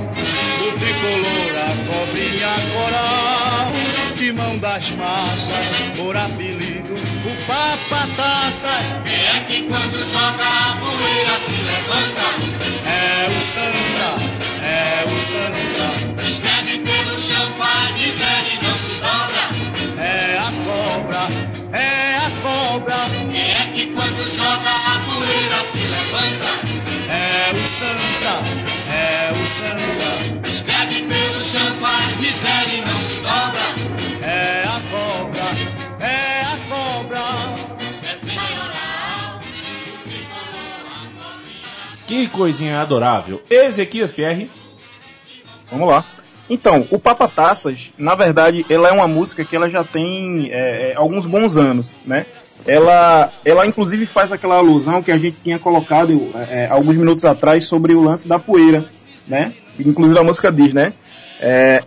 tricolor 0.79 1.55
a 1.57 1.75
cobrinha 1.87 2.53
coral 2.73 3.71
de 4.15 4.31
mão 4.31 4.57
das 4.57 4.89
massas 4.91 5.67
por 5.95 6.15
apelido 6.15 6.93
o 6.93 7.47
papa 7.47 8.07
taças 8.15 8.99
é 9.05 9.39
que 9.45 9.63
quando 9.63 9.97
joga 10.05 10.43
a 10.43 10.75
poeira 10.77 11.37
se 11.39 11.55
levanta. 11.55 12.27
É 12.85 13.29
o 13.29 13.39
santa 13.39 14.17
é 14.61 15.05
o 15.07 15.19
santa 15.19 16.21
escreve 16.27 16.79
pelo 16.79 17.17
chão 17.19 17.53
faz 17.57 17.95
e 17.95 18.63
não 18.63 18.77
se 18.79 18.93
dobra. 18.99 20.03
É 20.03 20.37
a 20.37 20.51
cobra 20.65 21.53
é 21.73 22.17
a 22.17 22.29
cobra. 22.41 23.07
É 23.33 23.71
que 23.73 23.87
quando 23.87 24.29
joga 24.31 24.69
a 24.69 24.99
poeira 24.99 25.63
se 25.71 25.79
levanta. 25.79 26.83
É 27.09 27.51
o 27.51 27.67
Santa, 27.67 28.43
é 28.91 29.31
o 29.31 29.47
Santa. 29.47 30.49
Escreve 30.83 31.07
pelo 31.07 31.41
chão, 31.43 31.79
faz 31.79 32.19
miséria 32.19 32.73
e 32.73 32.81
não 32.81 33.01
se 33.03 33.15
dobra. 33.21 33.61
É 34.21 34.65
a 34.65 34.81
cobra, 34.91 35.43
é 36.05 36.41
a 36.41 36.57
cobra. 36.67 37.19
É 38.03 38.15
o 38.15 38.19
tricolor, 38.19 38.73
a 40.91 41.07
cobrinha. 41.15 41.97
Que 42.05 42.27
coisinha 42.27 42.81
adorável. 42.81 43.41
Ezequias 43.49 44.11
Pierre. 44.11 44.51
Vamos 45.71 45.87
lá. 45.87 46.05
Então, 46.49 46.85
o 46.91 46.99
Papa 46.99 47.29
Taças, 47.29 47.93
na 47.97 48.13
verdade, 48.13 48.65
ela 48.69 48.89
é 48.89 48.91
uma 48.91 49.07
música 49.07 49.45
que 49.45 49.55
ela 49.55 49.69
já 49.69 49.85
tem 49.85 50.49
é, 50.51 50.91
é, 50.91 50.95
alguns 50.97 51.25
bons 51.25 51.55
anos, 51.55 51.97
né? 52.05 52.25
Ela, 52.67 53.31
ela 53.45 53.65
inclusive 53.65 54.05
faz 54.05 54.33
aquela 54.33 54.55
alusão 54.55 55.01
que 55.01 55.13
a 55.13 55.17
gente 55.17 55.37
tinha 55.41 55.57
colocado 55.57 56.29
é, 56.35 56.67
alguns 56.69 56.97
minutos 56.97 57.23
atrás 57.23 57.65
sobre 57.65 57.93
o 57.93 58.01
lance 58.01 58.27
da 58.27 58.37
poeira, 58.37 58.89
né? 59.25 59.53
Inclusive 59.79 60.19
a 60.19 60.23
música 60.23 60.51
diz, 60.51 60.73
né? 60.73 60.93
É, 61.39 61.83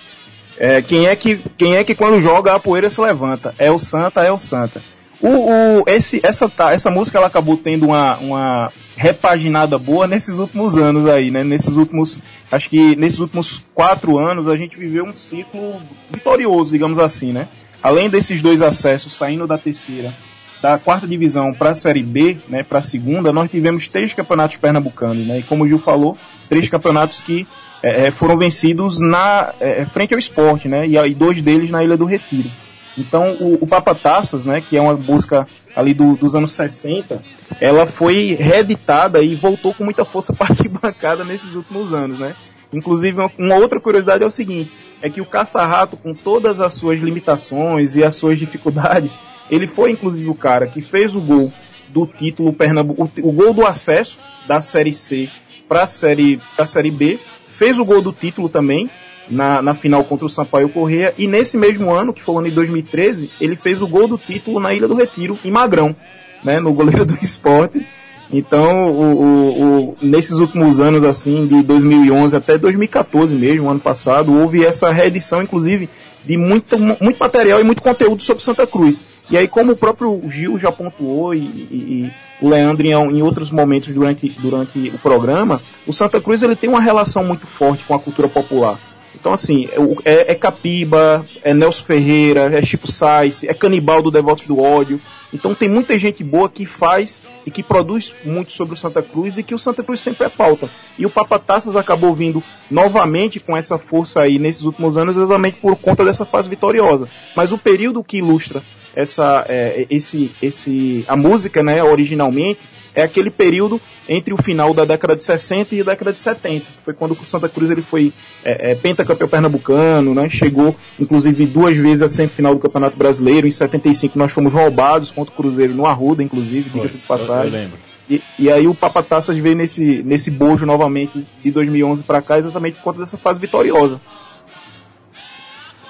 é, 0.58 0.82
quem, 0.82 1.06
é 1.06 1.16
que, 1.16 1.40
quem 1.56 1.76
é 1.76 1.84
que 1.84 1.94
quando 1.94 2.20
joga 2.20 2.54
a 2.54 2.60
poeira 2.60 2.90
se 2.90 3.00
levanta? 3.00 3.54
É 3.58 3.70
o 3.70 3.78
Santa, 3.78 4.22
é 4.22 4.32
o 4.32 4.38
Santa. 4.38 4.82
O, 5.20 5.28
o, 5.28 5.84
esse, 5.86 6.18
essa, 6.22 6.50
essa 6.72 6.90
música 6.90 7.18
ela 7.18 7.26
acabou 7.26 7.56
tendo 7.56 7.86
uma, 7.86 8.16
uma 8.18 8.72
repaginada 8.96 9.78
boa 9.78 10.06
nesses 10.06 10.38
últimos 10.38 10.78
anos 10.78 11.06
aí, 11.06 11.30
né? 11.30 11.44
Nesses 11.44 11.76
últimos, 11.76 12.18
acho 12.50 12.70
que 12.70 12.96
nesses 12.96 13.18
últimos 13.18 13.62
quatro 13.74 14.18
anos 14.18 14.48
a 14.48 14.56
gente 14.56 14.78
viveu 14.78 15.04
um 15.04 15.14
ciclo 15.14 15.82
vitorioso, 16.10 16.72
digamos 16.72 16.98
assim, 16.98 17.32
né? 17.32 17.48
Além 17.82 18.08
desses 18.08 18.40
dois 18.40 18.62
acessos 18.62 19.12
saindo 19.12 19.46
da 19.46 19.58
terceira, 19.58 20.14
da 20.62 20.78
quarta 20.78 21.06
divisão 21.06 21.52
para 21.52 21.70
a 21.70 21.74
série 21.74 22.02
B, 22.02 22.38
né? 22.48 22.62
Para 22.62 22.80
a 22.80 22.82
segunda, 22.82 23.32
nós 23.32 23.50
tivemos 23.50 23.88
três 23.88 24.12
campeonatos 24.12 24.56
pernambucanos, 24.56 25.26
né? 25.26 25.38
E 25.40 25.42
como 25.42 25.64
o 25.64 25.68
Gil 25.68 25.78
falou, 25.78 26.16
três 26.48 26.68
campeonatos 26.68 27.20
que 27.20 27.46
eh, 27.82 28.06
eh, 28.06 28.10
foram 28.10 28.36
vencidos 28.36 29.00
na 29.00 29.54
eh, 29.60 29.86
frente 29.86 30.12
ao 30.12 30.18
esporte, 30.18 30.68
né? 30.68 30.86
E 30.86 30.98
aí 30.98 31.14
dois 31.14 31.40
deles 31.40 31.70
na 31.70 31.82
Ilha 31.82 31.96
do 31.96 32.04
Retiro. 32.04 32.50
Então, 32.98 33.36
o, 33.40 33.58
o 33.62 33.66
Papa 33.66 33.94
Taças, 33.94 34.44
né, 34.44 34.60
que 34.60 34.76
é 34.76 34.80
uma 34.80 34.94
música 34.94 35.46
ali 35.74 35.94
do, 35.94 36.16
dos 36.16 36.34
anos 36.34 36.52
60, 36.52 37.22
ela 37.60 37.86
foi 37.86 38.34
reeditada 38.34 39.22
e 39.22 39.36
voltou 39.36 39.72
com 39.72 39.84
muita 39.84 40.04
força 40.04 40.32
para 40.34 40.48
a 40.48 40.52
arquibancada 40.52 41.24
nesses 41.24 41.54
últimos 41.54 41.92
anos, 41.92 42.18
né? 42.18 42.34
Inclusive, 42.72 43.18
uma, 43.18 43.30
uma 43.38 43.54
outra 43.56 43.80
curiosidade 43.80 44.22
é 44.22 44.26
o 44.26 44.30
seguinte, 44.30 44.72
é 45.02 45.08
que 45.08 45.20
o 45.20 45.26
Caça-Rato, 45.26 45.96
com 45.96 46.14
todas 46.14 46.60
as 46.60 46.74
suas 46.74 47.00
limitações 47.00 47.96
e 47.96 48.04
as 48.04 48.16
suas 48.16 48.38
dificuldades, 48.38 49.18
ele 49.50 49.66
foi 49.66 49.90
inclusive 49.90 50.28
o 50.28 50.34
cara 50.34 50.66
que 50.66 50.80
fez 50.80 51.14
o 51.14 51.20
gol 51.20 51.52
do 51.88 52.06
título 52.06 52.52
Pernambuco, 52.52 53.10
o, 53.22 53.32
gol 53.32 53.52
do 53.52 53.66
acesso 53.66 54.18
da 54.46 54.60
Série 54.60 54.94
C 54.94 55.28
para 55.68 55.84
a 55.84 55.86
série, 55.86 56.40
pra 56.56 56.66
série 56.66 56.90
B, 56.90 57.18
fez 57.56 57.78
o 57.78 57.84
gol 57.84 58.02
do 58.02 58.12
título 58.12 58.48
também, 58.48 58.90
na, 59.28 59.62
na 59.62 59.74
final 59.74 60.02
contra 60.02 60.26
o 60.26 60.30
Sampaio 60.30 60.68
Correia, 60.68 61.14
e 61.16 61.28
nesse 61.28 61.56
mesmo 61.56 61.92
ano, 61.92 62.12
que 62.12 62.22
foi 62.22 62.34
o 62.34 62.38
ano 62.38 62.48
de 62.48 62.54
2013, 62.56 63.30
ele 63.40 63.54
fez 63.54 63.80
o 63.80 63.86
gol 63.86 64.08
do 64.08 64.18
título 64.18 64.58
na 64.58 64.74
Ilha 64.74 64.88
do 64.88 64.96
Retiro, 64.96 65.38
em 65.44 65.50
Magrão, 65.50 65.94
né, 66.42 66.58
no 66.58 66.72
goleiro 66.72 67.04
do 67.06 67.14
esporte. 67.22 67.86
Então, 68.32 68.86
o, 68.86 69.22
o, 69.22 69.90
o, 69.90 69.96
nesses 70.02 70.32
últimos 70.32 70.80
anos, 70.80 71.04
assim, 71.04 71.46
de 71.46 71.62
2011 71.62 72.34
até 72.34 72.56
2014 72.58 73.34
mesmo, 73.34 73.68
ano 73.68 73.80
passado, 73.80 74.32
houve 74.32 74.64
essa 74.64 74.92
reedição, 74.92 75.42
inclusive, 75.42 75.88
de 76.24 76.36
muito, 76.36 76.78
muito 76.78 77.18
material 77.18 77.60
e 77.60 77.64
muito 77.64 77.82
conteúdo 77.82 78.22
sobre 78.22 78.42
Santa 78.42 78.66
Cruz. 78.66 79.04
E 79.30 79.38
aí, 79.38 79.46
como 79.46 79.72
o 79.72 79.76
próprio 79.76 80.20
Gil 80.28 80.58
já 80.58 80.72
pontuou 80.72 81.34
e, 81.34 81.38
e, 81.38 81.42
e 81.42 82.44
o 82.44 82.48
Leandro 82.48 82.86
em, 82.86 83.22
outros 83.22 83.50
momentos 83.50 83.92
durante, 83.92 84.28
durante 84.40 84.88
o 84.88 84.98
programa, 84.98 85.62
o 85.86 85.92
Santa 85.92 86.20
Cruz 86.20 86.42
ele 86.42 86.56
tem 86.56 86.68
uma 86.68 86.80
relação 86.80 87.22
muito 87.24 87.46
forte 87.46 87.84
com 87.84 87.94
a 87.94 87.98
cultura 87.98 88.28
popular. 88.28 88.78
Então, 89.14 89.32
assim, 89.32 89.68
é, 90.04 90.32
é 90.32 90.34
Capiba, 90.34 91.24
é 91.42 91.52
Nelson 91.52 91.84
Ferreira, 91.84 92.50
é 92.52 92.64
Chico 92.64 92.90
Sainz, 92.90 93.44
é 93.44 93.52
Canibal 93.52 94.02
do 94.02 94.10
Devotos 94.10 94.46
do 94.46 94.58
Ódio. 94.58 95.00
Então, 95.32 95.54
tem 95.54 95.68
muita 95.68 95.98
gente 95.98 96.24
boa 96.24 96.48
que 96.48 96.66
faz 96.66 97.20
e 97.46 97.50
que 97.50 97.62
produz 97.62 98.14
muito 98.24 98.52
sobre 98.52 98.74
o 98.74 98.76
Santa 98.76 99.02
Cruz 99.02 99.38
e 99.38 99.42
que 99.42 99.54
o 99.54 99.58
Santa 99.58 99.82
Cruz 99.82 100.00
sempre 100.00 100.26
é 100.26 100.28
pauta. 100.28 100.70
E 100.98 101.06
o 101.06 101.10
Papa 101.10 101.38
Taças 101.38 101.76
acabou 101.76 102.14
vindo 102.14 102.42
novamente 102.70 103.38
com 103.40 103.56
essa 103.56 103.78
força 103.78 104.20
aí 104.20 104.38
nesses 104.38 104.64
últimos 104.64 104.96
anos, 104.96 105.16
exatamente 105.16 105.58
por 105.58 105.76
conta 105.76 106.04
dessa 106.04 106.24
fase 106.24 106.48
vitoriosa. 106.48 107.08
Mas 107.36 107.52
o 107.52 107.58
período 107.58 108.02
que 108.02 108.18
ilustra 108.18 108.62
essa, 108.94 109.44
é, 109.48 109.86
esse, 109.88 110.30
esse, 110.42 111.04
a 111.06 111.16
música, 111.16 111.62
né, 111.62 111.82
originalmente, 111.82 112.60
é 112.94 113.02
aquele 113.02 113.30
período 113.30 113.80
entre 114.08 114.34
o 114.34 114.42
final 114.42 114.74
da 114.74 114.84
década 114.84 115.14
de 115.14 115.22
60 115.22 115.74
e 115.74 115.80
a 115.80 115.84
década 115.84 116.12
de 116.12 116.20
70. 116.20 116.66
Foi 116.84 116.94
quando 116.94 117.12
o 117.12 117.24
Santa 117.24 117.48
Cruz 117.48 117.70
ele 117.70 117.82
foi 117.82 118.12
é, 118.44 118.72
é, 118.72 118.74
pentacampeão 118.74 119.28
pernambucano, 119.28 120.14
né? 120.14 120.28
chegou 120.28 120.74
inclusive 120.98 121.46
duas 121.46 121.76
vezes 121.76 122.02
a 122.02 122.08
semifinal 122.08 122.54
do 122.54 122.60
Campeonato 122.60 122.96
Brasileiro. 122.96 123.46
Em 123.46 123.52
75 123.52 124.18
nós 124.18 124.32
fomos 124.32 124.52
roubados 124.52 125.10
contra 125.10 125.32
o 125.32 125.36
Cruzeiro 125.36 125.74
no 125.74 125.86
Arruda, 125.86 126.22
inclusive, 126.22 126.68
diga-se 126.70 126.98
de 126.98 127.06
passagem. 127.06 127.52
Eu, 127.52 127.58
eu 127.58 127.64
lembro. 127.64 127.90
E, 128.10 128.20
e, 128.36 128.50
aí 128.50 128.66
o 128.66 128.74
Papataças 128.74 129.38
veio 129.38 129.54
nesse, 129.54 130.02
nesse 130.02 130.32
bojo 130.32 130.66
novamente 130.66 131.24
de 131.40 131.50
2011 131.52 132.02
para 132.02 132.20
cá, 132.20 132.38
exatamente 132.40 132.74
por 132.74 132.82
conta 132.82 132.98
dessa 132.98 133.16
fase 133.16 133.38
vitoriosa. 133.38 134.00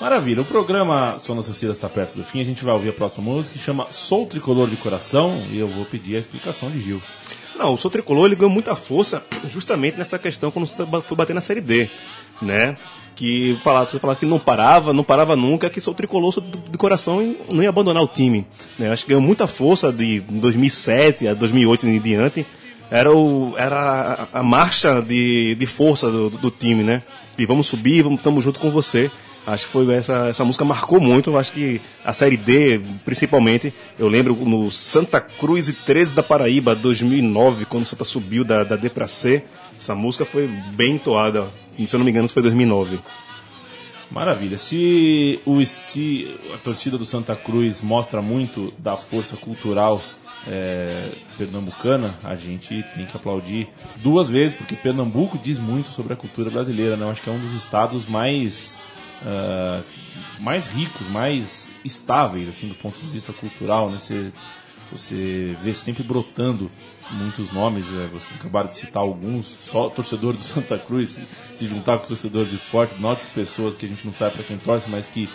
Maravilha, 0.01 0.41
o 0.41 0.47
programa 0.47 1.19
Sonas 1.19 1.45
Sociedade 1.45 1.77
está 1.77 1.87
perto 1.87 2.17
do 2.17 2.25
fim, 2.25 2.41
a 2.41 2.45
gente 2.45 2.65
vai 2.65 2.73
ouvir 2.73 2.89
a 2.89 2.93
próxima 2.93 3.23
música 3.23 3.53
que 3.53 3.63
chama 3.63 3.89
Sou 3.91 4.25
Tricolor 4.25 4.67
de 4.67 4.77
Coração 4.77 5.45
e 5.51 5.59
eu 5.59 5.69
vou 5.69 5.85
pedir 5.85 6.17
a 6.17 6.19
explicação 6.19 6.71
de 6.71 6.81
Gil. 6.81 7.03
Não, 7.55 7.75
o 7.75 7.77
Sou 7.77 7.91
Tricolor 7.91 8.25
ele 8.25 8.35
ganhou 8.35 8.49
muita 8.51 8.75
força 8.75 9.23
justamente 9.51 9.99
nessa 9.99 10.19
questão 10.19 10.51
quando 10.51 10.67
foi 10.67 11.17
bater 11.17 11.35
na 11.35 11.43
Série 11.43 11.61
D, 11.61 11.91
né? 12.41 12.79
Que 13.15 13.59
falar, 13.63 13.85
você 13.85 13.99
falava 13.99 14.19
que 14.19 14.25
não 14.25 14.39
parava, 14.39 14.95
não 14.95 15.05
parava 15.05 15.37
nunca, 15.37 15.69
que 15.69 15.83
Sou 15.83 15.93
Tricolor 15.93 16.33
de 16.41 16.79
coração 16.79 17.21
e 17.21 17.39
não 17.51 17.63
ia 17.63 17.69
abandonar 17.69 18.03
o 18.03 18.09
time. 18.09 18.47
Né? 18.79 18.91
Acho 18.91 19.05
que 19.05 19.11
ganhou 19.11 19.21
muita 19.21 19.47
força 19.47 19.93
de 19.93 20.21
2007 20.21 21.29
a 21.29 21.35
2008 21.35 21.87
em 21.87 22.01
diante. 22.01 22.47
Era, 22.91 23.15
o, 23.15 23.55
era 23.59 24.29
a, 24.33 24.39
a 24.41 24.43
marcha 24.43 25.03
de, 25.03 25.55
de 25.57 25.67
força 25.67 26.11
do, 26.11 26.31
do, 26.31 26.51
time, 26.51 26.83
né? 26.83 27.03
E 27.39 27.45
vamos 27.45 27.67
subir, 27.67 28.03
vamos, 28.03 28.19
estamos 28.19 28.43
junto 28.43 28.59
com 28.59 28.71
você. 28.71 29.11
Acho 29.53 29.67
que 29.67 29.73
foi 29.73 29.93
essa, 29.95 30.29
essa 30.29 30.45
música 30.45 30.65
marcou 30.65 31.01
muito. 31.01 31.37
Acho 31.37 31.53
que 31.53 31.81
a 32.05 32.13
série 32.13 32.37
D, 32.37 32.81
principalmente, 33.05 33.73
eu 33.99 34.09
lembro 34.09 34.35
no 34.35 34.71
Santa 34.71 35.21
Cruz 35.21 35.69
e 35.69 35.73
13 35.73 36.15
da 36.15 36.23
Paraíba, 36.23 36.75
2009, 36.75 37.65
quando 37.65 37.85
o 37.85 37.87
Santa 37.87 38.05
subiu 38.05 38.45
da, 38.45 38.65
da 38.65 38.77
D 38.77 38.89
para 38.89 39.07
C. 39.07 39.45
Essa 39.79 39.95
música 39.95 40.25
foi 40.25 40.47
bem 40.75 40.95
entoada. 40.95 41.49
Se 41.73 41.95
eu 41.95 41.99
não 41.99 42.05
me 42.05 42.11
engano, 42.11 42.29
foi 42.29 42.43
2009. 42.43 43.01
Maravilha. 44.11 44.59
Se, 44.59 45.41
o, 45.47 45.65
se 45.65 46.37
a 46.53 46.59
torcida 46.59 46.99
do 46.99 47.05
Santa 47.05 47.37
Cruz 47.37 47.81
mostra 47.81 48.21
muito 48.21 48.73
da 48.79 48.97
força 48.97 49.37
cultural 49.37 50.03
é, 50.47 51.13
pernambucana, 51.39 52.19
a 52.23 52.35
gente 52.35 52.83
tem 52.95 53.07
que 53.07 53.17
aplaudir 53.17 53.69
duas 53.97 54.29
vezes, 54.29 54.57
porque 54.57 54.75
Pernambuco 54.75 55.39
diz 55.39 55.59
muito 55.59 55.91
sobre 55.91 56.13
a 56.13 56.17
cultura 56.17 56.51
brasileira. 56.51 56.97
Né? 56.97 57.05
Eu 57.05 57.11
acho 57.11 57.23
que 57.23 57.31
é 57.31 57.33
um 57.33 57.41
dos 57.41 57.55
estados 57.55 58.07
mais 58.07 58.79
uh, 59.23 59.85
mais 60.41 60.73
ricos, 60.73 61.07
mais 61.09 61.69
estáveis, 61.85 62.49
assim, 62.49 62.69
do 62.69 62.75
ponto 62.75 62.99
de 63.01 63.07
vista 63.07 63.33
cultural, 63.33 63.91
né? 63.91 63.99
Você, 63.99 64.33
você 64.91 65.57
vê 65.61 65.75
sempre 65.75 66.03
brotando 66.03 66.71
muitos 67.13 67.51
nomes, 67.53 67.87
é, 67.93 68.07
vocês 68.07 68.39
acabaram 68.39 68.69
de 68.69 68.77
citar 68.77 69.03
alguns, 69.03 69.47
só 69.61 69.89
torcedor 69.89 70.35
do 70.35 70.41
Santa 70.43 70.79
Cruz 70.79 71.21
se 71.55 71.67
juntar 71.67 71.99
com 71.99 72.07
torcedor 72.07 72.47
do 72.47 72.55
esporte, 72.55 73.01
note 73.01 73.25
pessoas 73.35 73.77
que 73.77 73.87
a 73.87 73.89
gente 73.89 74.05
não 74.05 74.13
sabe 74.13 74.35
para 74.35 74.45
quem 74.45 74.59
torce, 74.59 74.91
mas 74.91 75.07
que 75.07 75.29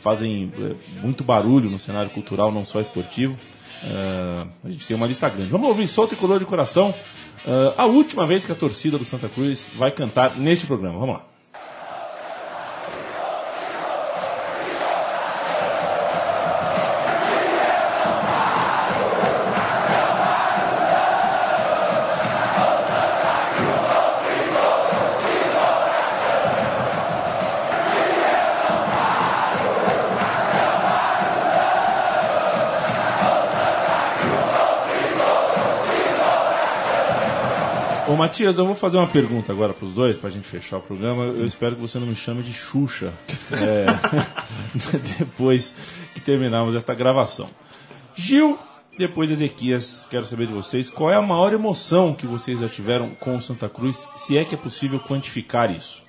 fazem 0.00 0.52
é, 0.58 1.00
muito 1.00 1.24
barulho 1.24 1.68
no 1.68 1.78
cenário 1.78 2.10
cultural, 2.10 2.52
não 2.52 2.64
só 2.64 2.80
esportivo. 2.80 3.36
Uh, 3.82 4.48
a 4.64 4.70
gente 4.70 4.86
tem 4.86 4.96
uma 4.96 5.06
lista 5.06 5.28
grande. 5.28 5.50
Vamos 5.50 5.68
ouvir 5.68 5.86
Solto 5.86 6.14
e 6.14 6.38
de 6.38 6.44
Coração, 6.46 6.90
uh, 6.90 7.74
a 7.76 7.84
última 7.84 8.26
vez 8.26 8.46
que 8.46 8.52
a 8.52 8.54
torcida 8.54 8.96
do 8.96 9.04
Santa 9.04 9.28
Cruz 9.28 9.70
vai 9.76 9.90
cantar 9.90 10.38
neste 10.38 10.66
programa. 10.66 10.98
Vamos 10.98 11.16
lá. 11.16 11.35
Matias, 38.14 38.58
eu 38.58 38.66
vou 38.66 38.74
fazer 38.74 38.98
uma 38.98 39.06
pergunta 39.06 39.50
agora 39.50 39.72
para 39.72 39.86
os 39.86 39.92
dois, 39.92 40.16
para 40.16 40.28
a 40.28 40.32
gente 40.32 40.46
fechar 40.46 40.76
o 40.76 40.82
programa. 40.82 41.24
Eu 41.24 41.46
espero 41.46 41.74
que 41.74 41.80
você 41.80 41.98
não 41.98 42.06
me 42.06 42.14
chame 42.14 42.42
de 42.42 42.52
Xuxa 42.52 43.12
é, 43.52 43.86
depois 45.18 45.74
que 46.14 46.20
terminarmos 46.20 46.74
esta 46.74 46.94
gravação. 46.94 47.48
Gil, 48.14 48.58
depois 48.98 49.30
Ezequias, 49.30 50.06
quero 50.08 50.24
saber 50.24 50.46
de 50.46 50.52
vocês 50.52 50.88
qual 50.88 51.10
é 51.10 51.16
a 51.16 51.22
maior 51.22 51.52
emoção 51.52 52.14
que 52.14 52.26
vocês 52.26 52.60
já 52.60 52.68
tiveram 52.68 53.10
com 53.10 53.36
o 53.36 53.42
Santa 53.42 53.68
Cruz, 53.68 54.08
se 54.14 54.38
é 54.38 54.44
que 54.44 54.54
é 54.54 54.58
possível 54.58 55.00
quantificar 55.00 55.70
isso. 55.70 56.02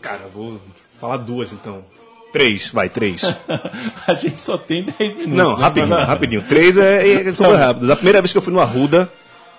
Cara, 0.00 0.28
vou 0.28 0.60
falar 1.00 1.16
duas 1.16 1.52
então. 1.52 1.84
Três, 2.32 2.70
vai, 2.70 2.88
três. 2.88 3.22
a 4.06 4.14
gente 4.14 4.40
só 4.40 4.58
tem 4.58 4.84
dez 4.84 5.12
minutos. 5.14 5.36
Não, 5.36 5.56
né? 5.56 5.62
rapidinho, 5.62 6.04
rapidinho. 6.04 6.42
Três 6.42 6.76
é, 6.76 7.28
é, 7.28 7.34
são 7.34 7.52
tá 7.52 7.58
rápidos. 7.58 7.90
A 7.90 7.96
primeira 7.96 8.20
vez 8.20 8.32
que 8.32 8.38
eu 8.38 8.42
fui 8.42 8.52
no 8.52 8.60
Arruda, 8.60 9.10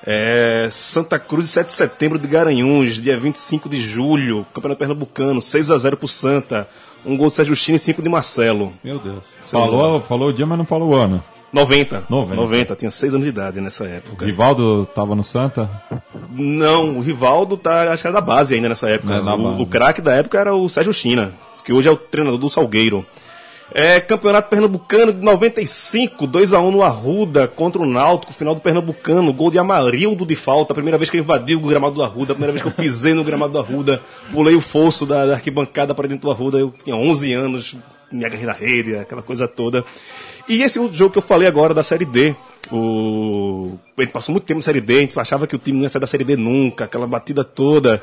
é, 0.06 0.68
Santa 0.70 1.18
Cruz, 1.18 1.50
7 1.50 1.68
de 1.68 1.74
setembro 1.74 2.20
de 2.20 2.28
Garanhuns, 2.28 3.02
dia 3.02 3.18
25 3.18 3.68
de 3.68 3.82
julho, 3.82 4.46
Campeonato 4.54 4.80
Pernambucano, 4.80 5.42
6 5.42 5.72
a 5.72 5.78
0 5.78 5.98
pro 5.98 6.08
Santa. 6.08 6.68
Um 7.06 7.16
gol 7.18 7.30
do 7.30 7.36
Sérgio 7.36 7.56
Chini 7.56 7.76
e 7.78 7.80
5 7.80 8.02
de 8.02 8.10
Marcelo. 8.10 8.74
Meu 8.84 8.98
Deus. 8.98 9.24
Falou, 9.44 10.02
falou 10.02 10.30
o 10.30 10.34
dia, 10.34 10.46
mas 10.46 10.58
não 10.58 10.66
falou 10.66 10.90
o 10.90 10.96
ano. 10.96 11.24
90. 11.54 12.06
90. 12.10 12.36
90, 12.36 12.76
tinha 12.76 12.92
6 12.92 13.16
anos 13.16 13.26
de 13.26 13.30
idade 13.30 13.62
nessa 13.62 13.86
época. 13.86 14.26
O 14.26 14.28
Rivaldo 14.28 14.86
tava 14.88 15.16
no 15.16 15.24
Santa? 15.24 15.70
Não, 16.32 16.98
o 16.98 17.02
Rivaldo 17.02 17.58
tá, 17.58 17.94
acho 17.94 18.02
que 18.02 18.08
era 18.08 18.16
da 18.16 18.22
base 18.22 18.56
ainda 18.56 18.70
nessa 18.70 18.90
época. 18.90 19.14
É, 19.14 19.22
o, 19.22 19.62
o 19.62 19.68
craque 19.68 20.02
da 20.02 20.14
época 20.14 20.40
era 20.40 20.54
o 20.54 20.68
Sérgio 20.68 20.94
China, 20.94 21.32
que 21.64 21.72
hoje 21.72 21.88
é 21.88 21.92
o 21.92 21.96
treinador 21.96 22.40
do 22.40 22.50
Salgueiro. 22.50 23.06
É, 23.74 24.00
Campeonato 24.00 24.50
Pernambucano 24.50 25.12
de 25.12 25.22
95, 25.26 26.28
2x1 26.28 26.72
no 26.72 26.84
Arruda 26.84 27.48
contra 27.48 27.82
o 27.82 27.86
Náutico, 27.86 28.32
final 28.32 28.54
do 28.54 28.62
Pernambucano, 28.62 29.34
gol 29.34 29.50
de 29.50 29.58
Amarildo 29.58 30.26
de 30.26 30.36
falta, 30.36 30.74
primeira 30.74 30.98
vez 30.98 31.10
que 31.10 31.18
eu 31.18 31.22
invadi 31.22 31.56
o 31.56 31.60
gramado 31.60 31.96
do 31.96 32.04
Arruda, 32.04 32.36
primeira 32.36 32.54
vez 32.54 32.62
que 32.62 32.68
eu 32.68 32.72
pisei 32.72 33.14
no 33.16 33.24
gramado 33.24 33.54
do 33.54 33.60
Arruda, 33.60 34.02
pulei 34.32 34.56
o 34.56 34.62
fosso 34.62 35.06
da, 35.06 35.26
da 35.26 35.34
arquibancada 35.34 35.96
para 35.96 36.08
dentro 36.08 36.28
do 36.28 36.32
Arruda, 36.32 36.60
eu 36.60 36.72
tinha 36.84 36.96
11 36.96 37.34
anos, 37.34 37.76
me 38.12 38.24
agarrei 38.24 38.46
na 38.46 38.54
rede, 38.54 38.98
aquela 38.98 39.24
coisa 39.24 39.48
toda. 39.48 39.84
E 40.48 40.62
esse 40.62 40.78
outro 40.78 40.96
jogo 40.96 41.12
que 41.12 41.18
eu 41.18 41.24
falei 41.24 41.48
agora 41.48 41.74
da 41.74 41.82
Série 41.82 42.06
D, 42.06 42.36
o... 42.72 43.80
gente 44.00 44.12
passou 44.12 44.32
muito 44.32 44.46
tempo 44.46 44.60
na 44.60 44.64
Série 44.64 44.80
D, 44.80 44.98
a 44.98 45.02
gente 45.02 45.20
achava 45.20 45.48
que 45.48 45.56
o 45.56 45.60
time 45.60 45.78
não 45.78 45.84
ia 45.86 45.90
sair 45.90 46.02
da 46.02 46.08
Série 46.08 46.24
D 46.24 46.36
nunca, 46.38 46.86
aquela 46.86 47.08
batida 47.08 47.44
toda. 47.44 48.02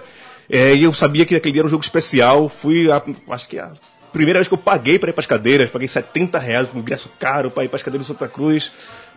É, 0.50 0.74
e 0.74 0.82
eu 0.82 0.92
sabia 0.92 1.24
que 1.24 1.36
aquele 1.36 1.52
dia 1.52 1.60
era 1.60 1.66
um 1.68 1.70
jogo 1.70 1.84
especial, 1.84 2.48
fui, 2.48 2.90
a, 2.90 3.00
acho 3.30 3.48
que 3.48 3.58
a 3.60 3.72
primeira 4.12 4.38
vez 4.38 4.48
que 4.48 4.54
eu 4.54 4.58
paguei 4.58 4.98
para 4.98 5.10
ir 5.10 5.12
para 5.12 5.20
as 5.20 5.26
cadeiras, 5.26 5.70
paguei 5.70 5.88
70 5.88 6.38
reais, 6.38 6.68
um 6.74 6.78
ingresso 6.78 7.10
caro 7.18 7.50
para 7.50 7.64
ir 7.64 7.68
para 7.68 7.76
as 7.76 7.82
cadeiras 7.82 8.06
do 8.06 8.12
Santa 8.12 8.28
Cruz, 8.28 8.70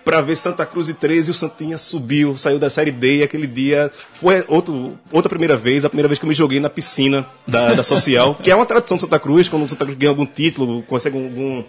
para 0.04 0.22
ver 0.22 0.36
Santa 0.36 0.66
Cruz 0.66 0.88
e 0.88 0.94
13 0.94 1.30
e 1.30 1.32
o 1.32 1.34
Santinha 1.34 1.78
subiu, 1.78 2.38
saiu 2.38 2.60
da 2.60 2.70
Série 2.70 2.92
D 2.92 3.18
e 3.18 3.24
aquele 3.24 3.48
dia 3.48 3.92
foi 4.14 4.46
outro, 4.48 4.98
outra 5.12 5.30
primeira 5.30 5.58
vez, 5.58 5.84
a 5.84 5.90
primeira 5.90 6.08
vez 6.08 6.20
que 6.20 6.26
eu 6.26 6.30
me 6.30 6.36
joguei 6.36 6.60
na 6.60 6.70
piscina 6.70 7.26
da, 7.48 7.74
da 7.74 7.84
Social, 7.84 8.36
que 8.36 8.52
é 8.52 8.56
uma 8.56 8.66
tradição 8.66 8.98
do 8.98 9.02
Santa 9.02 9.20
Cruz, 9.20 9.50
quando 9.50 9.66
o 9.66 9.70
Santa 9.70 9.84
Cruz 9.84 9.98
ganha 9.98 10.12
algum 10.12 10.26
título, 10.26 10.84
consegue 10.84 11.18
algum, 11.18 11.64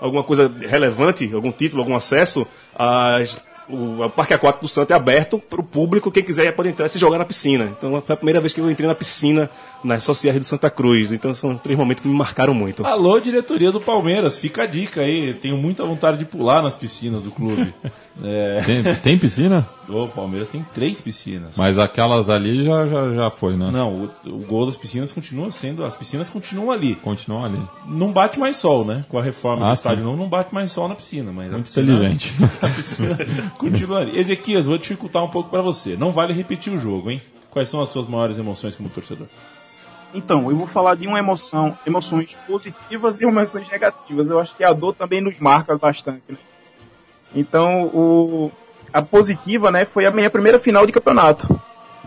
alguma 0.00 0.22
coisa 0.22 0.52
relevante, 0.60 1.30
algum 1.32 1.50
título, 1.50 1.82
algum 1.82 1.96
acesso, 1.96 2.46
as 2.74 3.36
o, 3.68 4.02
o 4.02 4.10
Parque 4.10 4.34
Aquático 4.34 4.64
do 4.64 4.68
Santo 4.68 4.92
é 4.92 4.96
aberto 4.96 5.38
para 5.38 5.60
o 5.60 5.62
público, 5.62 6.10
quem 6.10 6.22
quiser 6.22 6.52
pode 6.52 6.70
entrar 6.70 6.86
e 6.86 6.88
se 6.88 6.98
jogar 6.98 7.18
na 7.18 7.24
piscina. 7.24 7.74
Então 7.76 8.00
foi 8.00 8.14
a 8.14 8.16
primeira 8.16 8.40
vez 8.40 8.52
que 8.52 8.60
eu 8.60 8.70
entrei 8.70 8.88
na 8.88 8.94
piscina 8.94 9.50
nas 9.82 10.02
sociais 10.02 10.38
do 10.38 10.44
Santa 10.44 10.70
Cruz. 10.70 11.12
Então 11.12 11.34
são 11.34 11.56
três 11.56 11.78
momentos 11.78 12.02
que 12.02 12.08
me 12.08 12.14
marcaram 12.14 12.54
muito. 12.54 12.86
Alô, 12.86 13.18
diretoria 13.20 13.70
do 13.72 13.80
Palmeiras, 13.80 14.36
fica 14.36 14.62
a 14.62 14.66
dica 14.66 15.02
aí. 15.02 15.34
Tenho 15.34 15.56
muita 15.56 15.84
vontade 15.84 16.18
de 16.18 16.24
pular 16.24 16.62
nas 16.62 16.74
piscinas 16.74 17.22
do 17.22 17.30
clube. 17.30 17.72
É... 18.20 18.62
Tem, 18.62 18.94
tem, 18.96 19.16
piscina? 19.16 19.64
O 19.88 20.08
Palmeiras 20.08 20.48
tem 20.48 20.66
três 20.74 21.00
piscinas. 21.00 21.50
Mas 21.56 21.78
aquelas 21.78 22.28
ali 22.28 22.64
já, 22.64 22.84
já, 22.84 23.14
já 23.14 23.30
foi, 23.30 23.56
né? 23.56 23.70
Não, 23.72 23.94
o, 23.94 24.10
o 24.26 24.38
gol 24.44 24.66
das 24.66 24.76
piscinas 24.76 25.12
continua 25.12 25.52
sendo. 25.52 25.84
As 25.84 25.96
piscinas 25.96 26.28
continuam 26.28 26.72
ali. 26.72 26.96
Continuam 26.96 27.44
ali. 27.44 27.60
Não 27.86 28.12
bate 28.12 28.40
mais 28.40 28.56
sol, 28.56 28.84
né? 28.84 29.04
Com 29.08 29.18
a 29.18 29.22
reforma 29.22 29.66
ah, 29.66 29.68
do 29.68 29.74
estádio 29.74 30.02
novo, 30.02 30.16
não 30.16 30.28
bate 30.28 30.52
mais 30.52 30.72
sol 30.72 30.88
na 30.88 30.96
piscina. 30.96 31.30
Mas 31.30 31.48
Muito 31.48 31.66
piscina, 31.66 31.92
inteligente. 31.92 32.34
A 32.60 32.68
piscina 32.68 33.18
continua 33.56 34.00
ali. 34.00 34.18
Ezequias, 34.18 34.66
vou 34.66 34.78
dificultar 34.78 35.22
um 35.22 35.30
pouco 35.30 35.48
para 35.48 35.62
você. 35.62 35.96
Não 35.96 36.10
vale 36.10 36.32
repetir 36.32 36.72
o 36.72 36.78
jogo, 36.78 37.12
hein? 37.12 37.22
Quais 37.50 37.68
são 37.68 37.80
as 37.80 37.88
suas 37.88 38.08
maiores 38.08 38.36
emoções 38.36 38.74
como 38.74 38.88
torcedor? 38.88 39.28
Então, 40.14 40.50
eu 40.50 40.56
vou 40.56 40.66
falar 40.66 40.94
de 40.94 41.06
uma 41.06 41.18
emoção, 41.18 41.76
emoções 41.86 42.36
positivas 42.46 43.20
e 43.20 43.24
emoções 43.24 43.68
negativas. 43.68 44.30
Eu 44.30 44.40
acho 44.40 44.56
que 44.56 44.64
a 44.64 44.72
dor 44.72 44.94
também 44.94 45.20
nos 45.20 45.38
marca 45.38 45.76
bastante. 45.76 46.22
Né? 46.28 46.38
Então, 47.34 47.84
o, 47.84 48.50
a 48.92 49.02
positiva, 49.02 49.70
né, 49.70 49.84
foi 49.84 50.06
a 50.06 50.10
minha 50.10 50.30
primeira 50.30 50.58
final 50.58 50.86
de 50.86 50.92
campeonato. 50.92 51.60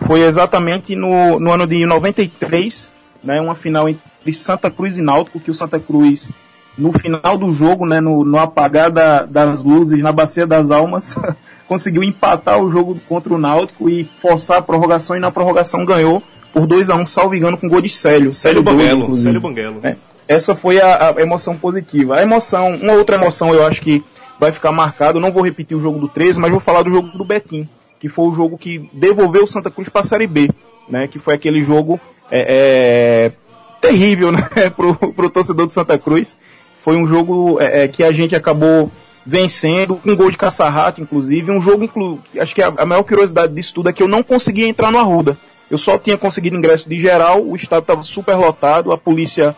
Foi 0.07 0.21
exatamente 0.21 0.95
no, 0.95 1.39
no 1.39 1.51
ano 1.51 1.67
de 1.67 1.85
93, 1.85 2.91
né, 3.23 3.39
uma 3.39 3.53
final 3.53 3.87
entre 3.87 4.33
Santa 4.33 4.71
Cruz 4.71 4.97
e 4.97 5.01
Náutico, 5.01 5.39
que 5.39 5.51
o 5.51 5.55
Santa 5.55 5.79
Cruz, 5.79 6.31
no 6.75 6.91
final 6.91 7.37
do 7.37 7.53
jogo, 7.53 7.85
né, 7.85 8.01
no, 8.01 8.23
no 8.23 8.39
apagar 8.39 8.89
da, 8.89 9.23
das 9.23 9.63
luzes, 9.63 10.01
na 10.01 10.11
Bacia 10.11 10.47
das 10.47 10.71
Almas, 10.71 11.15
conseguiu 11.67 12.03
empatar 12.03 12.59
o 12.59 12.71
jogo 12.71 12.99
contra 13.07 13.31
o 13.31 13.37
Náutico 13.37 13.87
e 13.87 14.03
forçar 14.03 14.57
a 14.57 14.61
prorrogação, 14.61 15.15
e 15.15 15.19
na 15.19 15.29
prorrogação 15.29 15.85
ganhou 15.85 16.23
por 16.53 16.67
2 16.67 16.89
a 16.89 16.95
1 16.95 17.01
um, 17.01 17.05
salvo 17.05 17.35
engano, 17.35 17.57
com 17.57 17.67
gol 17.67 17.81
de 17.81 17.89
Célio. 17.89 18.33
Célio 18.33 18.61
Banguelo. 18.61 19.15
Célio 19.15 19.41
Banguelo. 19.41 19.79
É, 19.83 19.95
essa 20.27 20.55
foi 20.55 20.79
a, 20.79 21.09
a, 21.09 21.21
emoção 21.21 21.57
positiva. 21.57 22.17
A 22.17 22.21
emoção, 22.21 22.75
uma 22.75 22.93
outra 22.93 23.15
emoção 23.15 23.53
eu 23.53 23.65
acho 23.65 23.81
que 23.81 24.03
vai 24.39 24.51
ficar 24.51 24.71
marcado, 24.71 25.19
não 25.19 25.31
vou 25.31 25.43
repetir 25.43 25.77
o 25.77 25.81
jogo 25.81 25.99
do 25.99 26.07
13, 26.07 26.39
mas 26.39 26.51
vou 26.51 26.59
falar 26.59 26.83
do 26.83 26.89
jogo 26.89 27.09
do 27.09 27.23
Betim, 27.23 27.67
que 27.99 28.09
foi 28.09 28.25
o 28.25 28.33
jogo 28.33 28.57
que 28.57 28.89
devolveu 28.91 29.43
o 29.43 29.47
Santa 29.47 29.69
Cruz 29.69 29.87
para 29.87 30.01
a 30.01 30.03
Série 30.03 30.25
B, 30.25 30.49
né, 30.89 31.07
que 31.07 31.19
foi 31.19 31.35
aquele 31.35 31.63
jogo 31.63 31.99
é, 32.31 32.45
é, 32.47 33.31
terrível 33.79 34.31
né, 34.31 34.49
pro, 34.75 34.95
pro 34.95 35.29
torcedor 35.29 35.67
do 35.67 35.71
Santa 35.71 35.97
Cruz. 35.97 36.37
Foi 36.83 36.97
um 36.97 37.05
jogo 37.05 37.61
é, 37.61 37.83
é 37.83 37.87
que 37.87 38.03
a 38.03 38.11
gente 38.11 38.35
acabou 38.35 38.91
vencendo, 39.25 39.97
com 39.97 40.09
um 40.09 40.15
gol 40.15 40.31
de 40.31 40.37
caça-rato, 40.37 40.99
inclusive. 40.99 41.51
Um 41.51 41.61
jogo, 41.61 41.83
inclu... 41.83 42.19
acho 42.39 42.55
que 42.55 42.61
a, 42.63 42.73
a 42.77 42.85
maior 42.85 43.03
curiosidade 43.03 43.53
disso 43.53 43.73
tudo 43.73 43.89
é 43.89 43.93
que 43.93 44.01
eu 44.01 44.07
não 44.07 44.23
conseguia 44.23 44.67
entrar 44.67 44.91
no 44.91 44.97
Arruda. 44.97 45.37
Eu 45.71 45.77
só 45.77 45.97
tinha 45.97 46.17
conseguido 46.17 46.57
ingresso 46.57 46.89
de 46.89 46.99
geral, 46.99 47.41
o 47.41 47.55
estado 47.55 47.83
estava 47.83 48.03
super 48.03 48.35
lotado, 48.35 48.91
a 48.91 48.97
polícia, 48.97 49.55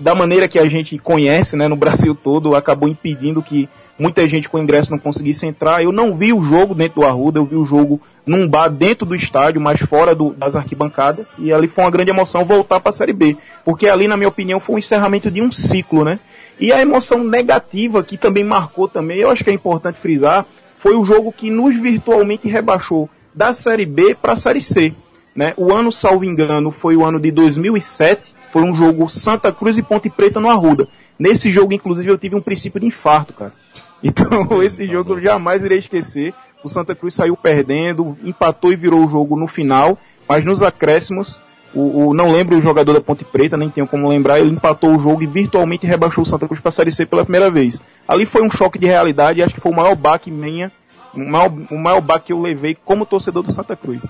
da 0.00 0.14
maneira 0.14 0.48
que 0.48 0.58
a 0.58 0.66
gente 0.66 0.96
conhece 0.96 1.54
né, 1.54 1.68
no 1.68 1.76
Brasil 1.76 2.14
todo, 2.14 2.56
acabou 2.56 2.88
impedindo 2.88 3.42
que 3.42 3.68
muita 3.98 4.26
gente 4.26 4.48
com 4.48 4.58
ingresso 4.58 4.90
não 4.90 4.98
conseguisse 4.98 5.44
entrar. 5.46 5.82
Eu 5.82 5.92
não 5.92 6.14
vi 6.14 6.32
o 6.32 6.42
jogo 6.42 6.74
dentro 6.74 7.02
do 7.02 7.06
Arruda, 7.06 7.38
eu 7.38 7.44
vi 7.44 7.56
o 7.56 7.66
jogo 7.66 8.00
num 8.24 8.48
bar 8.48 8.68
dentro 8.68 9.04
do 9.04 9.14
estádio, 9.14 9.60
mas 9.60 9.80
fora 9.80 10.14
do, 10.14 10.30
das 10.30 10.56
arquibancadas, 10.56 11.34
e 11.38 11.52
ali 11.52 11.68
foi 11.68 11.84
uma 11.84 11.90
grande 11.90 12.10
emoção 12.10 12.46
voltar 12.46 12.80
para 12.80 12.88
a 12.88 12.92
Série 12.92 13.12
B, 13.12 13.36
porque 13.66 13.88
ali, 13.88 14.08
na 14.08 14.16
minha 14.16 14.30
opinião, 14.30 14.60
foi 14.60 14.76
um 14.76 14.78
encerramento 14.78 15.30
de 15.30 15.42
um 15.42 15.52
ciclo, 15.52 16.06
né? 16.06 16.18
E 16.58 16.72
a 16.72 16.80
emoção 16.80 17.22
negativa, 17.22 18.02
que 18.02 18.16
também 18.16 18.44
marcou 18.44 18.88
também, 18.88 19.18
eu 19.18 19.30
acho 19.30 19.44
que 19.44 19.50
é 19.50 19.52
importante 19.52 19.98
frisar, 19.98 20.46
foi 20.78 20.96
o 20.96 21.04
jogo 21.04 21.30
que 21.32 21.50
nos 21.50 21.78
virtualmente 21.78 22.48
rebaixou 22.48 23.10
da 23.34 23.52
Série 23.52 23.86
B 23.86 24.14
para 24.14 24.32
a 24.32 24.36
Série 24.36 24.62
C. 24.62 24.94
Né? 25.34 25.54
O 25.56 25.72
ano, 25.72 25.90
salvo 25.90 26.24
engano, 26.24 26.70
foi 26.70 26.96
o 26.96 27.04
ano 27.04 27.18
de 27.18 27.30
2007, 27.30 28.34
foi 28.52 28.62
um 28.62 28.74
jogo 28.74 29.08
Santa 29.08 29.50
Cruz 29.50 29.78
e 29.78 29.82
Ponte 29.82 30.10
Preta 30.10 30.38
no 30.38 30.50
Arruda. 30.50 30.86
Nesse 31.18 31.50
jogo, 31.50 31.72
inclusive, 31.72 32.10
eu 32.10 32.18
tive 32.18 32.36
um 32.36 32.40
princípio 32.42 32.80
de 32.80 32.86
infarto, 32.86 33.32
cara. 33.32 33.52
Então, 34.04 34.60
esse 34.60 34.84
jogo 34.84 35.12
eu 35.12 35.20
jamais 35.20 35.62
irei 35.62 35.78
esquecer. 35.78 36.34
O 36.64 36.68
Santa 36.68 36.92
Cruz 36.92 37.14
saiu 37.14 37.36
perdendo, 37.36 38.16
empatou 38.24 38.72
e 38.72 38.76
virou 38.76 39.06
o 39.06 39.08
jogo 39.08 39.36
no 39.36 39.46
final, 39.46 39.96
mas 40.28 40.44
nos 40.44 40.60
acréscimos, 40.60 41.40
o, 41.74 42.08
o, 42.08 42.14
não 42.14 42.30
lembro 42.30 42.58
o 42.58 42.60
jogador 42.60 42.92
da 42.92 43.00
Ponte 43.00 43.24
Preta, 43.24 43.56
nem 43.56 43.70
tenho 43.70 43.86
como 43.86 44.08
lembrar, 44.08 44.40
ele 44.40 44.50
empatou 44.50 44.94
o 44.94 45.00
jogo 45.00 45.22
e 45.22 45.26
virtualmente 45.26 45.86
rebaixou 45.86 46.22
o 46.22 46.26
Santa 46.26 46.46
Cruz 46.46 46.60
para 46.60 46.68
a 46.68 46.72
Série 46.72 46.92
C 46.92 47.06
pela 47.06 47.24
primeira 47.24 47.50
vez. 47.50 47.80
Ali 48.06 48.26
foi 48.26 48.42
um 48.42 48.50
choque 48.50 48.78
de 48.78 48.86
realidade 48.86 49.40
e 49.40 49.42
acho 49.42 49.54
que 49.54 49.60
foi 49.60 49.72
o 49.72 49.76
maior 49.76 49.94
baque 49.94 50.30
minha, 50.30 50.70
o 51.14 51.20
maior, 51.20 51.52
o 51.70 51.78
maior 51.78 52.00
baque 52.00 52.26
que 52.26 52.32
eu 52.32 52.40
levei 52.40 52.76
como 52.84 53.06
torcedor 53.06 53.42
do 53.42 53.52
Santa 53.52 53.74
Cruz. 53.74 54.02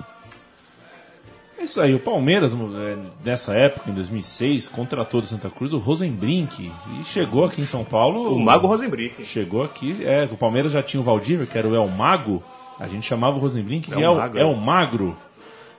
É 1.63 1.65
isso 1.65 1.81
aí, 1.81 1.95
o 1.95 2.01
Palmeiras, 2.01 2.53
é, 2.55 2.97
nessa 3.25 3.55
época, 3.55 3.89
em 3.89 3.95
2006, 3.95 4.67
contratou 4.67 5.21
do 5.21 5.29
Santa 5.29 5.49
Cruz 5.49 5.73
o 5.73 5.79
Rosenbrink 5.79 6.73
e 6.99 7.05
chegou 7.05 7.45
aqui 7.45 7.63
em 7.63 7.65
São 7.65 7.85
Paulo. 7.85 8.35
O 8.35 8.41
Mago 8.41 8.67
Rosenbrink. 8.67 9.25
Chegou 9.25 9.63
aqui, 9.63 10.05
é, 10.05 10.25
o 10.25 10.37
Palmeiras 10.37 10.73
já 10.73 10.83
tinha 10.83 11.01
o 11.01 11.05
Valdívia, 11.05 11.47
que 11.47 11.57
era 11.57 11.69
o 11.69 11.73
El 11.73 11.87
Mago, 11.87 12.43
a 12.81 12.89
gente 12.89 13.07
chamava 13.07 13.37
o 13.37 13.39
Rosenbrink 13.39 13.93
que 13.93 14.03
é, 14.03 14.11
o, 14.11 14.21
é 14.37 14.45
o 14.45 14.57
Magro. 14.57 15.17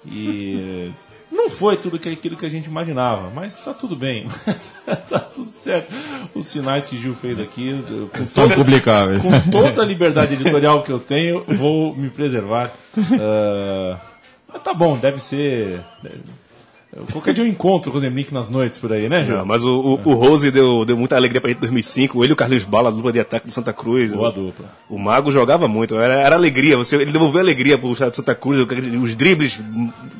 E 0.05 0.89
não 1.29 1.49
foi 1.49 1.75
tudo 1.75 1.97
aquilo 1.97 2.37
que 2.37 2.45
a 2.45 2.49
gente 2.49 2.67
imaginava, 2.67 3.29
mas 3.35 3.59
tá 3.59 3.73
tudo 3.73 3.93
bem. 3.93 4.25
tá 5.09 5.19
tudo 5.19 5.49
certo. 5.49 5.93
Os 6.33 6.47
sinais 6.47 6.85
que 6.85 6.95
Gil 6.95 7.13
fez 7.13 7.41
aqui. 7.41 7.77
São 8.25 8.47
toda, 8.47 8.55
publicáveis. 8.55 9.23
Com 9.23 9.51
toda 9.51 9.81
a 9.81 9.85
liberdade 9.85 10.35
editorial 10.35 10.81
que 10.81 10.93
eu 10.93 10.99
tenho, 10.99 11.43
vou 11.43 11.93
me 11.93 12.09
preservar. 12.09 12.71
Uh, 12.97 13.99
tá 14.59 14.73
bom, 14.73 14.97
deve 14.97 15.19
ser. 15.19 15.81
Qualquer 17.11 17.33
dia 17.33 17.43
eu 17.43 17.47
encontro 17.47 17.89
o 17.89 17.93
Rosemlick 17.93 18.31
nas 18.31 18.49
noites 18.49 18.79
por 18.79 18.93
aí, 18.93 19.09
né, 19.09 19.23
João? 19.23 19.43
mas 19.43 19.65
o, 19.65 19.71
o, 19.79 19.93
o, 20.09 20.13
Rose 20.13 20.51
deu, 20.51 20.85
deu 20.85 20.95
muita 20.95 21.15
alegria 21.15 21.41
pra 21.41 21.49
gente 21.49 21.57
em 21.57 21.61
2005. 21.61 22.23
Ele 22.23 22.31
e 22.31 22.33
o 22.33 22.35
Carlos 22.35 22.65
Bala, 22.65 22.89
a 22.89 22.91
dupla 22.91 23.11
de 23.11 23.19
ataque 23.19 23.47
do 23.47 23.53
Santa 23.53 23.73
Cruz. 23.73 24.11
Boa 24.11 24.29
o, 24.29 24.31
dupla. 24.31 24.65
O 24.87 24.99
Mago 24.99 25.31
jogava 25.31 25.67
muito, 25.67 25.97
era, 25.97 26.13
era 26.13 26.35
alegria. 26.35 26.77
Você, 26.77 26.97
ele 26.97 27.11
devolveu 27.11 27.41
alegria 27.41 27.79
pro 27.79 27.91
estado 27.91 28.11
de 28.11 28.17
Santa 28.17 28.35
Cruz, 28.35 28.59
os 29.01 29.15
dribles 29.15 29.59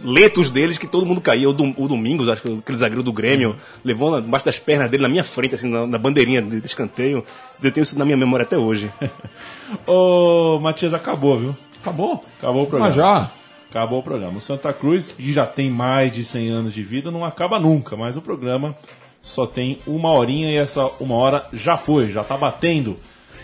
lentos 0.03 0.49
deles 0.49 0.79
que 0.79 0.87
todo 0.87 1.05
mundo 1.05 1.21
caía. 1.21 1.47
O, 1.47 1.53
o 1.53 1.87
Domingos, 1.87 2.27
acho 2.27 2.41
que 2.41 2.57
aquele 2.57 2.77
zagueiro 2.77 3.03
do 3.03 3.13
Grêmio, 3.13 3.55
levou 3.85 4.17
embaixo 4.17 4.45
das 4.45 4.57
pernas 4.57 4.89
dele 4.89 5.03
na 5.03 5.09
minha 5.09 5.23
frente, 5.23 5.53
assim, 5.53 5.69
na, 5.69 5.85
na 5.85 5.97
bandeirinha 5.99 6.41
de, 6.41 6.59
de 6.59 6.65
escanteio. 6.65 7.23
Eu 7.61 7.71
tenho 7.71 7.83
isso 7.83 7.99
na 7.99 8.05
minha 8.05 8.17
memória 8.17 8.45
até 8.45 8.57
hoje. 8.57 8.91
Ô, 9.85 10.57
Matias, 10.59 10.93
acabou, 10.93 11.37
viu? 11.37 11.55
Acabou? 11.81 12.23
Acabou 12.39 12.63
o 12.63 12.65
programa. 12.65 12.87
Mas 12.87 12.95
já? 12.95 13.29
Acabou 13.73 14.01
o 14.01 14.03
programa. 14.03 14.37
O 14.37 14.41
Santa 14.41 14.71
Cruz, 14.71 15.11
que 15.17 15.33
já 15.33 15.47
tem 15.47 15.67
mais 15.67 16.11
de 16.11 16.23
100 16.23 16.49
anos 16.49 16.73
de 16.73 16.83
vida, 16.83 17.09
não 17.09 17.25
acaba 17.25 17.59
nunca, 17.59 17.97
mas 17.97 18.15
o 18.15 18.21
programa 18.21 18.75
só 19.19 19.47
tem 19.47 19.79
uma 19.87 20.11
horinha 20.11 20.51
e 20.51 20.57
essa 20.57 20.85
uma 20.99 21.15
hora 21.15 21.47
já 21.51 21.75
foi, 21.75 22.11
já 22.11 22.21
está 22.21 22.37
batendo. 22.37 22.95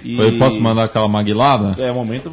E... 0.04 0.20
Eu 0.20 0.38
posso 0.38 0.62
mandar 0.62 0.84
aquela 0.84 1.08
maguilada? 1.08 1.76
É, 1.82 1.92
momento. 1.92 2.32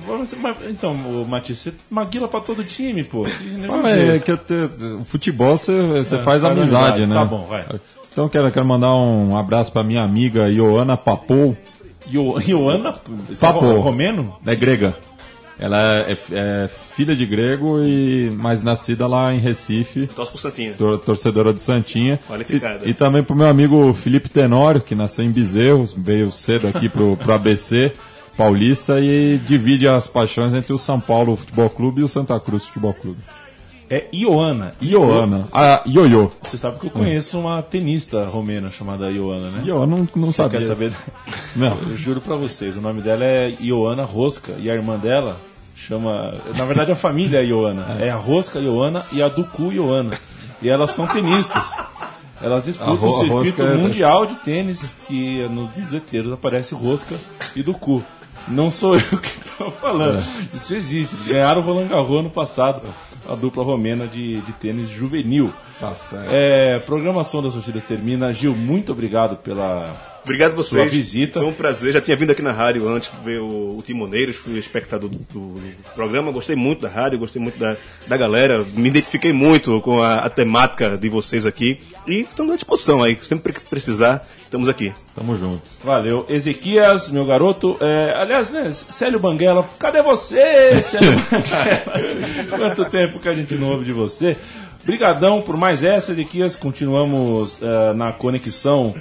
Então, 0.69 0.95
Matias, 1.27 1.59
você 1.59 1.73
maguila 1.89 2.29
pra 2.29 2.41
todo 2.41 2.63
time, 2.63 3.03
pô. 3.03 3.25
Ah, 3.25 3.91
é, 3.91 4.17
é 4.17 4.19
que 4.19 4.37
te, 4.37 4.55
o 5.01 5.05
futebol 5.07 5.57
você, 5.57 5.73
você 5.81 6.17
é, 6.17 6.19
faz, 6.19 6.43
faz 6.43 6.45
amizade, 6.45 7.03
amizade, 7.03 7.07
né? 7.07 7.15
Tá 7.15 7.25
bom, 7.25 7.47
vai. 7.47 7.67
Então 8.13 8.29
quero, 8.29 8.53
quero 8.53 8.67
mandar 8.67 8.95
um 8.95 9.39
abraço 9.39 9.73
pra 9.73 9.83
minha 9.83 10.03
amiga 10.03 10.51
Ioana 10.51 10.99
Papou. 10.99 11.57
Ioana? 12.47 12.95
Papou. 13.41 13.73
É 13.75 13.81
romeno? 13.81 14.37
É 14.45 14.55
grega. 14.55 14.95
Ela 15.59 16.01
é, 16.01 16.17
é, 16.33 16.71
filha 16.95 17.17
de 17.17 17.25
grego, 17.25 17.81
e 17.81 18.31
mas 18.37 18.63
nascida 18.63 19.07
lá 19.07 19.33
em 19.33 19.39
Recife. 19.39 20.07
Torce 20.09 20.31
pro 20.31 20.41
Santinha. 20.41 20.75
Tor 20.75 20.99
torcedora 20.99 21.53
do 21.53 21.59
Santinha. 21.59 22.21
Qualificada. 22.29 22.87
E, 22.87 22.91
e, 22.91 22.95
também 22.95 23.23
pro 23.23 23.35
meu 23.35 23.49
amigo 23.49 23.93
Felipe 23.95 24.29
Tenório, 24.29 24.81
que 24.81 24.95
nasceu 24.95 25.25
em 25.25 25.31
Bezerros, 25.31 25.95
veio 25.97 26.31
cedo 26.31 26.69
aqui 26.69 26.89
pro, 26.89 27.17
pro 27.17 27.33
ABC 27.33 27.93
paulista 28.37 29.01
e 29.01 29.39
divide 29.39 29.89
as 29.89 30.07
paixões 30.07 30.53
entre 30.53 30.73
o 30.73 30.79
São 30.79 31.01
Paulo 31.01 31.37
Futebol 31.37 31.71
Clube 31.71 32.03
e 32.03 32.05
o 32.05 32.09
Santa 32.09 32.39
Cruz 32.39 32.65
Futebol 32.67 32.93
Clube. 32.93 33.19
É 33.89 34.07
Ioana. 34.13 34.75
Ioana. 34.83 35.47
Ah, 35.53 35.83
Ioiô. 35.87 36.31
Você 36.43 36.59
sabe 36.59 36.81
que 36.81 36.87
eu 36.87 36.91
conheço 36.91 37.39
uma 37.39 37.63
tenista 37.63 38.27
romena 38.27 38.69
chamada 38.69 39.11
Ioana, 39.11 39.49
né? 39.51 39.63
Ioana, 39.65 39.87
não, 39.87 40.09
não 40.17 40.27
você 40.27 40.43
sabia. 40.43 40.59
quer 40.59 40.67
saber? 40.67 40.93
Não. 41.55 41.79
Eu 41.89 41.97
juro 41.97 42.21
pra 42.21 42.35
vocês, 42.35 42.77
o 42.77 42.81
nome 42.81 43.01
dela 43.01 43.25
é 43.25 43.55
Ioana 43.61 44.03
Rosca 44.03 44.55
e 44.59 44.69
a 44.69 44.75
irmã 44.75 44.99
dela 44.99 45.41
chama... 45.77 46.35
Na 46.57 46.65
verdade 46.65 46.91
a 46.91 46.97
família 46.97 47.39
é 47.39 47.45
Ioana. 47.45 47.99
É, 48.01 48.07
é 48.07 48.11
a 48.11 48.17
Rosca 48.17 48.59
Ioana 48.59 49.05
e 49.13 49.23
a 49.23 49.29
Ducu 49.29 49.71
Ioana. 49.73 50.19
E 50.61 50.69
elas 50.69 50.91
são 50.91 51.07
tenistas. 51.07 51.71
Elas 52.41 52.65
disputam 52.65 53.09
o 53.09 53.13
circuito 53.13 53.33
rosca 53.33 53.63
é- 53.63 53.77
mundial 53.77 54.27
de 54.27 54.35
tênis, 54.37 54.97
que 55.07 55.47
no 55.49 55.69
Deseteiros 55.69 56.33
aparece 56.33 56.75
rosca 56.75 57.15
e 57.55 57.63
do 57.63 57.73
cu. 57.75 58.03
Não 58.49 58.71
sou 58.71 58.95
eu 58.99 59.19
que 59.19 59.29
estou 59.29 59.71
falando. 59.71 60.19
É. 60.19 60.57
Isso 60.57 60.75
existe. 60.75 61.15
Eles 61.15 61.29
ganharam 61.29 61.61
o 61.61 61.65
Roland 61.65 61.89
Garros 61.89 62.21
ano 62.21 62.31
passado, 62.31 62.83
a 63.29 63.35
dupla 63.35 63.65
romena 63.65 64.07
de, 64.07 64.41
de 64.41 64.53
tênis 64.53 64.89
juvenil. 64.89 65.53
Tá 65.81 65.95
certo. 65.95 66.31
É, 66.31 66.79
programação 66.81 67.43
das 67.43 67.55
torcidas 67.55 67.85
termina. 67.85 68.33
Gil, 68.33 68.55
muito 68.55 68.93
obrigado 68.93 69.37
pela 69.37 69.93
Obrigado 70.27 70.61
a 70.61 70.65
sua 70.65 70.81
vocês. 70.81 70.93
visita. 70.93 71.39
Foi 71.39 71.49
um 71.49 71.53
prazer. 71.53 71.93
Já 71.93 72.01
tinha 72.01 72.17
vindo 72.17 72.33
aqui 72.33 72.43
na 72.43 72.51
rádio 72.51 72.89
antes 72.89 73.09
ver 73.23 73.39
o, 73.39 73.79
o 73.79 73.83
Timoneiros, 73.87 74.35
fui 74.35 74.59
espectador 74.59 75.09
do, 75.09 75.19
do 75.19 75.61
programa. 75.95 76.33
Gostei 76.33 76.57
muito 76.57 76.83
da 76.83 76.89
rádio, 76.89 77.17
gostei 77.17 77.41
muito 77.41 77.57
da, 77.57 77.77
da 78.09 78.17
galera. 78.17 78.67
Me 78.75 78.89
identifiquei 78.89 79.33
muito 79.33 79.81
com 79.83 80.03
a, 80.03 80.17
a 80.17 80.29
temática 80.29 80.99
de 80.99 81.09
vocês 81.09 81.47
aqui. 81.47 81.79
E 82.09 82.23
estamos 82.23 82.53
à 82.55 82.57
disposição 82.57 83.05
aí. 83.05 83.17
Sempre 83.21 83.53
que 83.53 83.61
precisar, 83.61 84.27
estamos 84.43 84.69
aqui. 84.69 84.93
Tamo 85.15 85.39
junto. 85.39 85.63
Valeu. 85.85 86.27
Ezequias, 86.29 87.09
meu 87.09 87.25
garoto. 87.25 87.77
É, 87.81 88.13
aliás, 88.17 88.51
né, 88.51 88.73
Célio 88.73 89.21
Banguela, 89.21 89.65
cadê 89.79 90.03
você, 90.03 90.83
Célio 90.83 91.13
Banguela? 91.31 92.47
Quanto 92.51 92.85
tempo 92.91 93.21
que 93.21 93.29
a 93.29 93.35
gente 93.35 93.55
não 93.55 93.71
ouve 93.71 93.85
de 93.85 93.93
você? 93.93 94.37
Brigadão 94.85 95.41
por 95.41 95.57
mais 95.57 95.85
essa, 95.85 96.11
Ezequias. 96.11 96.57
Continuamos 96.57 97.59
eh, 97.63 97.93
na 97.95 98.13
conexão. 98.13 98.95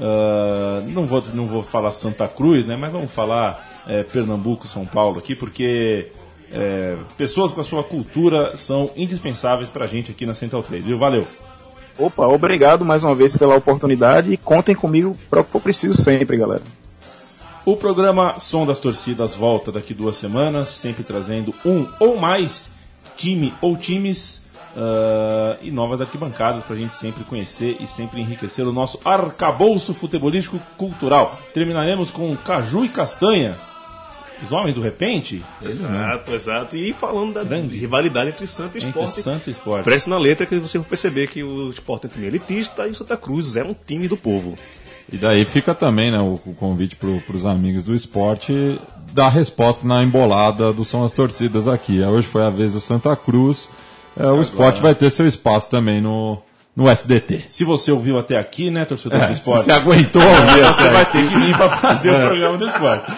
Eh, 0.00 0.82
não, 0.88 1.06
vou, 1.06 1.22
não 1.34 1.46
vou 1.46 1.62
falar 1.62 1.90
Santa 1.90 2.26
Cruz, 2.28 2.66
né? 2.66 2.76
Mas 2.76 2.92
vamos 2.92 3.12
falar 3.12 3.82
eh, 3.86 4.02
Pernambuco, 4.04 4.66
São 4.66 4.84
Paulo 4.84 5.18
aqui, 5.18 5.34
porque 5.34 6.10
eh, 6.52 6.96
pessoas 7.16 7.52
com 7.52 7.60
a 7.60 7.64
sua 7.64 7.84
cultura 7.84 8.56
são 8.56 8.90
indispensáveis 8.96 9.68
pra 9.68 9.86
gente 9.86 10.10
aqui 10.10 10.26
na 10.26 10.34
Central 10.34 10.62
3, 10.62 10.84
viu? 10.84 10.98
Valeu. 10.98 11.26
Opa, 11.98 12.26
obrigado 12.26 12.84
mais 12.84 13.02
uma 13.02 13.14
vez 13.14 13.36
pela 13.36 13.56
oportunidade 13.56 14.32
e 14.32 14.36
contem 14.36 14.74
comigo 14.74 15.16
para 15.28 15.40
o 15.40 15.44
que 15.44 15.50
for 15.50 15.60
preciso 15.60 16.00
sempre, 16.00 16.36
galera. 16.36 16.62
O 17.64 17.76
programa 17.76 18.38
Som 18.38 18.66
das 18.66 18.78
Torcidas 18.78 19.34
volta 19.34 19.70
daqui 19.70 19.94
duas 19.94 20.16
semanas, 20.16 20.68
sempre 20.68 21.04
trazendo 21.04 21.54
um 21.64 21.86
ou 22.00 22.18
mais 22.18 22.72
time 23.16 23.54
ou 23.60 23.76
times 23.76 24.41
ah, 24.76 25.56
e 25.62 25.70
novas 25.70 26.00
arquibancadas 26.00 26.64
para 26.64 26.74
a 26.74 26.78
gente 26.78 26.94
sempre 26.94 27.24
conhecer 27.24 27.76
e 27.80 27.86
sempre 27.86 28.20
enriquecer 28.20 28.66
o 28.66 28.72
nosso 28.72 28.98
arcabouço 29.04 29.92
futebolístico 29.94 30.58
cultural. 30.76 31.38
Terminaremos 31.52 32.10
com 32.10 32.34
Caju 32.36 32.84
e 32.84 32.88
Castanha, 32.88 33.56
os 34.42 34.50
homens 34.50 34.74
do 34.74 34.80
repente, 34.80 35.42
Exato, 35.62 36.34
exato. 36.34 36.76
E 36.76 36.92
falando 36.92 37.34
da 37.34 37.44
Grande. 37.44 37.76
rivalidade 37.76 38.30
entre 38.30 38.46
Santa 38.46 38.78
e 38.78 38.84
entre 38.84 39.00
Sport. 39.04 39.24
Santo 39.24 39.48
e 39.48 39.52
Esporte. 39.52 39.84
Preste 39.84 40.10
na 40.10 40.18
letra 40.18 40.46
que 40.46 40.58
você 40.58 40.78
vai 40.78 40.88
perceber 40.88 41.28
que 41.28 41.42
o 41.44 41.70
Sport 41.70 42.04
é 42.04 42.06
um 42.08 42.10
time 42.10 42.26
elitista 42.26 42.88
e 42.88 42.90
o 42.90 42.94
Santa 42.94 43.16
Cruz 43.16 43.56
é 43.56 43.62
um 43.62 43.74
time 43.74 44.08
do 44.08 44.16
povo. 44.16 44.58
E 45.12 45.16
daí 45.16 45.44
fica 45.44 45.74
também 45.74 46.10
né, 46.10 46.18
o, 46.18 46.40
o 46.46 46.54
convite 46.54 46.96
para 46.96 47.36
os 47.36 47.44
amigos 47.44 47.84
do 47.84 47.94
esporte 47.94 48.80
dar 49.12 49.28
resposta 49.28 49.86
na 49.86 50.02
embolada 50.02 50.72
do 50.72 50.84
São 50.84 51.04
as 51.04 51.12
Torcidas 51.12 51.68
aqui. 51.68 52.00
Hoje 52.00 52.26
foi 52.26 52.42
a 52.42 52.50
vez 52.50 52.72
do 52.72 52.80
Santa 52.80 53.14
Cruz. 53.14 53.68
É, 54.18 54.26
o 54.26 54.40
esporte 54.40 54.80
vai 54.82 54.94
ter 54.94 55.10
seu 55.10 55.26
espaço 55.26 55.70
também 55.70 56.00
no, 56.00 56.38
no 56.76 56.88
SDT. 56.90 57.44
Se 57.48 57.64
você 57.64 57.90
ouviu 57.90 58.18
até 58.18 58.36
aqui, 58.38 58.70
né, 58.70 58.84
torcedor 58.84 59.18
do 59.20 59.26
Se 59.26 59.32
esporte? 59.34 59.64
você 59.64 59.72
aguentou 59.72 60.22
ouvir 60.26 60.64
você 60.64 60.88
vai 60.90 61.06
ter 61.10 61.28
que 61.28 61.34
vir 61.34 61.56
para 61.56 61.70
fazer 61.78 62.10
o 62.10 62.26
programa 62.26 62.58
do 62.58 62.66
esporte. 62.66 63.12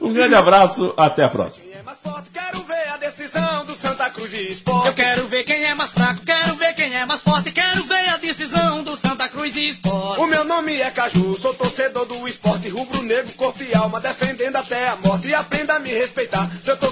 Um 0.00 0.12
grande 0.12 0.34
abraço, 0.34 0.92
até 0.96 1.22
a 1.22 1.28
próxima. 1.28 1.64
Quem 1.64 1.78
é 1.78 1.82
mais 1.82 1.98
forte, 2.02 2.30
quero 2.32 2.62
ver 2.64 2.88
a 2.92 2.96
decisão 2.96 3.64
do 3.66 3.74
Santa 3.74 4.10
Cruz 4.10 4.32
e 4.32 4.50
Sport. 4.52 4.86
Eu 4.86 4.92
quero 4.94 5.26
ver 5.28 5.44
quem 5.44 5.64
é 5.64 5.74
mais 5.74 5.90
fraco, 5.90 6.20
quero 6.26 6.54
ver 6.56 6.74
quem 6.74 6.94
é 6.96 7.06
mais 7.06 7.20
forte, 7.20 7.52
quero 7.52 7.84
ver 7.84 8.08
a 8.08 8.16
decisão 8.16 8.82
do 8.82 8.96
Santa 8.96 9.28
Cruz 9.28 9.54
e 9.56 9.68
Sport. 9.68 10.18
O 10.18 10.26
meu 10.26 10.44
nome 10.44 10.74
é 10.80 10.90
Caju, 10.90 11.36
sou 11.36 11.54
torcedor 11.54 12.04
do 12.06 12.26
esporte 12.26 12.68
rubro-negro, 12.68 13.30
corpo 13.36 13.62
e 13.62 13.72
alma, 13.76 14.00
defendendo 14.00 14.56
até 14.56 14.88
a 14.88 14.96
morte. 14.96 15.28
E 15.28 15.34
aprenda 15.34 15.74
a 15.74 15.78
me 15.78 15.90
respeitar, 15.90 16.50
seu 16.64 16.76
torcedor 16.76 16.91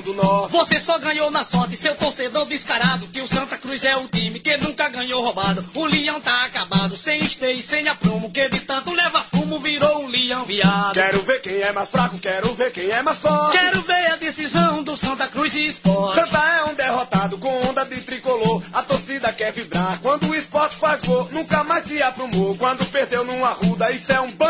do 0.00 0.14
norte. 0.14 0.52
Você 0.52 0.78
só 0.78 0.96
ganhou 0.98 1.30
na 1.32 1.44
sorte, 1.44 1.76
seu 1.76 1.96
torcedor 1.96 2.46
descarado, 2.46 3.08
que 3.08 3.20
o 3.20 3.26
Santa 3.26 3.58
Cruz 3.58 3.84
é 3.84 3.96
o 3.96 4.06
time 4.06 4.38
que 4.38 4.56
nunca 4.58 4.88
ganhou 4.88 5.22
roubado. 5.22 5.68
O 5.74 5.84
leão 5.86 6.20
tá 6.20 6.44
acabado, 6.44 6.96
sem 6.96 7.20
esteio 7.24 7.60
sem 7.60 7.88
aprumo, 7.88 8.30
que 8.30 8.48
de 8.48 8.60
tanto 8.60 8.92
leva 8.92 9.24
fumo 9.34 9.58
virou 9.58 10.04
um 10.04 10.06
leão 10.06 10.44
viado. 10.44 10.94
Quero 10.94 11.22
ver 11.22 11.40
quem 11.40 11.60
é 11.60 11.72
mais 11.72 11.90
fraco, 11.90 12.18
quero 12.18 12.54
ver 12.54 12.70
quem 12.70 12.88
é 12.90 13.02
mais 13.02 13.18
forte. 13.18 13.58
Quero 13.58 13.82
ver 13.82 14.12
a 14.12 14.16
decisão 14.16 14.82
do 14.84 14.96
Santa 14.96 15.26
Cruz 15.26 15.54
e 15.54 15.66
Sport. 15.66 16.14
Santa 16.14 16.38
é 16.38 16.64
um 16.64 16.74
derrotado 16.74 17.38
com 17.38 17.68
onda 17.68 17.84
de 17.84 18.00
tricolor. 18.02 18.62
A 18.72 18.82
torcida 18.82 19.32
quer 19.32 19.52
vibrar 19.52 19.98
quando 20.00 20.28
o 20.28 20.34
esporte 20.34 20.76
faz 20.76 21.02
gol. 21.02 21.28
Nunca 21.32 21.64
mais 21.64 21.86
se 21.86 22.00
aprumou 22.02 22.56
quando 22.56 22.84
perdeu 22.86 23.24
numa 23.24 23.48
ruda. 23.48 23.90
Isso 23.90 24.12
é 24.12 24.20
um 24.20 24.30
favelado 24.30 24.49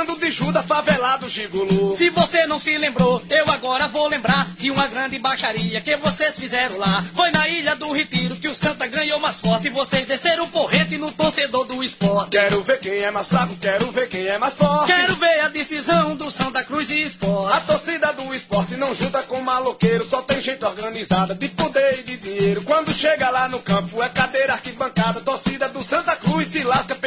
gigolô. 1.31 1.95
Se 1.97 2.11
você 2.11 2.47
não 2.47 2.59
se 2.59 2.77
lembrou, 2.77 3.23
eu 3.31 3.51
agora 3.51 3.87
vou 3.89 4.09
lembrar 4.09 4.47
de 4.59 4.71
uma 4.71 4.87
grande 4.89 5.19
baixaria 5.19 5.81
que 5.81 5.97
vocês 5.97 6.37
fizeram 6.37 6.77
lá. 6.77 7.05
Foi 7.15 7.31
na 7.31 7.49
Ilha 7.49 7.77
do 7.77 7.93
Retiro 7.93 8.37
que 8.37 8.49
o 8.49 8.55
Santa 8.55 8.87
ganhou 8.89 9.21
mais 9.21 9.39
forte 9.39 9.69
e 9.69 9.71
vocês 9.71 10.07
desceram 10.07 10.45
o 10.45 10.49
porrete 10.49 10.99
no 10.99 11.13
torcedor 11.13 11.65
do 11.67 11.83
esporte. 11.83 12.31
Quero 12.31 12.63
ver 12.63 12.81
quem 12.81 12.99
é 12.99 13.11
mais 13.11 13.29
fraco, 13.29 13.57
quero 13.61 13.91
ver 13.93 14.09
quem 14.09 14.27
é 14.27 14.39
mais 14.39 14.55
forte. 14.55 14.93
Quero 14.93 15.17
ver 15.17 15.41
a 15.41 15.49
decisão 15.49 16.17
do 16.17 16.31
Santa 16.31 16.65
Cruz 16.65 16.91
e 16.91 17.03
Sport. 17.03 17.55
A 17.55 17.61
torcida 17.61 18.13
do 18.13 18.35
esporte 18.35 18.75
não 18.77 18.95
junta 18.95 19.23
com 19.23 19.41
maloqueiro, 19.41 20.07
só 20.09 20.23
tem 20.23 20.41
gente 20.41 20.65
organizada 20.65 21.35
de 21.35 21.49
poder 21.49 22.01
e 22.01 22.03
de 22.03 22.17
dinheiro. 22.17 22.63
Quando 22.63 22.93
chega 22.93 23.31
lá 23.31 23.49
no 23.49 23.61
campo 23.61 24.03
é 24.03 24.09
cadeira 24.09 24.55
arquibancada, 24.55 25.21
torcida 25.21 25.40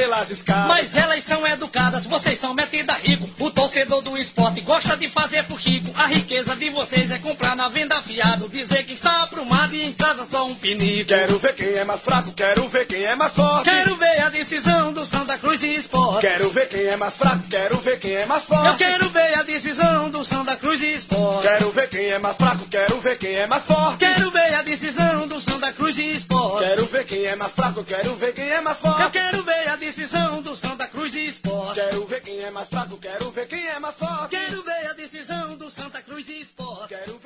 pelas 0.03 0.29
escadas. 0.29 0.67
Mas 0.67 0.95
elas 0.95 1.23
são 1.23 1.47
educadas, 1.47 2.05
vocês 2.05 2.37
são 2.37 2.53
metida 2.53 2.93
rico. 2.93 3.29
O 3.39 3.49
torcedor 3.49 4.01
do 4.01 4.17
esporte 4.17 4.59
gosta 4.59 4.97
de 4.97 5.07
fazer 5.07 5.43
fuxico. 5.43 5.89
A 5.95 6.07
riqueza 6.07 6.55
de 6.57 6.69
vocês 6.71 7.09
é 7.09 7.19
comprar 7.19 7.55
na 7.55 7.69
venda 7.69 8.01
fiado. 8.01 8.49
Dizer 8.49 8.72
e 9.72 9.84
em 9.84 9.93
casa 9.93 10.26
só 10.26 10.45
um 10.45 10.55
pinico. 10.55 11.07
Quero 11.07 11.38
ver 11.39 11.55
quem 11.55 11.74
é 11.74 11.86
mais 11.86 12.01
fraco, 12.01 12.32
quero 12.34 12.68
ver 12.68 12.86
quem 12.86 13.03
é 13.03 13.16
mais 13.16 13.34
forte. 13.34 13.70
Quero 13.70 13.95
ver 13.95 14.22
a 14.22 14.30
decisão 14.30 14.91
do 14.91 15.05
Santa 15.05 15.38
Cruz 15.38 15.64
e 15.64 15.76
Sport. 15.76 16.22
Quero 16.22 16.49
ver 16.49 16.68
quem 16.68 16.86
é 16.86 16.97
mais 16.97 17.14
fraco, 17.14 17.47
quero 17.49 17.78
ver 17.78 17.99
quem 17.99 18.16
é 18.16 18.26
mais 18.26 18.43
forte. 18.43 18.68
Eu 18.68 18.89
quero 18.89 19.09
ver 19.09 19.38
a 19.38 19.43
decisão 19.43 20.09
do 20.09 20.26
Santa 20.26 20.55
Cruz 20.57 20.82
e 20.82 20.91
Sport. 20.93 21.43
Quero 21.43 21.72
ver 21.72 21.89
quem 21.89 22.05
é 22.07 22.20
mais 22.20 22.36
fraco, 22.36 22.66
quero 22.66 22.99
ver 22.99 23.18
quem 23.18 23.36
é 23.36 23.47
mais 23.47 23.64
forte. 23.64 23.97
Quero 23.99 24.32
ver 24.32 24.55
a 24.55 24.61
decisão 24.61 25.28
do 25.28 25.41
Santa 25.41 25.72
Cruz 25.74 25.97
e 25.97 26.11
Sport. 26.16 26.64
Quero 26.64 26.86
ver 26.86 27.05
quem 27.05 27.26
é 27.26 27.36
mais 27.36 27.51
fraco, 27.51 27.84
quero 27.84 28.16
ver 28.16 28.34
quem 28.34 28.49
é 28.49 28.61
mais 28.61 28.78
forte. 28.78 29.01
Eu 29.01 29.11
quero 29.11 29.43
ver 29.43 29.68
a 29.70 29.76
decisão 29.76 30.41
do 30.41 30.55
Santa 30.55 30.88
Cruz 30.88 31.16
e 31.16 31.26
Sport. 31.28 31.76
Quero 31.76 32.05
ver 32.05 32.22
quem 32.22 32.39
é 32.39 32.51
mais 32.51 32.68
fraco, 32.68 32.97
quero 32.97 33.32
ver 33.32 33.47
quem 33.47 33.68
é 33.68 33.80
mais 33.80 33.95
forte. 33.95 34.30
Quero 34.30 34.64
ver 34.64 34.89
a 34.89 34.93
decisão 34.93 35.55
do 35.55 35.70
Santa 35.70 36.01
Cruz 36.01 36.28
e 36.28 36.41
Sport. 36.41 36.89
Quero 36.89 37.20